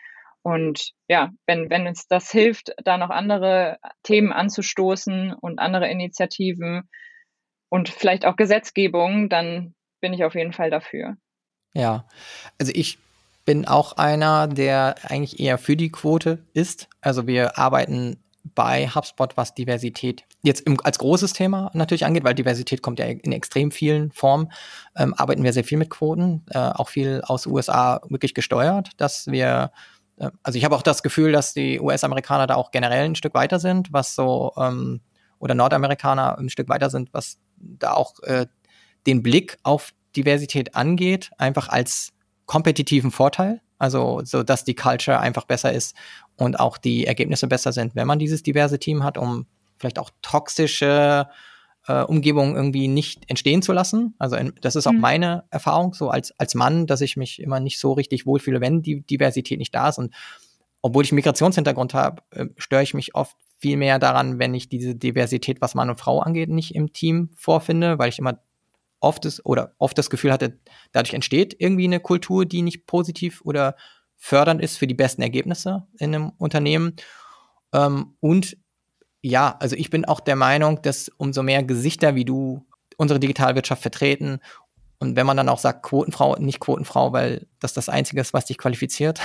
Und 0.44 0.92
ja, 1.08 1.32
wenn, 1.48 1.70
wenn 1.70 1.88
uns 1.88 2.08
das 2.08 2.30
hilft, 2.30 2.74
da 2.84 2.98
noch 2.98 3.10
andere 3.10 3.78
Themen 4.04 4.34
anzustoßen 4.34 5.34
und 5.34 5.60
andere 5.60 5.90
Initiativen 5.90 6.90
und 7.70 7.90
vielleicht 7.90 8.26
auch 8.26 8.36
Gesetzgebung, 8.36 9.30
dann 9.30 9.74
bin 10.02 10.14
ich 10.14 10.26
auf 10.26 10.36
jeden 10.36 10.54
Fall 10.54 10.70
dafür. 10.70 11.16
Ja, 11.74 12.06
also 12.60 12.74
ich 12.76 13.00
bin 13.46 13.66
auch 13.66 13.94
einer, 13.94 14.48
der 14.48 14.96
eigentlich 15.10 15.40
eher 15.40 15.58
für 15.58 15.76
die 15.76 15.92
Quote 15.92 16.46
ist. 16.54 16.90
Also 17.02 17.26
wir 17.26 17.58
arbeiten 17.58 18.18
bei 18.56 18.88
HubSpot, 18.88 19.38
was 19.38 19.56
Diversität 19.56 20.26
jetzt 20.44 20.62
im, 20.62 20.78
als 20.84 21.00
großes 21.00 21.32
Thema 21.34 21.72
natürlich 21.74 22.06
angeht, 22.06 22.26
weil 22.26 22.36
Diversität 22.36 22.82
kommt 22.82 23.00
ja 23.00 23.06
in 23.06 23.32
extrem 23.32 23.72
vielen 23.72 24.12
Formen, 24.12 24.52
ähm, 24.98 25.14
arbeiten 25.14 25.44
wir 25.44 25.54
sehr 25.54 25.64
viel 25.64 25.78
mit 25.78 25.90
Quoten, 25.90 26.46
äh, 26.50 26.58
auch 26.58 26.90
viel 26.90 27.22
aus 27.26 27.48
USA 27.48 28.02
wirklich 28.10 28.34
gesteuert, 28.34 28.90
dass 28.98 29.28
wir 29.28 29.72
also 30.18 30.58
ich 30.58 30.66
habe 30.66 30.76
auch 30.76 30.82
das 30.82 31.04
Gefühl, 31.04 31.32
dass 31.32 31.54
die 31.54 31.80
US-Amerikaner 31.80 32.48
da 32.48 32.56
auch 32.56 32.72
generell 32.72 33.06
ein 33.06 33.16
Stück 33.16 33.34
weiter 33.34 33.60
sind, 33.60 33.92
was 33.92 34.16
so 34.16 34.54
ähm, 34.58 35.02
oder 35.40 35.56
Nordamerikaner 35.56 36.38
ein 36.38 36.50
Stück 36.50 36.70
weiter 36.70 36.90
sind, 36.90 37.14
was 37.14 37.40
da 37.58 37.94
auch 37.94 38.20
äh, 38.24 38.46
den 39.06 39.24
Blick 39.24 39.58
auf 39.64 39.94
Diversität 40.16 40.76
angeht, 40.76 41.32
einfach 41.38 41.70
als 41.70 42.14
kompetitiven 42.46 43.12
Vorteil. 43.12 43.62
Also, 43.80 44.22
so 44.24 44.44
dass 44.44 44.64
die 44.64 44.76
Culture 44.76 45.20
einfach 45.20 45.46
besser 45.46 45.74
ist 45.74 45.96
und 46.38 46.60
auch 46.60 46.78
die 46.78 47.06
Ergebnisse 47.06 47.48
besser 47.48 47.74
sind, 47.74 47.96
wenn 47.96 48.08
man 48.08 48.20
dieses 48.20 48.44
diverse 48.44 48.80
Team 48.80 49.04
hat, 49.04 49.18
um 49.18 49.46
vielleicht 49.78 50.00
auch 50.00 50.12
toxische 50.22 51.28
äh, 51.88 52.04
Umgebungen 52.04 52.56
irgendwie 52.56 52.88
nicht 52.88 53.30
entstehen 53.30 53.62
zu 53.62 53.74
lassen. 53.74 54.16
Also 54.18 54.36
in, 54.36 54.54
das 54.62 54.76
ist 54.76 54.88
auch 54.88 54.94
mhm. 54.94 55.02
meine 55.02 55.44
Erfahrung, 55.50 55.94
so 55.94 56.10
als, 56.10 56.38
als 56.40 56.56
Mann, 56.56 56.88
dass 56.88 57.02
ich 57.02 57.18
mich 57.18 57.42
immer 57.42 57.60
nicht 57.60 57.80
so 57.80 57.94
richtig 57.94 58.26
wohlfühle, 58.26 58.62
wenn 58.62 58.82
die 58.82 59.02
Diversität 59.02 59.60
nicht 59.60 59.76
da 59.76 59.90
ist. 59.90 59.98
Und 59.98 60.14
obwohl 60.82 61.04
ich 61.04 61.12
einen 61.12 61.18
Migrationshintergrund 61.18 61.94
habe, 61.94 62.22
äh, 62.32 62.46
störe 62.58 62.84
ich 62.84 62.94
mich 62.94 63.16
oft 63.16 63.36
viel 63.58 63.78
mehr 63.78 64.00
daran, 64.00 64.40
wenn 64.40 64.54
ich 64.54 64.70
diese 64.70 64.96
Diversität, 64.96 65.62
was 65.62 65.76
Mann 65.76 65.90
und 65.90 66.00
Frau 66.00 66.20
angeht, 66.20 66.50
nicht 66.50 66.76
im 66.76 66.92
Team 66.92 67.30
vorfinde, 67.36 67.98
weil 67.98 68.10
ich 68.10 68.20
immer 68.20 68.40
oft 69.00 69.26
das, 69.26 69.46
oder 69.46 69.74
oft 69.78 69.98
das 69.98 70.10
Gefühl 70.10 70.32
hatte, 70.32 70.60
dadurch 70.92 71.14
entsteht 71.14 71.56
irgendwie 71.58 71.86
eine 71.86 72.00
Kultur, 72.00 72.46
die 72.46 72.62
nicht 72.62 72.86
positiv 72.86 73.42
oder 73.44 73.76
fördernd 74.18 74.62
ist 74.62 74.78
für 74.78 74.88
die 74.88 74.94
besten 74.94 75.22
Ergebnisse 75.22 75.88
in 75.98 76.16
einem 76.16 76.32
Unternehmen. 76.38 76.96
Ähm, 77.74 78.16
und 78.20 78.58
ja, 79.24 79.56
also 79.60 79.76
ich 79.76 79.90
bin 79.90 80.06
auch 80.06 80.20
der 80.20 80.36
Meinung, 80.36 80.82
dass 80.82 81.10
umso 81.18 81.42
mehr 81.42 81.64
Gesichter 81.64 82.14
wie 82.14 82.26
du 82.26 82.66
unsere 82.98 83.20
Digitalwirtschaft 83.20 83.82
vertreten 83.82 84.40
und 85.04 85.18
wenn 85.18 85.26
man 85.26 85.36
dann 85.36 85.50
auch 85.50 85.60
sagt, 85.60 85.84
Quotenfrau, 85.84 86.38
nicht 86.38 86.62
Quotenfrau, 86.62 87.12
weil 87.12 87.46
das 87.60 87.74
das 87.74 87.90
Einzige 87.90 88.22
ist, 88.22 88.34
was 88.34 88.46
dich 88.46 88.58
qualifiziert, 88.58 89.20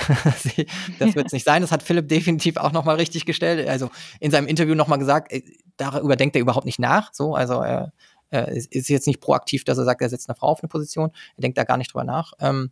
das 0.99 1.15
wird 1.15 1.27
es 1.27 1.31
nicht 1.31 1.45
sein. 1.45 1.61
Das 1.61 1.71
hat 1.71 1.83
Philipp 1.83 2.09
definitiv 2.09 2.57
auch 2.57 2.73
nochmal 2.73 2.97
richtig 2.97 3.25
gestellt. 3.25 3.65
Also 3.65 3.89
in 4.19 4.29
seinem 4.29 4.47
Interview 4.47 4.75
nochmal 4.75 4.99
gesagt, 4.99 5.31
darüber 5.77 6.17
denkt 6.17 6.35
er 6.35 6.41
überhaupt 6.41 6.65
nicht 6.65 6.79
nach. 6.79 7.13
So, 7.13 7.33
also 7.33 7.61
er, 7.61 7.93
er 8.29 8.49
ist 8.49 8.89
jetzt 8.89 9.07
nicht 9.07 9.21
proaktiv, 9.21 9.63
dass 9.63 9.77
er 9.77 9.85
sagt, 9.85 10.01
er 10.01 10.09
setzt 10.09 10.27
eine 10.27 10.35
Frau 10.35 10.47
auf 10.47 10.61
eine 10.61 10.67
Position. 10.67 11.11
Er 11.37 11.41
denkt 11.43 11.57
da 11.57 11.63
gar 11.63 11.77
nicht 11.77 11.93
drüber 11.93 12.03
nach. 12.03 12.33
Ähm, 12.41 12.69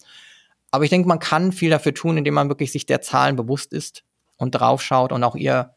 aber 0.71 0.83
ich 0.83 0.89
denke, 0.89 1.07
man 1.07 1.19
kann 1.19 1.53
viel 1.53 1.69
dafür 1.69 1.93
tun, 1.93 2.17
indem 2.17 2.33
man 2.33 2.49
wirklich 2.49 2.73
sich 2.73 2.85
der 2.85 2.99
Zahlen 3.01 3.37
bewusst 3.37 3.71
ist 3.71 4.03
und 4.35 4.51
draufschaut 4.51 5.13
und 5.13 5.23
auch 5.23 5.35
ihr, 5.37 5.76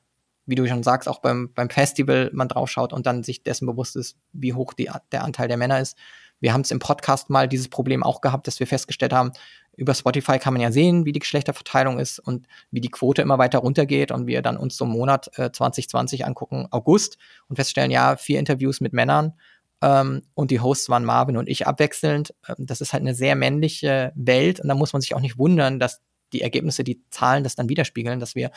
wie 0.50 0.54
du 0.54 0.66
schon 0.66 0.82
sagst, 0.82 1.08
auch 1.08 1.20
beim, 1.20 1.52
beim 1.54 1.70
Festival 1.70 2.30
man 2.32 2.48
draufschaut 2.48 2.92
und 2.92 3.06
dann 3.06 3.22
sich 3.22 3.42
dessen 3.42 3.66
bewusst 3.66 3.96
ist, 3.96 4.16
wie 4.32 4.52
hoch 4.52 4.74
die, 4.74 4.90
der 5.12 5.24
Anteil 5.24 5.48
der 5.48 5.56
Männer 5.56 5.80
ist. 5.80 5.96
Wir 6.40 6.52
haben 6.52 6.62
es 6.62 6.70
im 6.70 6.78
Podcast 6.78 7.30
mal 7.30 7.48
dieses 7.48 7.68
Problem 7.68 8.02
auch 8.02 8.20
gehabt, 8.20 8.46
dass 8.46 8.60
wir 8.60 8.66
festgestellt 8.66 9.12
haben, 9.12 9.32
über 9.76 9.94
Spotify 9.94 10.38
kann 10.38 10.52
man 10.52 10.60
ja 10.62 10.72
sehen, 10.72 11.06
wie 11.06 11.12
die 11.12 11.20
Geschlechterverteilung 11.20 11.98
ist 11.98 12.18
und 12.18 12.46
wie 12.70 12.80
die 12.80 12.90
Quote 12.90 13.22
immer 13.22 13.38
weiter 13.38 13.60
runtergeht 13.60 14.10
und 14.10 14.26
wir 14.26 14.42
dann 14.42 14.56
uns 14.56 14.76
so 14.76 14.84
einen 14.84 14.92
Monat 14.92 15.30
äh, 15.38 15.50
2020 15.52 16.26
angucken, 16.26 16.66
August, 16.70 17.18
und 17.48 17.56
feststellen, 17.56 17.90
ja, 17.90 18.16
vier 18.16 18.38
Interviews 18.38 18.80
mit 18.80 18.92
Männern 18.92 19.34
ähm, 19.82 20.22
und 20.34 20.50
die 20.50 20.60
Hosts 20.60 20.88
waren 20.88 21.04
Marvin 21.04 21.36
und 21.36 21.48
ich 21.48 21.66
abwechselnd. 21.66 22.34
Ähm, 22.48 22.56
das 22.58 22.80
ist 22.80 22.92
halt 22.92 23.02
eine 23.02 23.14
sehr 23.14 23.36
männliche 23.36 24.12
Welt 24.14 24.60
und 24.60 24.68
da 24.68 24.74
muss 24.74 24.92
man 24.92 25.00
sich 25.00 25.14
auch 25.14 25.20
nicht 25.20 25.38
wundern, 25.38 25.78
dass 25.78 26.00
die 26.32 26.42
Ergebnisse, 26.42 26.84
die 26.84 27.02
Zahlen 27.10 27.44
das 27.44 27.56
dann 27.56 27.68
widerspiegeln, 27.68 28.20
dass 28.20 28.34
wir 28.34 28.50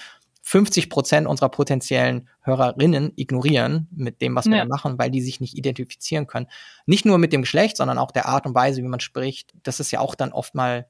50 0.44 0.90
Prozent 0.90 1.26
unserer 1.26 1.50
potenziellen 1.50 2.28
Hörerinnen 2.42 3.14
ignorieren 3.16 3.88
mit 3.92 4.22
dem, 4.22 4.36
was 4.36 4.46
wir 4.46 4.58
ja. 4.58 4.64
da 4.64 4.68
machen, 4.68 5.00
weil 5.00 5.10
die 5.10 5.22
sich 5.22 5.40
nicht 5.40 5.58
identifizieren 5.58 6.28
können. 6.28 6.48
Nicht 6.86 7.06
nur 7.06 7.18
mit 7.18 7.32
dem 7.32 7.42
Geschlecht, 7.42 7.78
sondern 7.78 7.98
auch 7.98 8.12
der 8.12 8.28
Art 8.28 8.46
und 8.46 8.54
Weise, 8.54 8.84
wie 8.84 8.88
man 8.88 9.00
spricht. 9.00 9.54
Das 9.64 9.80
ist 9.80 9.92
ja 9.92 10.02
auch 10.02 10.16
dann 10.16 10.34
oft 10.34 10.54
mal 10.54 10.88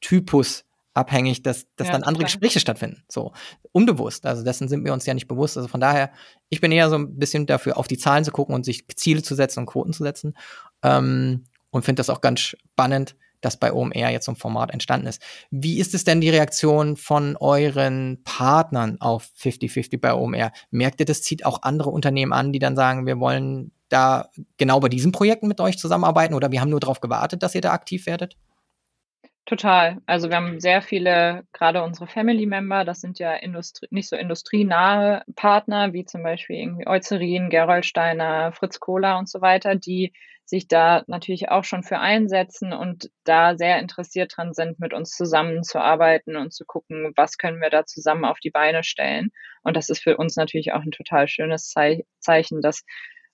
Typus 0.00 0.64
abhängig, 0.94 1.42
dass, 1.42 1.66
dass 1.74 1.88
ja, 1.88 1.94
dann 1.94 2.04
andere 2.04 2.22
klar. 2.22 2.26
Gespräche 2.26 2.60
stattfinden. 2.60 3.02
So 3.08 3.32
unbewusst. 3.72 4.24
Also 4.24 4.44
dessen 4.44 4.68
sind 4.68 4.84
wir 4.84 4.92
uns 4.92 5.04
ja 5.04 5.14
nicht 5.14 5.26
bewusst. 5.26 5.56
Also 5.56 5.68
von 5.68 5.80
daher, 5.80 6.12
ich 6.48 6.60
bin 6.60 6.70
eher 6.70 6.88
so 6.88 6.96
ein 6.96 7.18
bisschen 7.18 7.46
dafür, 7.46 7.76
auf 7.76 7.88
die 7.88 7.98
Zahlen 7.98 8.24
zu 8.24 8.30
gucken 8.30 8.54
und 8.54 8.64
sich 8.64 8.86
Ziele 8.94 9.24
zu 9.24 9.34
setzen 9.34 9.60
und 9.60 9.66
Quoten 9.66 9.92
zu 9.92 10.04
setzen. 10.04 10.36
Ähm, 10.82 11.44
und 11.70 11.84
finde 11.84 11.98
das 11.98 12.08
auch 12.08 12.20
ganz 12.20 12.38
spannend, 12.38 13.16
dass 13.44 13.56
bei 13.56 13.72
OMR 13.72 14.10
jetzt 14.10 14.28
ein 14.28 14.36
Format 14.36 14.70
entstanden 14.70 15.06
ist. 15.06 15.22
Wie 15.50 15.78
ist 15.78 15.94
es 15.94 16.04
denn 16.04 16.20
die 16.20 16.30
Reaktion 16.30 16.96
von 16.96 17.36
euren 17.36 18.22
Partnern 18.24 19.00
auf 19.00 19.30
50-50 19.38 20.00
bei 20.00 20.14
OMR? 20.14 20.52
Merkt 20.70 21.00
ihr, 21.00 21.06
das 21.06 21.22
zieht 21.22 21.44
auch 21.44 21.62
andere 21.62 21.90
Unternehmen 21.90 22.32
an, 22.32 22.52
die 22.52 22.58
dann 22.58 22.76
sagen, 22.76 23.06
wir 23.06 23.20
wollen 23.20 23.72
da 23.88 24.30
genau 24.56 24.80
bei 24.80 24.88
diesen 24.88 25.12
Projekten 25.12 25.48
mit 25.48 25.60
euch 25.60 25.78
zusammenarbeiten 25.78 26.34
oder 26.34 26.50
wir 26.50 26.60
haben 26.60 26.70
nur 26.70 26.80
darauf 26.80 27.00
gewartet, 27.00 27.42
dass 27.42 27.54
ihr 27.54 27.60
da 27.60 27.72
aktiv 27.72 28.06
werdet? 28.06 28.36
Total. 29.46 30.00
Also 30.06 30.30
wir 30.30 30.36
haben 30.36 30.58
sehr 30.58 30.80
viele, 30.80 31.44
gerade 31.52 31.82
unsere 31.82 32.06
Family 32.06 32.46
Member, 32.46 32.84
das 32.86 33.00
sind 33.02 33.18
ja 33.18 33.34
Industrie, 33.34 33.86
nicht 33.90 34.08
so 34.08 34.16
industrienahe 34.16 35.22
Partner, 35.36 35.92
wie 35.92 36.06
zum 36.06 36.22
Beispiel 36.22 36.56
irgendwie 36.56 36.86
Eucerin, 36.86 37.50
Gerolsteiner, 37.50 38.52
Fritz 38.52 38.80
Kohler 38.80 39.18
und 39.18 39.28
so 39.28 39.42
weiter, 39.42 39.74
die 39.74 40.14
sich 40.46 40.66
da 40.66 41.04
natürlich 41.08 41.50
auch 41.50 41.64
schon 41.64 41.82
für 41.82 41.98
einsetzen 41.98 42.72
und 42.72 43.10
da 43.24 43.56
sehr 43.56 43.78
interessiert 43.80 44.32
dran 44.34 44.54
sind, 44.54 44.78
mit 44.78 44.94
uns 44.94 45.10
zusammenzuarbeiten 45.10 46.36
und 46.36 46.52
zu 46.54 46.64
gucken, 46.64 47.12
was 47.16 47.36
können 47.36 47.60
wir 47.60 47.70
da 47.70 47.84
zusammen 47.84 48.24
auf 48.24 48.38
die 48.40 48.50
Beine 48.50 48.82
stellen. 48.82 49.28
Und 49.62 49.76
das 49.76 49.90
ist 49.90 50.02
für 50.02 50.16
uns 50.16 50.36
natürlich 50.36 50.72
auch 50.72 50.82
ein 50.82 50.90
total 50.90 51.28
schönes 51.28 51.72
Zeichen, 52.20 52.62
dass 52.62 52.82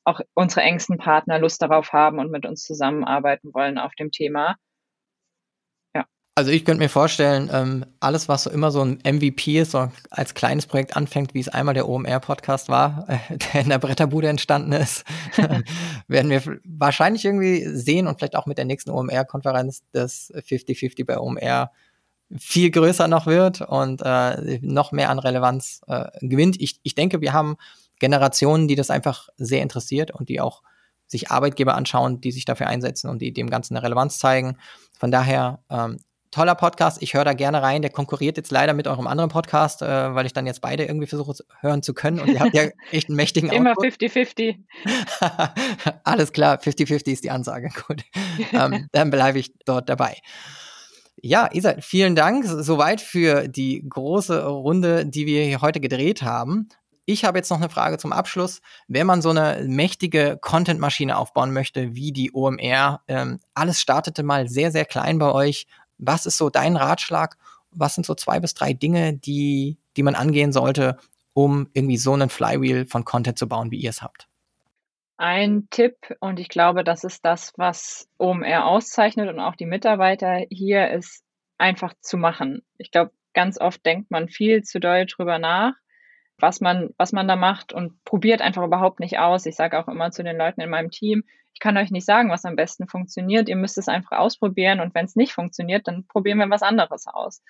auch 0.04 0.20
unsere 0.34 0.62
engsten 0.62 0.98
Partner 0.98 1.38
Lust 1.38 1.62
darauf 1.62 1.92
haben 1.92 2.18
und 2.18 2.30
mit 2.32 2.46
uns 2.46 2.64
zusammenarbeiten 2.64 3.54
wollen 3.54 3.78
auf 3.78 3.94
dem 3.94 4.10
Thema. 4.10 4.56
Also 6.36 6.52
ich 6.52 6.64
könnte 6.64 6.82
mir 6.82 6.88
vorstellen, 6.88 7.50
ähm, 7.52 7.84
alles, 7.98 8.28
was 8.28 8.44
so 8.44 8.50
immer 8.50 8.70
so 8.70 8.82
ein 8.82 9.00
MVP 9.04 9.58
ist, 9.58 9.72
so 9.72 9.90
als 10.10 10.34
kleines 10.34 10.66
Projekt 10.66 10.96
anfängt, 10.96 11.34
wie 11.34 11.40
es 11.40 11.48
einmal 11.48 11.74
der 11.74 11.88
OMR-Podcast 11.88 12.68
war, 12.68 13.04
äh, 13.08 13.36
der 13.36 13.62
in 13.62 13.68
der 13.68 13.78
Bretterbude 13.78 14.28
entstanden 14.28 14.72
ist, 14.72 15.04
werden 16.08 16.30
wir 16.30 16.42
wahrscheinlich 16.64 17.24
irgendwie 17.24 17.66
sehen 17.66 18.06
und 18.06 18.18
vielleicht 18.18 18.36
auch 18.36 18.46
mit 18.46 18.58
der 18.58 18.64
nächsten 18.64 18.90
OMR-Konferenz, 18.90 19.82
dass 19.92 20.32
50-50 20.34 21.04
bei 21.04 21.18
OMR 21.18 21.72
viel 22.38 22.70
größer 22.70 23.08
noch 23.08 23.26
wird 23.26 23.60
und 23.60 24.02
äh, 24.02 24.60
noch 24.62 24.92
mehr 24.92 25.10
an 25.10 25.18
Relevanz 25.18 25.80
äh, 25.88 26.06
gewinnt. 26.20 26.60
Ich, 26.60 26.78
ich 26.84 26.94
denke, 26.94 27.20
wir 27.20 27.32
haben 27.32 27.56
Generationen, 27.98 28.68
die 28.68 28.76
das 28.76 28.90
einfach 28.90 29.28
sehr 29.36 29.62
interessiert 29.62 30.12
und 30.12 30.28
die 30.28 30.40
auch 30.40 30.62
sich 31.06 31.30
Arbeitgeber 31.30 31.74
anschauen, 31.74 32.20
die 32.20 32.30
sich 32.30 32.44
dafür 32.44 32.68
einsetzen 32.68 33.10
und 33.10 33.20
die 33.20 33.32
dem 33.32 33.50
Ganzen 33.50 33.76
eine 33.76 33.84
Relevanz 33.84 34.18
zeigen. 34.18 34.56
Von 34.96 35.10
daher 35.10 35.64
ähm, 35.68 35.98
toller 36.30 36.54
Podcast. 36.54 37.02
Ich 37.02 37.14
höre 37.14 37.24
da 37.24 37.32
gerne 37.32 37.62
rein. 37.62 37.82
Der 37.82 37.90
konkurriert 37.90 38.36
jetzt 38.36 38.50
leider 38.50 38.72
mit 38.72 38.86
eurem 38.86 39.06
anderen 39.06 39.30
Podcast, 39.30 39.82
äh, 39.82 40.14
weil 40.14 40.26
ich 40.26 40.32
dann 40.32 40.46
jetzt 40.46 40.60
beide 40.60 40.84
irgendwie 40.84 41.06
versuche 41.06 41.34
hören 41.60 41.82
zu 41.82 41.94
können. 41.94 42.20
Und 42.20 42.28
ihr 42.28 42.40
habt 42.40 42.54
ja 42.54 42.64
echt 42.90 43.08
einen 43.08 43.16
mächtigen 43.16 43.50
Immer 43.50 43.72
50-50. 43.72 44.58
Alles 46.04 46.32
klar, 46.32 46.58
50-50 46.58 47.12
ist 47.12 47.24
die 47.24 47.30
Ansage. 47.30 47.70
Gut. 47.86 48.04
ähm, 48.52 48.88
dann 48.92 49.10
bleibe 49.10 49.38
ich 49.38 49.52
dort 49.64 49.88
dabei. 49.88 50.16
Ja, 51.22 51.50
Isa, 51.52 51.74
vielen 51.80 52.14
Dank 52.16 52.46
soweit 52.46 53.00
für 53.00 53.46
die 53.46 53.84
große 53.86 54.42
Runde, 54.46 55.04
die 55.04 55.26
wir 55.26 55.44
hier 55.44 55.60
heute 55.60 55.80
gedreht 55.80 56.22
haben. 56.22 56.68
Ich 57.04 57.24
habe 57.24 57.38
jetzt 57.38 57.50
noch 57.50 57.58
eine 57.58 57.68
Frage 57.68 57.98
zum 57.98 58.12
Abschluss. 58.12 58.60
Wenn 58.86 59.06
man 59.06 59.20
so 59.20 59.30
eine 59.30 59.64
mächtige 59.66 60.38
Content-Maschine 60.40 61.16
aufbauen 61.18 61.52
möchte, 61.52 61.96
wie 61.96 62.12
die 62.12 62.30
OMR, 62.32 63.02
ähm, 63.08 63.40
alles 63.52 63.80
startete 63.80 64.22
mal 64.22 64.48
sehr, 64.48 64.70
sehr 64.70 64.84
klein 64.84 65.18
bei 65.18 65.32
euch 65.32 65.66
was 66.00 66.26
ist 66.26 66.38
so 66.38 66.50
dein 66.50 66.76
Ratschlag? 66.76 67.36
Was 67.70 67.94
sind 67.94 68.06
so 68.06 68.14
zwei 68.14 68.40
bis 68.40 68.54
drei 68.54 68.72
Dinge, 68.72 69.14
die, 69.14 69.78
die 69.96 70.02
man 70.02 70.14
angehen 70.14 70.52
sollte, 70.52 70.96
um 71.32 71.68
irgendwie 71.72 71.98
so 71.98 72.12
einen 72.12 72.30
Flywheel 72.30 72.86
von 72.86 73.04
Content 73.04 73.38
zu 73.38 73.48
bauen, 73.48 73.70
wie 73.70 73.78
ihr 73.78 73.90
es 73.90 74.02
habt? 74.02 74.28
Ein 75.16 75.68
Tipp, 75.70 75.96
und 76.20 76.40
ich 76.40 76.48
glaube, 76.48 76.82
das 76.82 77.04
ist 77.04 77.24
das, 77.24 77.52
was 77.56 78.08
OMR 78.18 78.64
auszeichnet 78.64 79.28
und 79.28 79.38
auch 79.38 79.54
die 79.54 79.66
Mitarbeiter 79.66 80.46
hier, 80.50 80.90
ist 80.90 81.22
einfach 81.58 81.92
zu 82.00 82.16
machen. 82.16 82.62
Ich 82.78 82.90
glaube, 82.90 83.12
ganz 83.34 83.60
oft 83.60 83.84
denkt 83.84 84.10
man 84.10 84.28
viel 84.28 84.62
zu 84.62 84.80
doll 84.80 85.04
drüber 85.04 85.38
nach, 85.38 85.74
was 86.38 86.62
man, 86.62 86.88
was 86.96 87.12
man 87.12 87.28
da 87.28 87.36
macht 87.36 87.74
und 87.74 88.02
probiert 88.04 88.40
einfach 88.40 88.64
überhaupt 88.64 88.98
nicht 88.98 89.18
aus. 89.18 89.44
Ich 89.44 89.56
sage 89.56 89.78
auch 89.78 89.88
immer 89.88 90.10
zu 90.10 90.24
den 90.24 90.38
Leuten 90.38 90.62
in 90.62 90.70
meinem 90.70 90.90
Team, 90.90 91.24
kann 91.60 91.76
euch 91.76 91.90
nicht 91.90 92.06
sagen, 92.06 92.30
was 92.30 92.44
am 92.44 92.56
besten 92.56 92.88
funktioniert. 92.88 93.48
Ihr 93.48 93.56
müsst 93.56 93.78
es 93.78 93.88
einfach 93.88 94.18
ausprobieren 94.18 94.80
und 94.80 94.94
wenn 94.94 95.04
es 95.04 95.16
nicht 95.16 95.32
funktioniert, 95.32 95.86
dann 95.86 96.06
probieren 96.06 96.38
wir 96.38 96.50
was 96.50 96.62
anderes 96.62 97.06
aus. 97.06 97.42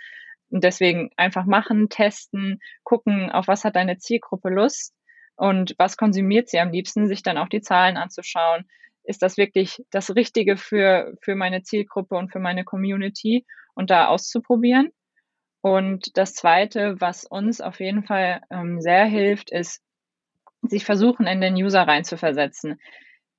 Und 0.51 0.65
deswegen 0.65 1.11
einfach 1.17 1.47
machen, 1.47 1.89
testen, 1.89 2.61
gucken, 2.83 3.31
auf 3.31 3.49
was 3.49 3.65
hat 3.65 3.77
deine 3.77 3.99
Zielgruppe 3.99 4.51
Lust 4.51 4.95
und 5.37 5.75
was 5.79 5.97
konsumiert 5.97 6.49
sie 6.49 6.59
am 6.59 6.71
liebsten, 6.73 7.07
sich 7.07 7.23
dann 7.23 7.39
auch 7.39 7.49
die 7.49 7.63
Zahlen 7.63 7.97
anzuschauen. 7.97 8.69
Ist 9.05 9.23
das 9.23 9.39
wirklich 9.39 9.83
das 9.91 10.15
Richtige 10.15 10.57
für, 10.57 11.15
für 11.23 11.37
meine 11.37 11.63
Zielgruppe 11.63 12.17
und 12.17 12.31
für 12.31 12.41
meine 12.41 12.65
Community 12.65 13.47
und 13.75 13.91
da 13.91 14.09
auszuprobieren? 14.09 14.91
Und 15.63 16.17
das 16.17 16.35
Zweite, 16.35 17.01
was 17.01 17.25
uns 17.25 17.61
auf 17.61 17.81
jeden 17.81 18.05
Fall 18.05 18.41
ähm, 18.51 18.81
sehr 18.81 19.05
hilft, 19.05 19.51
ist, 19.51 19.81
sich 20.63 20.85
versuchen, 20.85 21.27
in 21.27 21.41
den 21.41 21.55
User 21.55 21.83
reinzuversetzen 21.83 22.79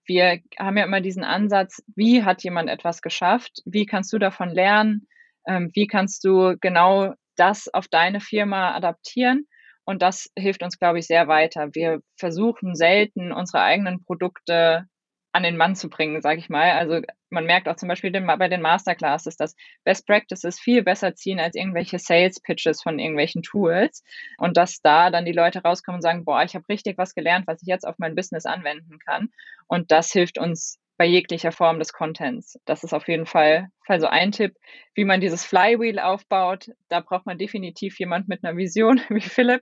wir 0.06 0.39
haben 0.60 0.78
ja 0.78 0.86
immer 0.86 1.02
diesen 1.02 1.24
Ansatz, 1.24 1.84
wie 1.95 2.24
hat 2.24 2.43
jemand 2.43 2.70
etwas 2.70 3.02
geschafft? 3.02 3.62
Wie 3.66 3.86
kannst 3.86 4.12
du 4.14 4.20
davon 4.20 4.49
lernen? 4.49 5.08
Ähm, 5.47 5.72
wie 5.74 5.88
kannst 5.88 6.24
du 6.24 6.56
genau 6.60 7.14
das 7.36 7.68
auf 7.74 7.88
deine 7.88 8.20
Firma 8.20 8.76
adaptieren? 8.76 9.47
Und 9.86 10.02
das 10.02 10.30
hilft 10.38 10.64
uns, 10.64 10.78
glaube 10.78 10.99
ich, 10.99 11.08
sehr 11.08 11.28
weiter. 11.28 11.70
Wir 11.74 12.02
versuchen 12.18 12.76
selten, 12.76 13.32
unsere 13.32 13.64
eigenen 13.64 14.04
Produkte 14.04 14.86
an 15.34 15.43
den 15.43 15.57
Mann 15.57 15.75
zu 15.75 15.89
bringen, 15.89 16.21
sage 16.21 16.39
ich 16.39 16.49
mal. 16.49 16.71
Also 16.71 17.01
man 17.29 17.45
merkt 17.45 17.69
auch 17.69 17.75
zum 17.75 17.88
Beispiel 17.88 18.11
bei 18.11 18.47
den 18.47 18.61
Masterclasses, 18.61 19.38
dass 19.38 19.55
Best 19.84 20.05
Practices 20.05 20.59
viel 20.59 20.84
besser 20.84 21.15
ziehen 21.15 21.39
als 21.39 21.55
irgendwelche 21.55 21.99
Sales 21.99 22.39
Pitches 22.41 22.82
von 22.82 22.99
irgendwelchen 22.99 23.41
Tools 23.41 24.03
und 24.38 24.57
dass 24.57 24.82
da 24.82 25.09
dann 25.09 25.25
die 25.25 25.32
Leute 25.32 25.61
rauskommen 25.63 25.97
und 25.97 26.03
sagen, 26.03 26.25
boah, 26.25 26.43
ich 26.43 26.55
habe 26.55 26.67
richtig 26.69 26.97
was 26.97 27.15
gelernt, 27.15 27.47
was 27.47 27.61
ich 27.61 27.67
jetzt 27.67 27.88
auf 27.88 27.95
mein 27.97 28.15
Business 28.15 28.45
anwenden 28.45 28.99
kann. 28.99 29.29
Und 29.67 29.91
das 29.91 30.11
hilft 30.11 30.38
uns 30.38 30.79
bei 31.01 31.05
jeglicher 31.05 31.51
Form 31.51 31.79
des 31.79 31.93
Contents. 31.93 32.59
Das 32.65 32.84
ist 32.84 32.93
auf 32.93 33.07
jeden 33.07 33.25
Fall, 33.25 33.69
Fall 33.88 33.99
so 33.99 34.05
ein 34.05 34.32
Tipp, 34.32 34.55
wie 34.93 35.03
man 35.03 35.19
dieses 35.19 35.43
Flywheel 35.43 35.97
aufbaut. 35.97 36.69
Da 36.89 36.99
braucht 36.99 37.25
man 37.25 37.39
definitiv 37.39 37.97
jemand 37.97 38.27
mit 38.27 38.43
einer 38.43 38.55
Vision 38.55 39.01
wie 39.09 39.21
Philipp, 39.21 39.61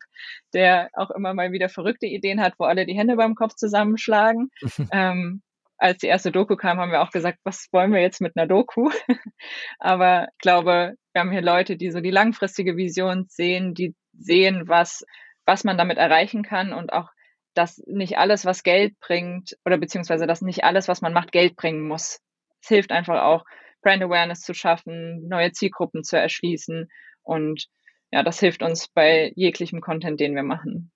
der 0.53 0.89
auch 0.91 1.11
immer 1.11 1.34
mal 1.34 1.53
wieder 1.53 1.70
verrückte 1.70 2.07
Ideen 2.07 2.41
hat, 2.41 2.55
wo 2.57 2.65
alle 2.65 2.86
die 2.86 2.97
Hände 2.97 3.15
beim 3.15 3.36
Kopf 3.36 3.55
zusammenschlagen. 3.55 4.49
ähm, 4.91 5.41
als 5.80 5.99
die 5.99 6.07
erste 6.07 6.32
Doku 6.32 6.57
kam, 6.57 6.77
haben 6.80 6.91
wir 6.91 7.01
auch 7.01 7.11
gesagt, 7.11 7.39
was 7.43 7.67
wollen 7.71 7.93
wir 7.93 8.01
jetzt 8.01 8.21
mit 8.21 8.36
einer 8.36 8.47
Doku? 8.47 8.91
Aber 9.80 10.27
ich 10.34 10.38
glaube, 10.39 10.95
wir 11.13 11.21
haben 11.21 11.32
hier 11.32 11.41
Leute, 11.41 11.77
die 11.77 11.89
so 11.89 12.01
die 12.01 12.11
langfristige 12.11 12.75
Vision 12.75 13.25
sehen, 13.30 13.73
die 13.73 13.95
sehen, 14.13 14.67
was, 14.67 15.05
was 15.45 15.63
man 15.63 15.77
damit 15.77 15.97
erreichen 15.97 16.43
kann 16.43 16.73
und 16.73 16.91
auch, 16.91 17.09
dass 17.53 17.82
nicht 17.88 18.17
alles, 18.17 18.45
was 18.45 18.63
Geld 18.63 18.99
bringt, 18.99 19.57
oder 19.65 19.77
beziehungsweise, 19.77 20.27
dass 20.27 20.41
nicht 20.41 20.63
alles, 20.63 20.88
was 20.88 21.01
man 21.01 21.13
macht, 21.13 21.32
Geld 21.32 21.55
bringen 21.55 21.88
muss. 21.88 22.19
Es 22.61 22.67
hilft 22.67 22.91
einfach 22.91 23.23
auch, 23.23 23.45
Brand 23.82 24.03
Awareness 24.03 24.41
zu 24.41 24.53
schaffen, 24.53 25.27
neue 25.27 25.53
Zielgruppen 25.53 26.03
zu 26.03 26.17
erschließen 26.17 26.89
und 27.23 27.67
ja, 28.11 28.23
das 28.23 28.39
hilft 28.39 28.63
uns 28.63 28.88
bei 28.89 29.32
jeglichem 29.36 29.82
Content, 29.82 30.19
den 30.19 30.36
wir 30.36 30.43
machen. 30.43 30.91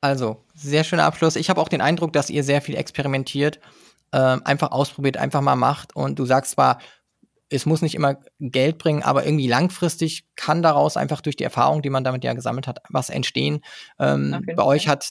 Also, 0.00 0.44
sehr 0.54 0.84
schöner 0.84 1.04
Abschluss. 1.04 1.34
Ich 1.34 1.50
habe 1.50 1.60
auch 1.60 1.68
den 1.68 1.80
Eindruck, 1.80 2.12
dass 2.12 2.30
ihr 2.30 2.44
sehr 2.44 2.60
viel 2.60 2.76
experimentiert 2.76 3.58
ähm, 4.12 4.42
einfach 4.44 4.70
ausprobiert, 4.72 5.16
einfach 5.16 5.40
mal 5.40 5.56
macht. 5.56 5.94
Und 5.96 6.18
du 6.18 6.24
sagst 6.24 6.52
zwar, 6.52 6.78
es 7.50 7.66
muss 7.66 7.82
nicht 7.82 7.94
immer 7.94 8.18
Geld 8.38 8.78
bringen, 8.78 9.02
aber 9.02 9.24
irgendwie 9.24 9.48
langfristig 9.48 10.24
kann 10.36 10.62
daraus 10.62 10.96
einfach 10.96 11.20
durch 11.20 11.36
die 11.36 11.44
Erfahrung, 11.44 11.82
die 11.82 11.90
man 11.90 12.04
damit 12.04 12.22
ja 12.24 12.34
gesammelt 12.34 12.66
hat, 12.66 12.80
was 12.90 13.08
entstehen. 13.08 13.60
Ähm, 13.98 14.44
bei 14.54 14.62
euch 14.62 14.86
hat 14.88 15.10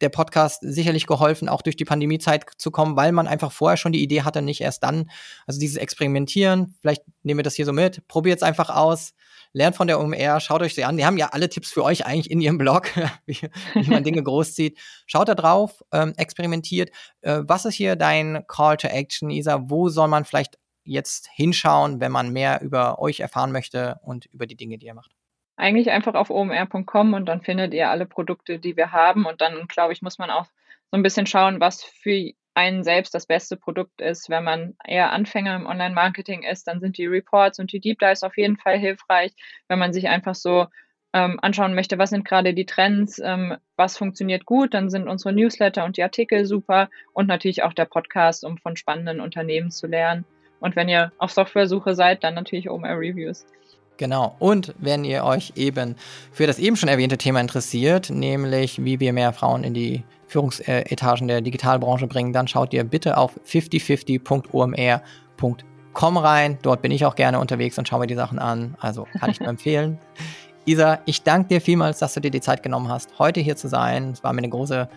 der 0.00 0.08
Podcast 0.08 0.60
sicherlich 0.62 1.06
geholfen, 1.06 1.48
auch 1.48 1.62
durch 1.62 1.76
die 1.76 1.84
Pandemiezeit 1.84 2.46
zu 2.56 2.70
kommen, 2.70 2.96
weil 2.96 3.12
man 3.12 3.26
einfach 3.26 3.52
vorher 3.52 3.76
schon 3.76 3.92
die 3.92 4.02
Idee 4.02 4.22
hatte, 4.22 4.40
nicht 4.40 4.62
erst 4.62 4.82
dann. 4.82 5.10
Also 5.46 5.60
dieses 5.60 5.76
Experimentieren, 5.76 6.74
vielleicht 6.80 7.02
nehmen 7.22 7.38
wir 7.38 7.44
das 7.44 7.54
hier 7.54 7.66
so 7.66 7.72
mit, 7.72 8.06
probiert 8.08 8.38
es 8.38 8.42
einfach 8.42 8.70
aus, 8.70 9.12
lernt 9.52 9.76
von 9.76 9.86
der 9.86 10.00
OMR, 10.00 10.40
schaut 10.40 10.62
euch 10.62 10.74
sie 10.74 10.84
an. 10.84 10.96
Die 10.96 11.04
haben 11.04 11.18
ja 11.18 11.28
alle 11.28 11.48
Tipps 11.48 11.70
für 11.70 11.84
euch 11.84 12.06
eigentlich 12.06 12.30
in 12.30 12.40
ihrem 12.40 12.58
Blog, 12.58 12.90
wie, 13.26 13.38
wie 13.74 13.90
man 13.90 14.04
Dinge 14.04 14.22
großzieht. 14.24 14.78
Schaut 15.06 15.28
da 15.28 15.34
drauf, 15.34 15.82
ähm, 15.92 16.14
experimentiert. 16.16 16.90
Äh, 17.20 17.42
was 17.46 17.66
ist 17.66 17.74
hier 17.74 17.94
dein 17.96 18.44
Call 18.48 18.78
to 18.78 18.88
Action, 18.88 19.30
Isa? 19.30 19.62
Wo 19.66 19.88
soll 19.88 20.08
man 20.08 20.24
vielleicht 20.24 20.58
jetzt 20.84 21.28
hinschauen, 21.32 22.00
wenn 22.00 22.12
man 22.12 22.32
mehr 22.32 22.60
über 22.62 22.98
euch 22.98 23.20
erfahren 23.20 23.52
möchte 23.52 23.98
und 24.02 24.26
über 24.26 24.46
die 24.46 24.56
Dinge, 24.56 24.78
die 24.78 24.86
ihr 24.86 24.94
macht? 24.94 25.12
Eigentlich 25.56 25.90
einfach 25.90 26.14
auf 26.14 26.30
omr.com 26.30 27.14
und 27.14 27.26
dann 27.26 27.42
findet 27.42 27.74
ihr 27.74 27.90
alle 27.90 28.06
Produkte, 28.06 28.58
die 28.58 28.76
wir 28.76 28.92
haben. 28.92 29.24
Und 29.24 29.40
dann, 29.40 29.66
glaube 29.68 29.92
ich, 29.92 30.02
muss 30.02 30.18
man 30.18 30.30
auch 30.30 30.46
so 30.90 30.96
ein 30.96 31.02
bisschen 31.02 31.26
schauen, 31.26 31.60
was 31.60 31.82
für 31.82 32.32
einen 32.54 32.84
selbst 32.84 33.14
das 33.14 33.26
beste 33.26 33.56
Produkt 33.56 34.00
ist. 34.00 34.30
Wenn 34.30 34.44
man 34.44 34.76
eher 34.84 35.12
Anfänger 35.12 35.56
im 35.56 35.66
Online-Marketing 35.66 36.42
ist, 36.42 36.66
dann 36.66 36.80
sind 36.80 36.98
die 36.98 37.06
Reports 37.06 37.58
und 37.58 37.72
die 37.72 37.80
Deep 37.80 37.98
Dives 37.98 38.22
auf 38.22 38.36
jeden 38.36 38.56
Fall 38.56 38.78
hilfreich. 38.78 39.32
Wenn 39.68 39.78
man 39.78 39.92
sich 39.92 40.08
einfach 40.08 40.34
so 40.34 40.66
ähm, 41.12 41.38
anschauen 41.42 41.74
möchte, 41.74 41.98
was 41.98 42.10
sind 42.10 42.24
gerade 42.24 42.54
die 42.54 42.66
Trends, 42.66 43.20
ähm, 43.24 43.56
was 43.76 43.96
funktioniert 43.96 44.46
gut, 44.46 44.74
dann 44.74 44.90
sind 44.90 45.08
unsere 45.08 45.32
Newsletter 45.32 45.84
und 45.84 45.96
die 45.96 46.02
Artikel 46.02 46.44
super 46.44 46.90
und 47.12 47.28
natürlich 47.28 47.62
auch 47.62 47.72
der 47.72 47.84
Podcast, 47.84 48.44
um 48.44 48.58
von 48.58 48.76
spannenden 48.76 49.20
Unternehmen 49.20 49.70
zu 49.70 49.86
lernen. 49.86 50.24
Und 50.64 50.74
wenn 50.76 50.88
ihr 50.88 51.12
auf 51.18 51.30
Softwaresuche 51.30 51.94
seid, 51.94 52.24
dann 52.24 52.32
natürlich 52.32 52.70
OMR 52.70 52.98
Reviews. 52.98 53.44
Genau. 53.98 54.34
Und 54.38 54.74
wenn 54.78 55.04
ihr 55.04 55.22
euch 55.22 55.52
eben 55.56 55.94
für 56.32 56.46
das 56.46 56.58
eben 56.58 56.76
schon 56.76 56.88
erwähnte 56.88 57.18
Thema 57.18 57.42
interessiert, 57.42 58.08
nämlich 58.08 58.82
wie 58.82 58.98
wir 58.98 59.12
mehr 59.12 59.34
Frauen 59.34 59.62
in 59.62 59.74
die 59.74 60.04
Führungsetagen 60.26 61.28
der 61.28 61.42
Digitalbranche 61.42 62.06
bringen, 62.06 62.32
dann 62.32 62.48
schaut 62.48 62.72
ihr 62.72 62.82
bitte 62.82 63.18
auf 63.18 63.38
5050.omr.com 63.44 66.16
rein. 66.16 66.56
Dort 66.62 66.80
bin 66.80 66.92
ich 66.92 67.04
auch 67.04 67.14
gerne 67.14 67.40
unterwegs 67.40 67.78
und 67.78 67.86
schaue 67.86 68.00
mir 68.00 68.06
die 68.06 68.14
Sachen 68.14 68.38
an. 68.38 68.74
Also 68.80 69.06
kann 69.20 69.30
ich 69.30 69.40
nur 69.40 69.48
empfehlen. 69.50 69.98
Isa, 70.64 71.00
ich 71.04 71.24
danke 71.24 71.48
dir 71.48 71.60
vielmals, 71.60 71.98
dass 71.98 72.14
du 72.14 72.20
dir 72.20 72.30
die 72.30 72.40
Zeit 72.40 72.62
genommen 72.62 72.88
hast, 72.88 73.18
heute 73.18 73.40
hier 73.40 73.56
zu 73.56 73.68
sein. 73.68 74.12
Es 74.12 74.24
war 74.24 74.32
mir 74.32 74.38
eine 74.38 74.48
große 74.48 74.88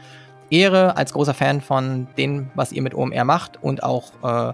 Ehre 0.49 0.95
als 0.95 1.11
großer 1.11 1.33
Fan 1.33 1.59
von 1.59 2.07
dem, 2.17 2.51
was 2.55 2.71
ihr 2.71 2.81
mit 2.81 2.95
OMR 2.95 3.25
macht 3.25 3.61
und 3.61 3.83
auch 3.83 4.13
äh, 4.23 4.53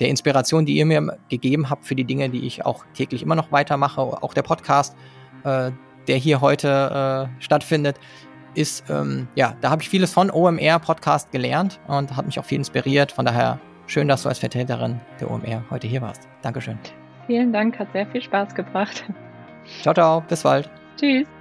der 0.00 0.08
Inspiration, 0.08 0.66
die 0.66 0.76
ihr 0.76 0.86
mir 0.86 1.18
gegeben 1.28 1.70
habt 1.70 1.84
für 1.84 1.94
die 1.94 2.04
Dinge, 2.04 2.28
die 2.28 2.46
ich 2.46 2.64
auch 2.64 2.84
täglich 2.94 3.22
immer 3.22 3.34
noch 3.34 3.52
weitermache. 3.52 4.00
Auch 4.00 4.34
der 4.34 4.42
Podcast, 4.42 4.96
äh, 5.44 5.70
der 6.06 6.16
hier 6.16 6.40
heute 6.40 7.28
äh, 7.38 7.42
stattfindet, 7.42 7.98
ist, 8.54 8.88
ähm, 8.88 9.28
ja, 9.34 9.54
da 9.60 9.70
habe 9.70 9.82
ich 9.82 9.88
vieles 9.88 10.12
von 10.12 10.30
OMR 10.30 10.78
Podcast 10.78 11.30
gelernt 11.30 11.78
und 11.88 12.16
hat 12.16 12.26
mich 12.26 12.38
auch 12.38 12.44
viel 12.44 12.58
inspiriert. 12.58 13.12
Von 13.12 13.26
daher 13.26 13.60
schön, 13.86 14.08
dass 14.08 14.22
du 14.22 14.28
als 14.28 14.38
Vertreterin 14.38 15.00
der 15.20 15.30
OMR 15.30 15.64
heute 15.70 15.86
hier 15.86 16.00
warst. 16.02 16.26
Dankeschön. 16.42 16.78
Vielen 17.26 17.52
Dank, 17.52 17.78
hat 17.78 17.88
sehr 17.92 18.06
viel 18.06 18.22
Spaß 18.22 18.54
gebracht. 18.54 19.04
Ciao, 19.82 19.94
ciao, 19.94 20.20
bis 20.28 20.42
bald. 20.42 20.70
Tschüss. 20.96 21.35